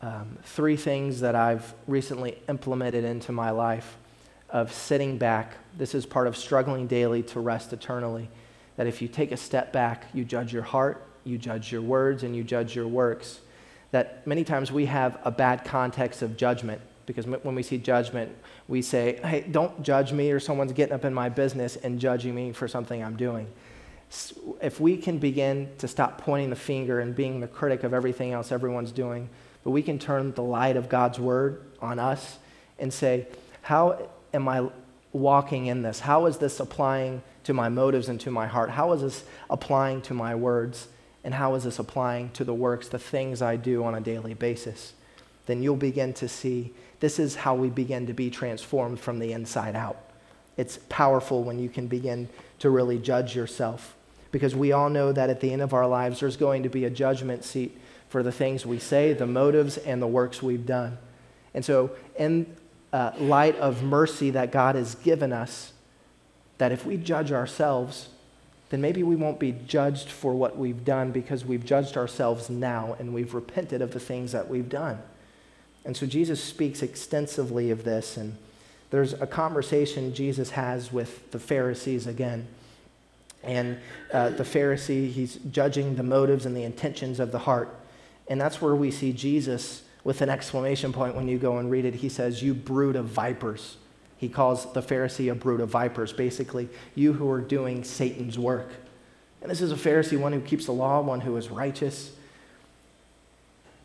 um, 0.00 0.38
three 0.44 0.76
things 0.76 1.20
that 1.20 1.34
I've 1.34 1.74
recently 1.86 2.38
implemented 2.48 3.04
into 3.04 3.32
my 3.32 3.50
life 3.50 3.96
of 4.50 4.72
sitting 4.72 5.18
back. 5.18 5.54
This 5.76 5.94
is 5.94 6.06
part 6.06 6.26
of 6.26 6.36
struggling 6.36 6.86
daily 6.86 7.22
to 7.24 7.40
rest 7.40 7.72
eternally 7.72 8.28
that 8.76 8.86
if 8.86 9.02
you 9.02 9.08
take 9.08 9.32
a 9.32 9.36
step 9.36 9.72
back, 9.72 10.06
you 10.14 10.24
judge 10.24 10.52
your 10.52 10.62
heart, 10.62 11.06
you 11.24 11.38
judge 11.38 11.70
your 11.70 11.82
words, 11.82 12.22
and 12.22 12.34
you 12.34 12.42
judge 12.44 12.74
your 12.74 12.88
works. 12.88 13.40
That 13.90 14.26
many 14.26 14.44
times 14.44 14.72
we 14.72 14.86
have 14.86 15.18
a 15.24 15.30
bad 15.30 15.64
context 15.64 16.22
of 16.22 16.36
judgment 16.36 16.80
because 17.04 17.26
when 17.26 17.54
we 17.54 17.62
see 17.62 17.78
judgment, 17.78 18.34
we 18.68 18.80
say, 18.80 19.18
hey, 19.24 19.42
don't 19.42 19.82
judge 19.82 20.12
me 20.12 20.30
or 20.30 20.40
someone's 20.40 20.72
getting 20.72 20.94
up 20.94 21.04
in 21.04 21.12
my 21.12 21.28
business 21.28 21.76
and 21.76 21.98
judging 21.98 22.34
me 22.34 22.52
for 22.52 22.68
something 22.68 23.02
I'm 23.02 23.16
doing. 23.16 23.48
If 24.60 24.78
we 24.80 24.96
can 24.96 25.18
begin 25.18 25.70
to 25.78 25.88
stop 25.88 26.18
pointing 26.18 26.50
the 26.50 26.56
finger 26.56 27.00
and 27.00 27.14
being 27.14 27.40
the 27.40 27.48
critic 27.48 27.82
of 27.82 27.92
everything 27.92 28.32
else 28.32 28.52
everyone's 28.52 28.92
doing, 28.92 29.28
but 29.64 29.70
we 29.70 29.82
can 29.82 29.98
turn 29.98 30.32
the 30.32 30.42
light 30.42 30.76
of 30.76 30.88
God's 30.88 31.18
word 31.18 31.62
on 31.80 31.98
us 31.98 32.38
and 32.78 32.92
say, 32.92 33.26
how 33.62 34.08
am 34.32 34.48
I 34.48 34.68
walking 35.12 35.66
in 35.66 35.82
this? 35.82 36.00
How 36.00 36.26
is 36.26 36.38
this 36.38 36.60
applying 36.60 37.22
to 37.44 37.52
my 37.52 37.68
motives 37.68 38.08
and 38.08 38.20
to 38.20 38.30
my 38.30 38.46
heart? 38.46 38.70
How 38.70 38.92
is 38.92 39.02
this 39.02 39.24
applying 39.50 40.02
to 40.02 40.14
my 40.14 40.34
words? 40.34 40.88
And 41.24 41.34
how 41.34 41.54
is 41.54 41.64
this 41.64 41.78
applying 41.78 42.30
to 42.30 42.44
the 42.44 42.54
works, 42.54 42.88
the 42.88 42.98
things 42.98 43.42
I 43.42 43.56
do 43.56 43.84
on 43.84 43.94
a 43.94 44.00
daily 44.00 44.34
basis? 44.34 44.92
Then 45.46 45.62
you'll 45.62 45.76
begin 45.76 46.12
to 46.14 46.28
see 46.28 46.72
this 47.00 47.18
is 47.18 47.34
how 47.36 47.54
we 47.54 47.68
begin 47.68 48.06
to 48.06 48.12
be 48.12 48.30
transformed 48.30 49.00
from 49.00 49.18
the 49.18 49.32
inside 49.32 49.74
out. 49.74 49.98
It's 50.56 50.78
powerful 50.88 51.42
when 51.42 51.58
you 51.58 51.68
can 51.68 51.86
begin 51.86 52.28
to 52.60 52.70
really 52.70 52.98
judge 52.98 53.34
yourself 53.34 53.96
because 54.30 54.56
we 54.56 54.72
all 54.72 54.88
know 54.88 55.12
that 55.12 55.30
at 55.30 55.40
the 55.40 55.52
end 55.52 55.62
of 55.62 55.74
our 55.74 55.86
lives, 55.86 56.20
there's 56.20 56.36
going 56.36 56.62
to 56.62 56.68
be 56.68 56.84
a 56.84 56.90
judgment 56.90 57.44
seat 57.44 57.78
for 58.08 58.22
the 58.22 58.32
things 58.32 58.66
we 58.66 58.78
say, 58.78 59.12
the 59.12 59.26
motives, 59.26 59.76
and 59.78 60.00
the 60.00 60.06
works 60.06 60.42
we've 60.42 60.66
done. 60.66 60.98
And 61.54 61.64
so, 61.64 61.90
in 62.18 62.56
uh, 62.92 63.12
light 63.18 63.56
of 63.56 63.82
mercy 63.82 64.30
that 64.30 64.50
God 64.50 64.74
has 64.74 64.94
given 64.96 65.32
us, 65.32 65.72
that 66.62 66.70
if 66.70 66.86
we 66.86 66.96
judge 66.96 67.32
ourselves, 67.32 68.08
then 68.70 68.80
maybe 68.80 69.02
we 69.02 69.16
won't 69.16 69.40
be 69.40 69.50
judged 69.66 70.08
for 70.08 70.32
what 70.32 70.56
we've 70.56 70.84
done 70.84 71.10
because 71.10 71.44
we've 71.44 71.64
judged 71.64 71.96
ourselves 71.96 72.48
now 72.48 72.94
and 73.00 73.12
we've 73.12 73.34
repented 73.34 73.82
of 73.82 73.90
the 73.90 73.98
things 73.98 74.30
that 74.30 74.48
we've 74.48 74.68
done. 74.68 75.02
And 75.84 75.96
so 75.96 76.06
Jesus 76.06 76.40
speaks 76.40 76.80
extensively 76.80 77.72
of 77.72 77.82
this, 77.82 78.16
and 78.16 78.36
there's 78.90 79.12
a 79.14 79.26
conversation 79.26 80.14
Jesus 80.14 80.50
has 80.50 80.92
with 80.92 81.32
the 81.32 81.40
Pharisees 81.40 82.06
again. 82.06 82.46
And 83.42 83.78
uh, 84.12 84.28
the 84.28 84.44
Pharisee, 84.44 85.10
he's 85.10 85.40
judging 85.50 85.96
the 85.96 86.04
motives 86.04 86.46
and 86.46 86.56
the 86.56 86.62
intentions 86.62 87.18
of 87.18 87.32
the 87.32 87.40
heart. 87.40 87.74
And 88.28 88.40
that's 88.40 88.62
where 88.62 88.76
we 88.76 88.92
see 88.92 89.12
Jesus 89.12 89.82
with 90.04 90.22
an 90.22 90.28
exclamation 90.28 90.92
point 90.92 91.16
when 91.16 91.26
you 91.26 91.38
go 91.38 91.58
and 91.58 91.72
read 91.72 91.86
it. 91.86 91.96
He 91.96 92.08
says, 92.08 92.40
You 92.40 92.54
brood 92.54 92.94
of 92.94 93.06
vipers. 93.06 93.78
He 94.22 94.28
calls 94.28 94.72
the 94.72 94.80
Pharisee 94.80 95.32
a 95.32 95.34
brood 95.34 95.60
of 95.60 95.68
vipers, 95.70 96.12
basically, 96.12 96.68
you 96.94 97.12
who 97.12 97.28
are 97.28 97.40
doing 97.40 97.82
Satan's 97.82 98.38
work. 98.38 98.68
And 99.40 99.50
this 99.50 99.60
is 99.60 99.72
a 99.72 99.74
Pharisee, 99.74 100.16
one 100.16 100.32
who 100.32 100.40
keeps 100.40 100.66
the 100.66 100.72
law, 100.72 101.00
one 101.00 101.20
who 101.20 101.36
is 101.36 101.50
righteous. 101.50 102.12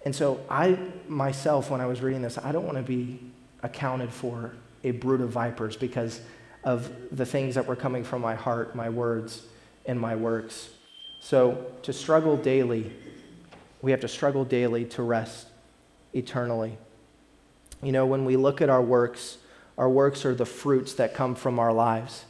And 0.05 0.15
so, 0.15 0.39
I 0.47 0.77
myself, 1.07 1.71
when 1.71 1.81
I 1.81 1.87
was 1.87 2.01
reading 2.01 2.21
this, 2.21 2.37
I 2.37 2.51
don't 2.51 2.65
want 2.65 2.77
to 2.77 2.83
be 2.83 3.19
accounted 3.63 4.13
for 4.13 4.53
a 4.83 4.91
brood 4.91 5.21
of 5.21 5.29
vipers 5.29 5.75
because 5.75 6.21
of 6.63 6.91
the 7.11 7.25
things 7.25 7.55
that 7.55 7.65
were 7.65 7.75
coming 7.75 8.03
from 8.03 8.21
my 8.21 8.35
heart, 8.35 8.75
my 8.75 8.89
words, 8.89 9.41
and 9.87 9.99
my 9.99 10.15
works. 10.15 10.69
So, 11.19 11.65
to 11.81 11.91
struggle 11.91 12.37
daily, 12.37 12.93
we 13.81 13.89
have 13.89 14.01
to 14.01 14.07
struggle 14.07 14.45
daily 14.45 14.85
to 14.85 15.01
rest 15.01 15.47
eternally. 16.13 16.77
You 17.81 17.91
know, 17.91 18.05
when 18.05 18.23
we 18.23 18.37
look 18.37 18.61
at 18.61 18.69
our 18.69 18.83
works, 18.83 19.39
our 19.77 19.89
works 19.89 20.25
are 20.25 20.33
the 20.33 20.45
fruits 20.45 20.93
that 20.95 21.13
come 21.13 21.35
from 21.35 21.59
our 21.59 21.73
lives. 21.73 22.25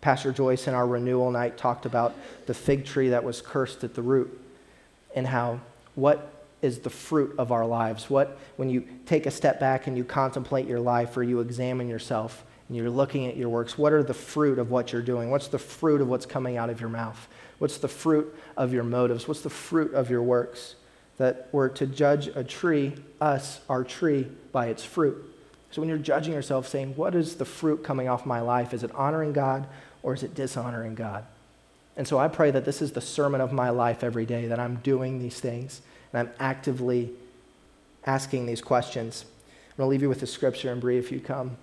Pastor 0.00 0.32
Joyce 0.32 0.68
in 0.68 0.74
our 0.74 0.86
renewal 0.86 1.30
night 1.30 1.56
talked 1.56 1.86
about 1.86 2.14
the 2.46 2.54
fig 2.54 2.84
tree 2.84 3.08
that 3.08 3.24
was 3.24 3.40
cursed 3.40 3.84
at 3.84 3.94
the 3.94 4.02
root 4.02 4.38
and 5.14 5.26
how 5.26 5.60
what 5.94 6.30
is 6.60 6.80
the 6.80 6.90
fruit 6.90 7.34
of 7.38 7.52
our 7.52 7.66
lives? 7.66 8.10
What, 8.10 8.38
when 8.56 8.70
you 8.70 8.86
take 9.06 9.26
a 9.26 9.30
step 9.30 9.60
back 9.60 9.86
and 9.86 9.96
you 9.96 10.04
contemplate 10.04 10.66
your 10.66 10.80
life 10.80 11.16
or 11.16 11.22
you 11.22 11.40
examine 11.40 11.88
yourself 11.88 12.44
and 12.68 12.76
you're 12.76 12.90
looking 12.90 13.26
at 13.26 13.36
your 13.36 13.50
works, 13.50 13.76
what 13.78 13.92
are 13.92 14.02
the 14.02 14.14
fruit 14.14 14.58
of 14.58 14.70
what 14.70 14.92
you're 14.92 15.02
doing? 15.02 15.30
What's 15.30 15.48
the 15.48 15.58
fruit 15.58 16.00
of 16.00 16.08
what's 16.08 16.26
coming 16.26 16.56
out 16.56 16.70
of 16.70 16.80
your 16.80 16.88
mouth? 16.88 17.28
What's 17.58 17.78
the 17.78 17.88
fruit 17.88 18.34
of 18.56 18.72
your 18.72 18.82
motives? 18.82 19.28
What's 19.28 19.42
the 19.42 19.50
fruit 19.50 19.92
of 19.94 20.10
your 20.10 20.22
works? 20.22 20.74
That 21.18 21.48
we're 21.52 21.68
to 21.68 21.86
judge 21.86 22.28
a 22.28 22.42
tree, 22.42 22.94
us, 23.20 23.60
our 23.68 23.84
tree, 23.84 24.30
by 24.50 24.66
its 24.66 24.82
fruit. 24.84 25.33
So 25.74 25.82
when 25.82 25.88
you're 25.88 25.98
judging 25.98 26.32
yourself, 26.32 26.68
saying, 26.68 26.94
What 26.94 27.16
is 27.16 27.34
the 27.34 27.44
fruit 27.44 27.82
coming 27.82 28.08
off 28.08 28.24
my 28.24 28.40
life? 28.40 28.72
Is 28.72 28.84
it 28.84 28.94
honoring 28.94 29.32
God 29.32 29.66
or 30.04 30.14
is 30.14 30.22
it 30.22 30.32
dishonoring 30.32 30.94
God? 30.94 31.24
And 31.96 32.06
so 32.06 32.16
I 32.16 32.28
pray 32.28 32.52
that 32.52 32.64
this 32.64 32.80
is 32.80 32.92
the 32.92 33.00
sermon 33.00 33.40
of 33.40 33.52
my 33.52 33.70
life 33.70 34.04
every 34.04 34.24
day, 34.24 34.46
that 34.46 34.60
I'm 34.60 34.76
doing 34.76 35.18
these 35.18 35.40
things 35.40 35.80
and 36.12 36.20
I'm 36.20 36.34
actively 36.38 37.10
asking 38.06 38.46
these 38.46 38.60
questions. 38.60 39.24
I'm 39.70 39.78
going 39.78 39.86
to 39.88 39.90
leave 39.90 40.02
you 40.02 40.08
with 40.08 40.20
the 40.20 40.28
scripture 40.28 40.70
and 40.70 40.80
Bree 40.80 40.96
if 40.96 41.10
you 41.10 41.18
come. 41.18 41.56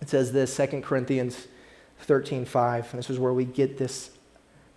It 0.00 0.08
says 0.08 0.32
this, 0.32 0.56
2 0.56 0.80
Corinthians 0.80 1.48
13 2.00 2.46
5, 2.46 2.92
and 2.92 2.98
this 2.98 3.10
is 3.10 3.18
where 3.18 3.34
we 3.34 3.44
get 3.44 3.76
this 3.76 4.08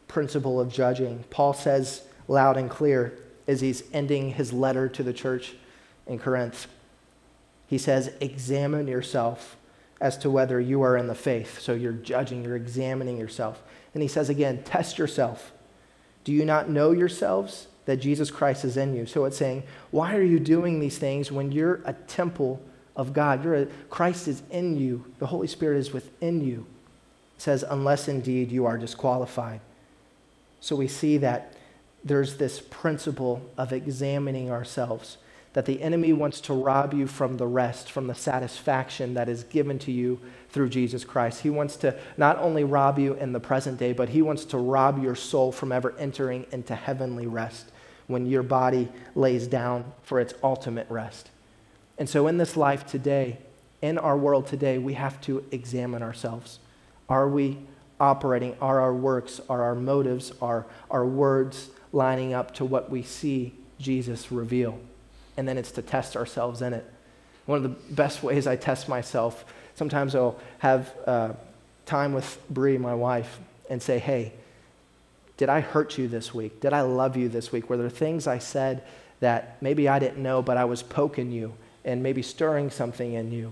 principle 0.09 0.59
of 0.59 0.67
judging. 0.67 1.23
Paul 1.29 1.53
says 1.53 2.01
loud 2.27 2.57
and 2.57 2.69
clear 2.69 3.17
as 3.47 3.61
he's 3.61 3.83
ending 3.93 4.31
his 4.31 4.51
letter 4.51 4.89
to 4.89 5.03
the 5.03 5.13
church 5.13 5.53
in 6.05 6.19
Corinth. 6.19 6.67
He 7.71 7.79
says, 7.79 8.11
Examine 8.21 8.87
yourself 8.87 9.57
as 9.99 10.15
to 10.19 10.29
whether 10.29 10.59
you 10.59 10.83
are 10.83 10.95
in 10.95 11.07
the 11.07 11.15
faith. 11.15 11.59
So 11.59 11.73
you're 11.73 11.91
judging, 11.91 12.43
you're 12.43 12.55
examining 12.55 13.17
yourself. 13.17 13.63
And 13.95 14.03
he 14.03 14.07
says 14.07 14.29
again, 14.29 14.61
Test 14.63 14.99
yourself. 14.99 15.51
Do 16.23 16.31
you 16.31 16.45
not 16.45 16.69
know 16.69 16.91
yourselves 16.91 17.67
that 17.85 17.97
Jesus 17.97 18.29
Christ 18.29 18.63
is 18.63 18.77
in 18.77 18.95
you? 18.95 19.07
So 19.07 19.25
it's 19.25 19.37
saying, 19.37 19.63
Why 19.89 20.15
are 20.15 20.21
you 20.21 20.39
doing 20.39 20.79
these 20.79 20.99
things 20.99 21.31
when 21.31 21.51
you're 21.51 21.81
a 21.85 21.93
temple 21.93 22.61
of 22.95 23.13
God. 23.13 23.43
You're 23.43 23.55
a, 23.55 23.65
Christ 23.89 24.27
is 24.27 24.43
in 24.49 24.77
you, 24.77 25.05
the 25.19 25.27
Holy 25.27 25.47
Spirit 25.47 25.77
is 25.77 25.91
within 25.91 26.41
you. 26.41 26.65
It 27.35 27.41
says, 27.41 27.63
unless 27.67 28.07
indeed 28.07 28.51
you 28.51 28.65
are 28.65 28.77
disqualified. 28.77 29.61
So 30.59 30.75
we 30.75 30.87
see 30.87 31.17
that 31.17 31.53
there's 32.03 32.37
this 32.37 32.59
principle 32.59 33.41
of 33.57 33.71
examining 33.73 34.51
ourselves, 34.51 35.17
that 35.53 35.65
the 35.65 35.81
enemy 35.81 36.13
wants 36.13 36.39
to 36.41 36.53
rob 36.53 36.93
you 36.93 37.05
from 37.07 37.37
the 37.37 37.47
rest, 37.47 37.91
from 37.91 38.07
the 38.07 38.15
satisfaction 38.15 39.13
that 39.15 39.27
is 39.27 39.43
given 39.43 39.77
to 39.79 39.91
you 39.91 40.19
through 40.49 40.69
Jesus 40.69 41.03
Christ. 41.03 41.41
He 41.41 41.49
wants 41.49 41.75
to 41.77 41.97
not 42.17 42.37
only 42.37 42.63
rob 42.63 42.97
you 42.97 43.13
in 43.15 43.33
the 43.33 43.39
present 43.39 43.77
day, 43.77 43.91
but 43.91 44.09
he 44.09 44.21
wants 44.21 44.45
to 44.45 44.57
rob 44.57 45.03
your 45.03 45.15
soul 45.15 45.51
from 45.51 45.71
ever 45.71 45.93
entering 45.97 46.45
into 46.51 46.75
heavenly 46.75 47.27
rest 47.27 47.71
when 48.07 48.25
your 48.25 48.43
body 48.43 48.89
lays 49.13 49.47
down 49.47 49.91
for 50.03 50.19
its 50.19 50.33
ultimate 50.43 50.89
rest. 50.89 51.29
And 51.97 52.09
so, 52.09 52.27
in 52.27 52.37
this 52.37 52.55
life 52.55 52.85
today, 52.85 53.37
in 53.81 53.97
our 53.97 54.17
world 54.17 54.47
today, 54.47 54.77
we 54.77 54.93
have 54.93 55.19
to 55.21 55.45
examine 55.51 56.01
ourselves. 56.01 56.59
Are 57.09 57.27
we 57.27 57.59
operating? 57.99 58.55
Are 58.61 58.79
our 58.79 58.93
works, 58.93 59.41
are 59.49 59.63
our 59.63 59.75
motives, 59.75 60.31
are 60.41 60.65
our 60.89 61.05
words 61.05 61.69
lining 61.91 62.33
up 62.33 62.53
to 62.55 62.65
what 62.65 62.89
we 62.89 63.03
see 63.03 63.53
Jesus 63.79 64.31
reveal? 64.31 64.79
And 65.37 65.47
then 65.47 65.57
it's 65.57 65.71
to 65.71 65.81
test 65.81 66.15
ourselves 66.15 66.61
in 66.61 66.73
it. 66.73 66.85
One 67.45 67.57
of 67.57 67.63
the 67.63 67.93
best 67.93 68.23
ways 68.23 68.47
I 68.47 68.55
test 68.55 68.87
myself, 68.87 69.45
sometimes 69.75 70.15
I'll 70.15 70.39
have 70.59 70.93
uh, 71.07 71.33
time 71.85 72.13
with 72.13 72.39
Bree, 72.49 72.77
my 72.77 72.93
wife, 72.93 73.39
and 73.69 73.81
say, 73.81 73.99
hey, 73.99 74.33
did 75.37 75.49
I 75.49 75.61
hurt 75.61 75.97
you 75.97 76.07
this 76.07 76.33
week? 76.33 76.59
Did 76.61 76.73
I 76.73 76.81
love 76.81 77.17
you 77.17 77.27
this 77.27 77.51
week? 77.51 77.69
Were 77.69 77.77
there 77.77 77.89
things 77.89 78.27
I 78.27 78.37
said 78.37 78.83
that 79.21 79.57
maybe 79.61 79.87
I 79.87 79.97
didn't 79.97 80.21
know, 80.21 80.41
but 80.41 80.57
I 80.57 80.65
was 80.65 80.83
poking 80.83 81.31
you 81.31 81.53
and 81.83 82.03
maybe 82.03 82.21
stirring 82.21 82.69
something 82.69 83.13
in 83.13 83.31
you? 83.31 83.51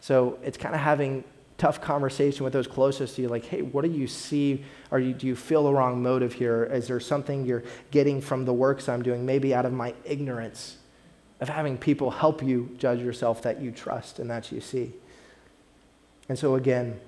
So 0.00 0.38
it's 0.44 0.56
kind 0.56 0.74
of 0.74 0.80
having 0.80 1.24
tough 1.58 1.80
conversation 1.80 2.44
with 2.44 2.52
those 2.52 2.66
closest 2.66 3.16
to 3.16 3.22
you, 3.22 3.28
like, 3.28 3.46
hey, 3.46 3.62
what 3.62 3.84
do 3.84 3.90
you 3.90 4.06
see? 4.06 4.64
Are 4.92 5.00
you, 5.00 5.12
do 5.12 5.26
you 5.26 5.34
feel 5.34 5.64
the 5.64 5.72
wrong 5.72 6.02
motive 6.02 6.34
here? 6.34 6.64
Is 6.64 6.86
there 6.86 7.00
something 7.00 7.44
you're 7.44 7.64
getting 7.90 8.20
from 8.20 8.44
the 8.44 8.52
works 8.52 8.88
I'm 8.88 9.02
doing, 9.02 9.26
maybe 9.26 9.54
out 9.54 9.64
of 9.64 9.72
my 9.72 9.94
ignorance 10.04 10.76
of 11.40 11.48
having 11.48 11.76
people 11.76 12.10
help 12.10 12.42
you 12.42 12.74
judge 12.78 13.00
yourself 13.00 13.42
that 13.42 13.60
you 13.60 13.70
trust 13.70 14.18
and 14.18 14.30
that 14.30 14.50
you 14.52 14.60
see? 14.60 14.92
And 16.28 16.38
so, 16.38 16.54
again, 16.54 17.00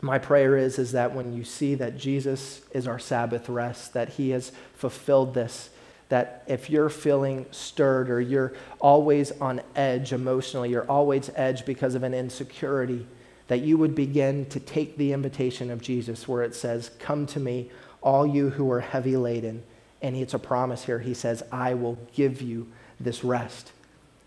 my 0.00 0.18
prayer 0.18 0.56
is, 0.56 0.78
is 0.78 0.92
that 0.92 1.14
when 1.14 1.32
you 1.32 1.44
see 1.44 1.74
that 1.74 1.96
Jesus 1.96 2.62
is 2.72 2.86
our 2.86 2.98
Sabbath 2.98 3.48
rest, 3.48 3.94
that 3.94 4.10
he 4.10 4.30
has 4.30 4.52
fulfilled 4.74 5.34
this, 5.34 5.70
that 6.08 6.44
if 6.46 6.70
you're 6.70 6.88
feeling 6.88 7.46
stirred 7.50 8.10
or 8.10 8.20
you're 8.20 8.52
always 8.78 9.32
on 9.32 9.60
edge 9.74 10.12
emotionally, 10.12 10.70
you're 10.70 10.88
always 10.90 11.30
edge 11.34 11.64
because 11.64 11.94
of 11.94 12.02
an 12.02 12.14
insecurity, 12.14 13.06
that 13.48 13.60
you 13.60 13.78
would 13.78 13.94
begin 13.94 14.46
to 14.46 14.60
take 14.60 14.96
the 14.96 15.12
invitation 15.12 15.70
of 15.70 15.80
Jesus 15.80 16.28
where 16.28 16.42
it 16.42 16.54
says, 16.54 16.90
Come 16.98 17.26
to 17.26 17.40
me, 17.40 17.70
all 18.02 18.26
you 18.26 18.50
who 18.50 18.70
are 18.70 18.80
heavy 18.80 19.16
laden. 19.16 19.62
And 20.02 20.14
it's 20.14 20.34
a 20.34 20.38
promise 20.38 20.84
here. 20.84 20.98
He 20.98 21.14
says, 21.14 21.42
I 21.50 21.74
will 21.74 21.98
give 22.14 22.42
you 22.42 22.70
this 22.98 23.24
rest. 23.24 23.72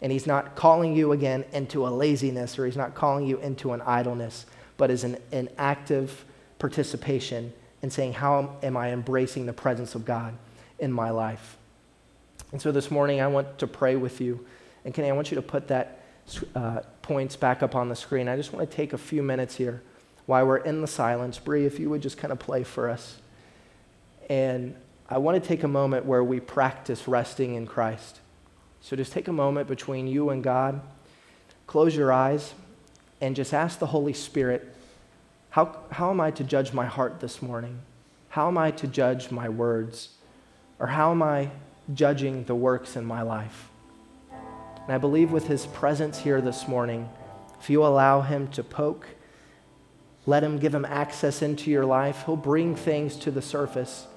And 0.02 0.12
he's 0.12 0.28
not 0.28 0.56
calling 0.56 0.96
you 0.96 1.12
again 1.12 1.46
into 1.52 1.86
a 1.86 1.90
laziness 1.90 2.58
or 2.58 2.66
he's 2.66 2.78
not 2.78 2.96
calling 2.96 3.26
you 3.28 3.38
into 3.40 3.74
an 3.74 3.82
idleness 3.82 4.46
but 4.80 4.90
is 4.90 5.04
an, 5.04 5.18
an 5.32 5.50
active 5.60 6.26
participation 6.58 7.54
in 7.84 7.92
saying, 7.92 8.14
How 8.14 8.58
am 8.64 8.76
I 8.76 8.92
embracing 8.92 9.46
the 9.46 9.54
presence 9.54 9.94
of 9.94 10.06
God 10.06 10.34
in 10.80 10.92
my 10.92 11.12
life? 11.12 11.58
And 12.52 12.60
so 12.60 12.72
this 12.72 12.90
morning, 12.90 13.22
I 13.22 13.28
want 13.28 13.60
to 13.60 13.68
pray 13.68 13.96
with 13.96 14.20
you. 14.20 14.44
And 14.84 14.94
Kenny, 14.94 15.10
I 15.10 15.12
want 15.12 15.30
you 15.30 15.36
to 15.36 15.42
put 15.42 15.68
that 15.68 16.02
uh, 16.56 16.80
points 17.04 17.36
back 17.36 17.62
up 17.62 17.76
on 17.76 17.90
the 17.90 17.96
screen. 17.96 18.28
I 18.28 18.38
just 18.38 18.54
want 18.54 18.68
to 18.68 18.76
take 18.76 18.94
a 18.94 18.98
few 18.98 19.22
minutes 19.22 19.56
here 19.56 19.84
while 20.26 20.48
we're 20.48 20.58
in 20.58 20.82
the 20.82 20.88
silence. 20.88 21.38
Bree, 21.38 21.66
if 21.66 21.78
you 21.78 21.90
would 21.90 22.02
just 22.02 22.18
kind 22.18 22.32
of 22.32 22.40
play 22.40 22.64
for 22.64 22.90
us. 22.90 23.20
And 24.30 24.76
I 25.10 25.18
want 25.18 25.42
to 25.42 25.46
take 25.46 25.64
a 25.64 25.68
moment 25.68 26.06
where 26.06 26.24
we 26.24 26.40
practice 26.40 27.08
resting 27.08 27.56
in 27.56 27.68
Christ. 27.68 28.22
So 28.82 28.96
just 28.96 29.14
take 29.14 29.28
a 29.28 29.34
moment 29.34 29.68
between 29.68 30.08
you 30.08 30.30
and 30.30 30.44
God. 30.44 30.82
Close 31.68 31.96
your 31.96 32.12
eyes 32.12 32.54
and 33.22 33.36
just 33.36 33.54
ask 33.54 33.80
the 33.80 33.88
Holy 33.88 34.14
Spirit, 34.14 34.74
how, 35.52 35.78
how 35.92 36.10
am 36.10 36.22
I 36.22 36.32
to 36.32 36.44
judge 36.44 36.74
my 36.74 36.86
heart 36.86 37.20
this 37.20 37.42
morning? 37.42 37.80
How 38.30 38.48
am 38.48 38.58
I 38.58 38.72
to 38.72 38.88
judge 38.88 39.32
my 39.32 39.50
words? 39.50 40.10
Or 40.80 40.88
how 40.88 41.12
am 41.12 41.22
I 41.22 41.50
judging 41.94 42.46
the 42.46 42.56
works 42.56 42.96
in 42.96 43.04
my 43.04 43.22
life? 43.22 43.70
And 44.32 44.94
I 44.94 44.98
believe 44.98 45.32
with 45.32 45.48
his 45.48 45.66
presence 45.66 46.20
here 46.20 46.42
this 46.42 46.68
morning, 46.68 47.10
if 47.60 47.70
you 47.70 47.86
allow 47.86 48.22
him 48.22 48.48
to 48.50 48.64
poke, 48.64 49.08
let 50.26 50.44
him 50.44 50.60
give 50.60 50.74
him 50.74 50.86
access 50.86 51.42
into 51.42 51.70
your 51.70 51.86
life, 51.86 52.24
he'll 52.26 52.36
bring 52.36 52.76
things 52.76 53.16
to 53.18 53.32
the 53.32 53.42
surface 53.42 54.08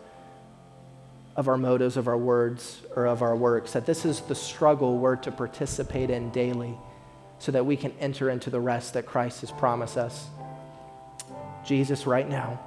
of 1.36 1.48
our 1.48 1.56
motives, 1.56 1.96
of 1.96 2.08
our 2.08 2.16
words, 2.16 2.82
or 2.94 3.06
of 3.06 3.22
our 3.22 3.34
works. 3.34 3.72
That 3.72 3.86
this 3.86 4.04
is 4.04 4.20
the 4.20 4.34
struggle 4.34 4.98
we're 4.98 5.16
to 5.16 5.30
participate 5.30 6.10
in 6.10 6.30
daily 6.30 6.76
so 7.38 7.52
that 7.52 7.66
we 7.66 7.76
can 7.76 7.92
enter 7.98 8.30
into 8.30 8.50
the 8.50 8.60
rest 8.60 8.94
that 8.94 9.06
Christ 9.06 9.40
has 9.40 9.50
promised 9.50 9.96
us. 9.96 10.26
Jesus, 11.64 12.06
right 12.06 12.28
now, 12.28 12.60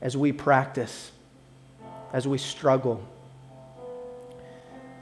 as 0.00 0.16
we 0.16 0.32
practice, 0.32 1.10
as 2.12 2.28
we 2.28 2.38
struggle, 2.38 3.02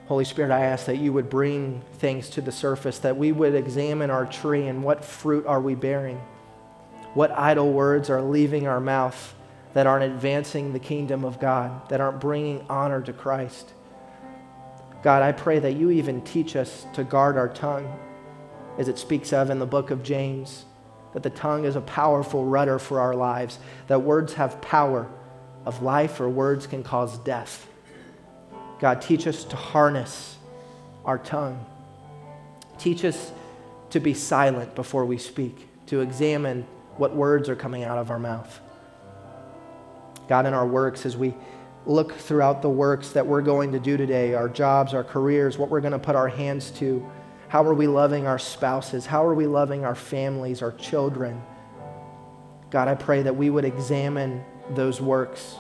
Holy 0.07 0.25
Spirit, 0.25 0.53
I 0.53 0.61
ask 0.61 0.87
that 0.87 0.99
you 0.99 1.13
would 1.13 1.29
bring 1.29 1.83
things 1.95 2.31
to 2.31 2.41
the 2.41 2.53
surface, 2.53 3.01
that 3.01 3.17
we 3.17 3.33
would 3.33 3.55
examine 3.55 4.09
our 4.09 4.25
tree 4.25 4.69
and 4.69 4.85
what 4.85 5.05
fruit 5.05 5.45
are 5.47 5.61
we 5.61 5.75
bearing? 5.75 6.21
What 7.15 7.33
idle 7.33 7.73
words 7.73 8.09
are 8.09 8.23
leaving 8.23 8.69
our 8.69 8.79
mouth 8.81 9.35
that 9.77 9.87
aren't 9.87 10.11
advancing 10.11 10.73
the 10.73 10.79
kingdom 10.79 11.23
of 11.23 11.39
God, 11.39 11.87
that 11.91 12.01
aren't 12.01 12.19
bringing 12.19 12.65
honor 12.71 13.03
to 13.03 13.13
Christ? 13.13 13.75
God, 15.03 15.23
I 15.23 15.33
pray 15.33 15.59
that 15.59 15.75
you 15.75 15.91
even 15.91 16.23
teach 16.23 16.57
us 16.57 16.87
to 16.95 17.05
guard 17.05 17.37
our 17.37 17.51
tongue 17.51 17.87
as 18.79 18.89
it 18.89 18.99
speaks 18.99 19.35
of 19.35 19.51
in 19.51 19.59
the 19.59 19.67
book 19.67 19.91
of 19.91 20.03
James, 20.03 20.65
that 21.13 21.23
the 21.23 21.29
tongue 21.29 21.67
is 21.67 21.77
a 21.77 21.83
powerful 21.83 22.47
rudder 22.47 22.79
for 22.79 23.01
our 23.01 23.15
lives, 23.15 23.59
that 23.89 23.99
words 23.99 24.33
have 24.33 24.63
power 24.63 25.11
of 25.67 25.83
life 25.83 26.21
or 26.21 26.29
words 26.31 26.67
can 26.67 26.83
cause 26.83 27.19
death. 27.19 27.69
God, 28.79 29.03
teach 29.03 29.27
us 29.27 29.45
to 29.45 29.57
harness 29.57 30.39
our 31.05 31.19
tongue. 31.19 31.63
Teach 32.79 33.05
us 33.05 33.31
to 33.91 34.01
be 34.01 34.15
silent 34.15 34.75
before 34.75 35.05
we 35.05 35.19
speak, 35.19 35.69
to 35.89 36.01
examine 36.01 36.67
what 36.97 37.15
words 37.15 37.51
are 37.51 37.57
coming 37.57 37.85
out 37.85 37.99
of 37.99 38.11
our 38.11 38.19
mouth. 38.19 38.63
God, 40.29 40.47
in 40.47 40.55
our 40.55 40.67
works, 40.67 41.07
as 41.07 41.17
we 41.17 41.35
look 41.87 42.15
throughout 42.15 42.63
the 42.63 42.69
works 42.69 43.11
that 43.11 43.27
we're 43.27 43.43
going 43.43 43.73
to 43.73 43.79
do 43.79 43.97
today, 43.97 44.35
our 44.35 44.49
jobs, 44.49 44.93
our 44.93 45.05
careers, 45.05 45.57
what 45.57 45.71
we're 45.71 45.81
going 45.81 45.93
to 45.93 45.99
put 45.99 46.17
our 46.17 46.29
hands 46.29 46.71
to, 46.73 47.09
how 47.49 47.65
are 47.65 47.75
we 47.75 47.87
loving 47.87 48.27
our 48.27 48.39
spouses? 48.39 49.07
How 49.07 49.25
are 49.25 49.35
we 49.35 49.47
loving 49.47 49.85
our 49.85 49.95
families, 49.95 50.63
our 50.63 50.73
children? 50.73 51.41
God, 52.71 52.89
I 52.89 52.97
pray 52.97 53.23
that 53.23 53.37
we 53.37 53.51
would 53.51 53.65
examine 53.65 54.45
those 54.71 55.01
works. 55.01 55.57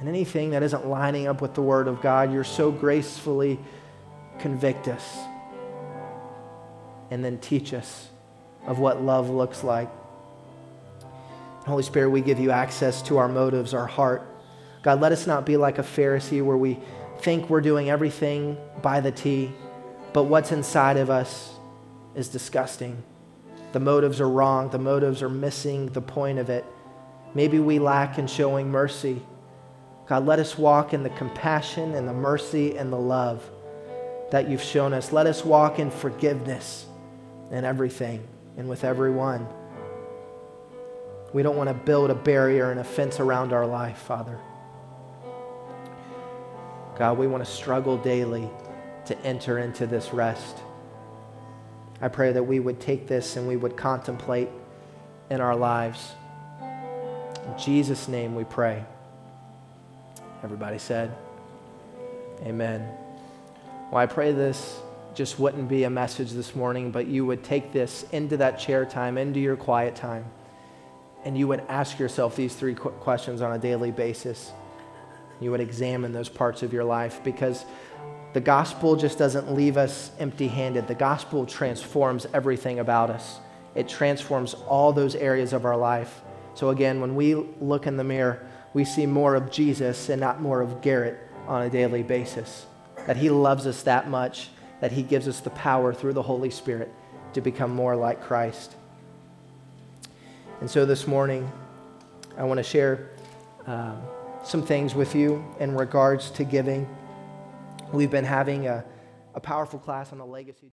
And 0.00 0.08
anything 0.08 0.50
that 0.50 0.62
isn't 0.62 0.86
lining 0.86 1.28
up 1.28 1.40
with 1.40 1.54
the 1.54 1.62
Word 1.62 1.86
of 1.86 2.02
God, 2.02 2.32
you're 2.32 2.44
so 2.44 2.72
gracefully 2.72 3.60
convict 4.40 4.88
us 4.88 5.16
and 7.10 7.24
then 7.24 7.38
teach 7.38 7.72
us 7.72 8.08
of 8.66 8.80
what 8.80 9.00
love 9.00 9.30
looks 9.30 9.62
like. 9.62 9.88
Holy 11.66 11.82
Spirit, 11.82 12.10
we 12.10 12.20
give 12.20 12.38
you 12.38 12.50
access 12.50 13.02
to 13.02 13.18
our 13.18 13.28
motives, 13.28 13.74
our 13.74 13.86
heart. 13.86 14.22
God, 14.82 15.00
let 15.00 15.12
us 15.12 15.26
not 15.26 15.44
be 15.44 15.56
like 15.56 15.78
a 15.78 15.82
Pharisee 15.82 16.42
where 16.42 16.56
we 16.56 16.78
think 17.20 17.50
we're 17.50 17.60
doing 17.60 17.90
everything 17.90 18.56
by 18.82 19.00
the 19.00 19.10
T 19.10 19.52
but 20.16 20.24
what's 20.24 20.50
inside 20.50 20.96
of 20.96 21.10
us 21.10 21.52
is 22.14 22.28
disgusting. 22.28 23.02
The 23.72 23.80
motives 23.80 24.18
are 24.18 24.30
wrong, 24.30 24.70
the 24.70 24.78
motives 24.78 25.20
are 25.20 25.28
missing 25.28 25.90
the 25.90 26.00
point 26.00 26.38
of 26.38 26.48
it. 26.48 26.64
Maybe 27.34 27.58
we 27.58 27.78
lack 27.78 28.18
in 28.18 28.26
showing 28.26 28.70
mercy. 28.70 29.20
God, 30.08 30.24
let 30.24 30.38
us 30.38 30.56
walk 30.56 30.94
in 30.94 31.02
the 31.02 31.10
compassion 31.10 31.94
and 31.94 32.08
the 32.08 32.14
mercy 32.14 32.78
and 32.78 32.90
the 32.90 32.96
love 32.96 33.46
that 34.30 34.48
you've 34.48 34.62
shown 34.62 34.94
us. 34.94 35.12
Let 35.12 35.26
us 35.26 35.44
walk 35.44 35.78
in 35.78 35.90
forgiveness 35.90 36.86
in 37.50 37.66
everything 37.66 38.26
and 38.56 38.70
with 38.70 38.84
everyone. 38.84 39.46
We 41.36 41.42
don't 41.42 41.56
want 41.56 41.68
to 41.68 41.74
build 41.74 42.08
a 42.08 42.14
barrier 42.14 42.70
and 42.70 42.80
a 42.80 42.84
fence 42.84 43.20
around 43.20 43.52
our 43.52 43.66
life, 43.66 43.98
Father. 43.98 44.38
God, 46.96 47.18
we 47.18 47.26
want 47.26 47.44
to 47.44 47.50
struggle 47.50 47.98
daily 47.98 48.48
to 49.04 49.18
enter 49.18 49.58
into 49.58 49.86
this 49.86 50.14
rest. 50.14 50.56
I 52.00 52.08
pray 52.08 52.32
that 52.32 52.42
we 52.42 52.58
would 52.58 52.80
take 52.80 53.06
this 53.06 53.36
and 53.36 53.46
we 53.46 53.58
would 53.58 53.76
contemplate 53.76 54.48
in 55.28 55.42
our 55.42 55.54
lives. 55.54 56.12
In 56.62 57.58
Jesus' 57.58 58.08
name 58.08 58.34
we 58.34 58.44
pray. 58.44 58.82
Everybody 60.42 60.78
said, 60.78 61.14
Amen. 62.44 62.88
Well, 63.90 63.98
I 63.98 64.06
pray 64.06 64.32
this 64.32 64.80
just 65.14 65.38
wouldn't 65.38 65.68
be 65.68 65.84
a 65.84 65.90
message 65.90 66.32
this 66.32 66.56
morning, 66.56 66.90
but 66.90 67.06
you 67.06 67.26
would 67.26 67.44
take 67.44 67.74
this 67.74 68.06
into 68.12 68.38
that 68.38 68.58
chair 68.58 68.86
time, 68.86 69.18
into 69.18 69.38
your 69.38 69.56
quiet 69.56 69.94
time, 69.94 70.24
and 71.26 71.36
you 71.36 71.48
would 71.48 71.62
ask 71.68 71.98
yourself 71.98 72.36
these 72.36 72.54
three 72.54 72.76
qu- 72.76 72.90
questions 72.90 73.42
on 73.42 73.52
a 73.52 73.58
daily 73.58 73.90
basis. 73.90 74.52
You 75.40 75.50
would 75.50 75.60
examine 75.60 76.12
those 76.12 76.28
parts 76.28 76.62
of 76.62 76.72
your 76.72 76.84
life 76.84 77.20
because 77.24 77.64
the 78.32 78.40
gospel 78.40 78.94
just 78.94 79.18
doesn't 79.18 79.52
leave 79.52 79.76
us 79.76 80.12
empty 80.20 80.46
handed. 80.46 80.86
The 80.86 80.94
gospel 80.94 81.44
transforms 81.44 82.28
everything 82.32 82.78
about 82.78 83.10
us, 83.10 83.40
it 83.74 83.88
transforms 83.88 84.54
all 84.68 84.92
those 84.92 85.16
areas 85.16 85.52
of 85.52 85.64
our 85.64 85.76
life. 85.76 86.22
So, 86.54 86.70
again, 86.70 87.00
when 87.00 87.16
we 87.16 87.34
look 87.34 87.88
in 87.88 87.96
the 87.96 88.04
mirror, 88.04 88.46
we 88.72 88.84
see 88.84 89.04
more 89.04 89.34
of 89.34 89.50
Jesus 89.50 90.08
and 90.08 90.20
not 90.20 90.40
more 90.40 90.62
of 90.62 90.80
Garrett 90.80 91.18
on 91.48 91.62
a 91.62 91.68
daily 91.68 92.04
basis. 92.04 92.66
That 93.06 93.16
he 93.16 93.30
loves 93.30 93.66
us 93.66 93.82
that 93.82 94.08
much, 94.08 94.50
that 94.80 94.92
he 94.92 95.02
gives 95.02 95.26
us 95.26 95.40
the 95.40 95.50
power 95.50 95.92
through 95.92 96.12
the 96.12 96.22
Holy 96.22 96.50
Spirit 96.50 96.92
to 97.32 97.40
become 97.40 97.74
more 97.74 97.96
like 97.96 98.22
Christ. 98.22 98.76
And 100.60 100.70
so 100.70 100.86
this 100.86 101.06
morning, 101.06 101.50
I 102.38 102.44
want 102.44 102.56
to 102.56 102.64
share 102.64 103.10
um, 103.66 104.00
some 104.42 104.62
things 104.62 104.94
with 104.94 105.14
you 105.14 105.44
in 105.60 105.76
regards 105.76 106.30
to 106.30 106.44
giving. 106.44 106.88
We've 107.92 108.10
been 108.10 108.24
having 108.24 108.66
a, 108.66 108.82
a 109.34 109.40
powerful 109.40 109.78
class 109.78 110.12
on 110.12 110.18
the 110.18 110.24
legacy. 110.24 110.72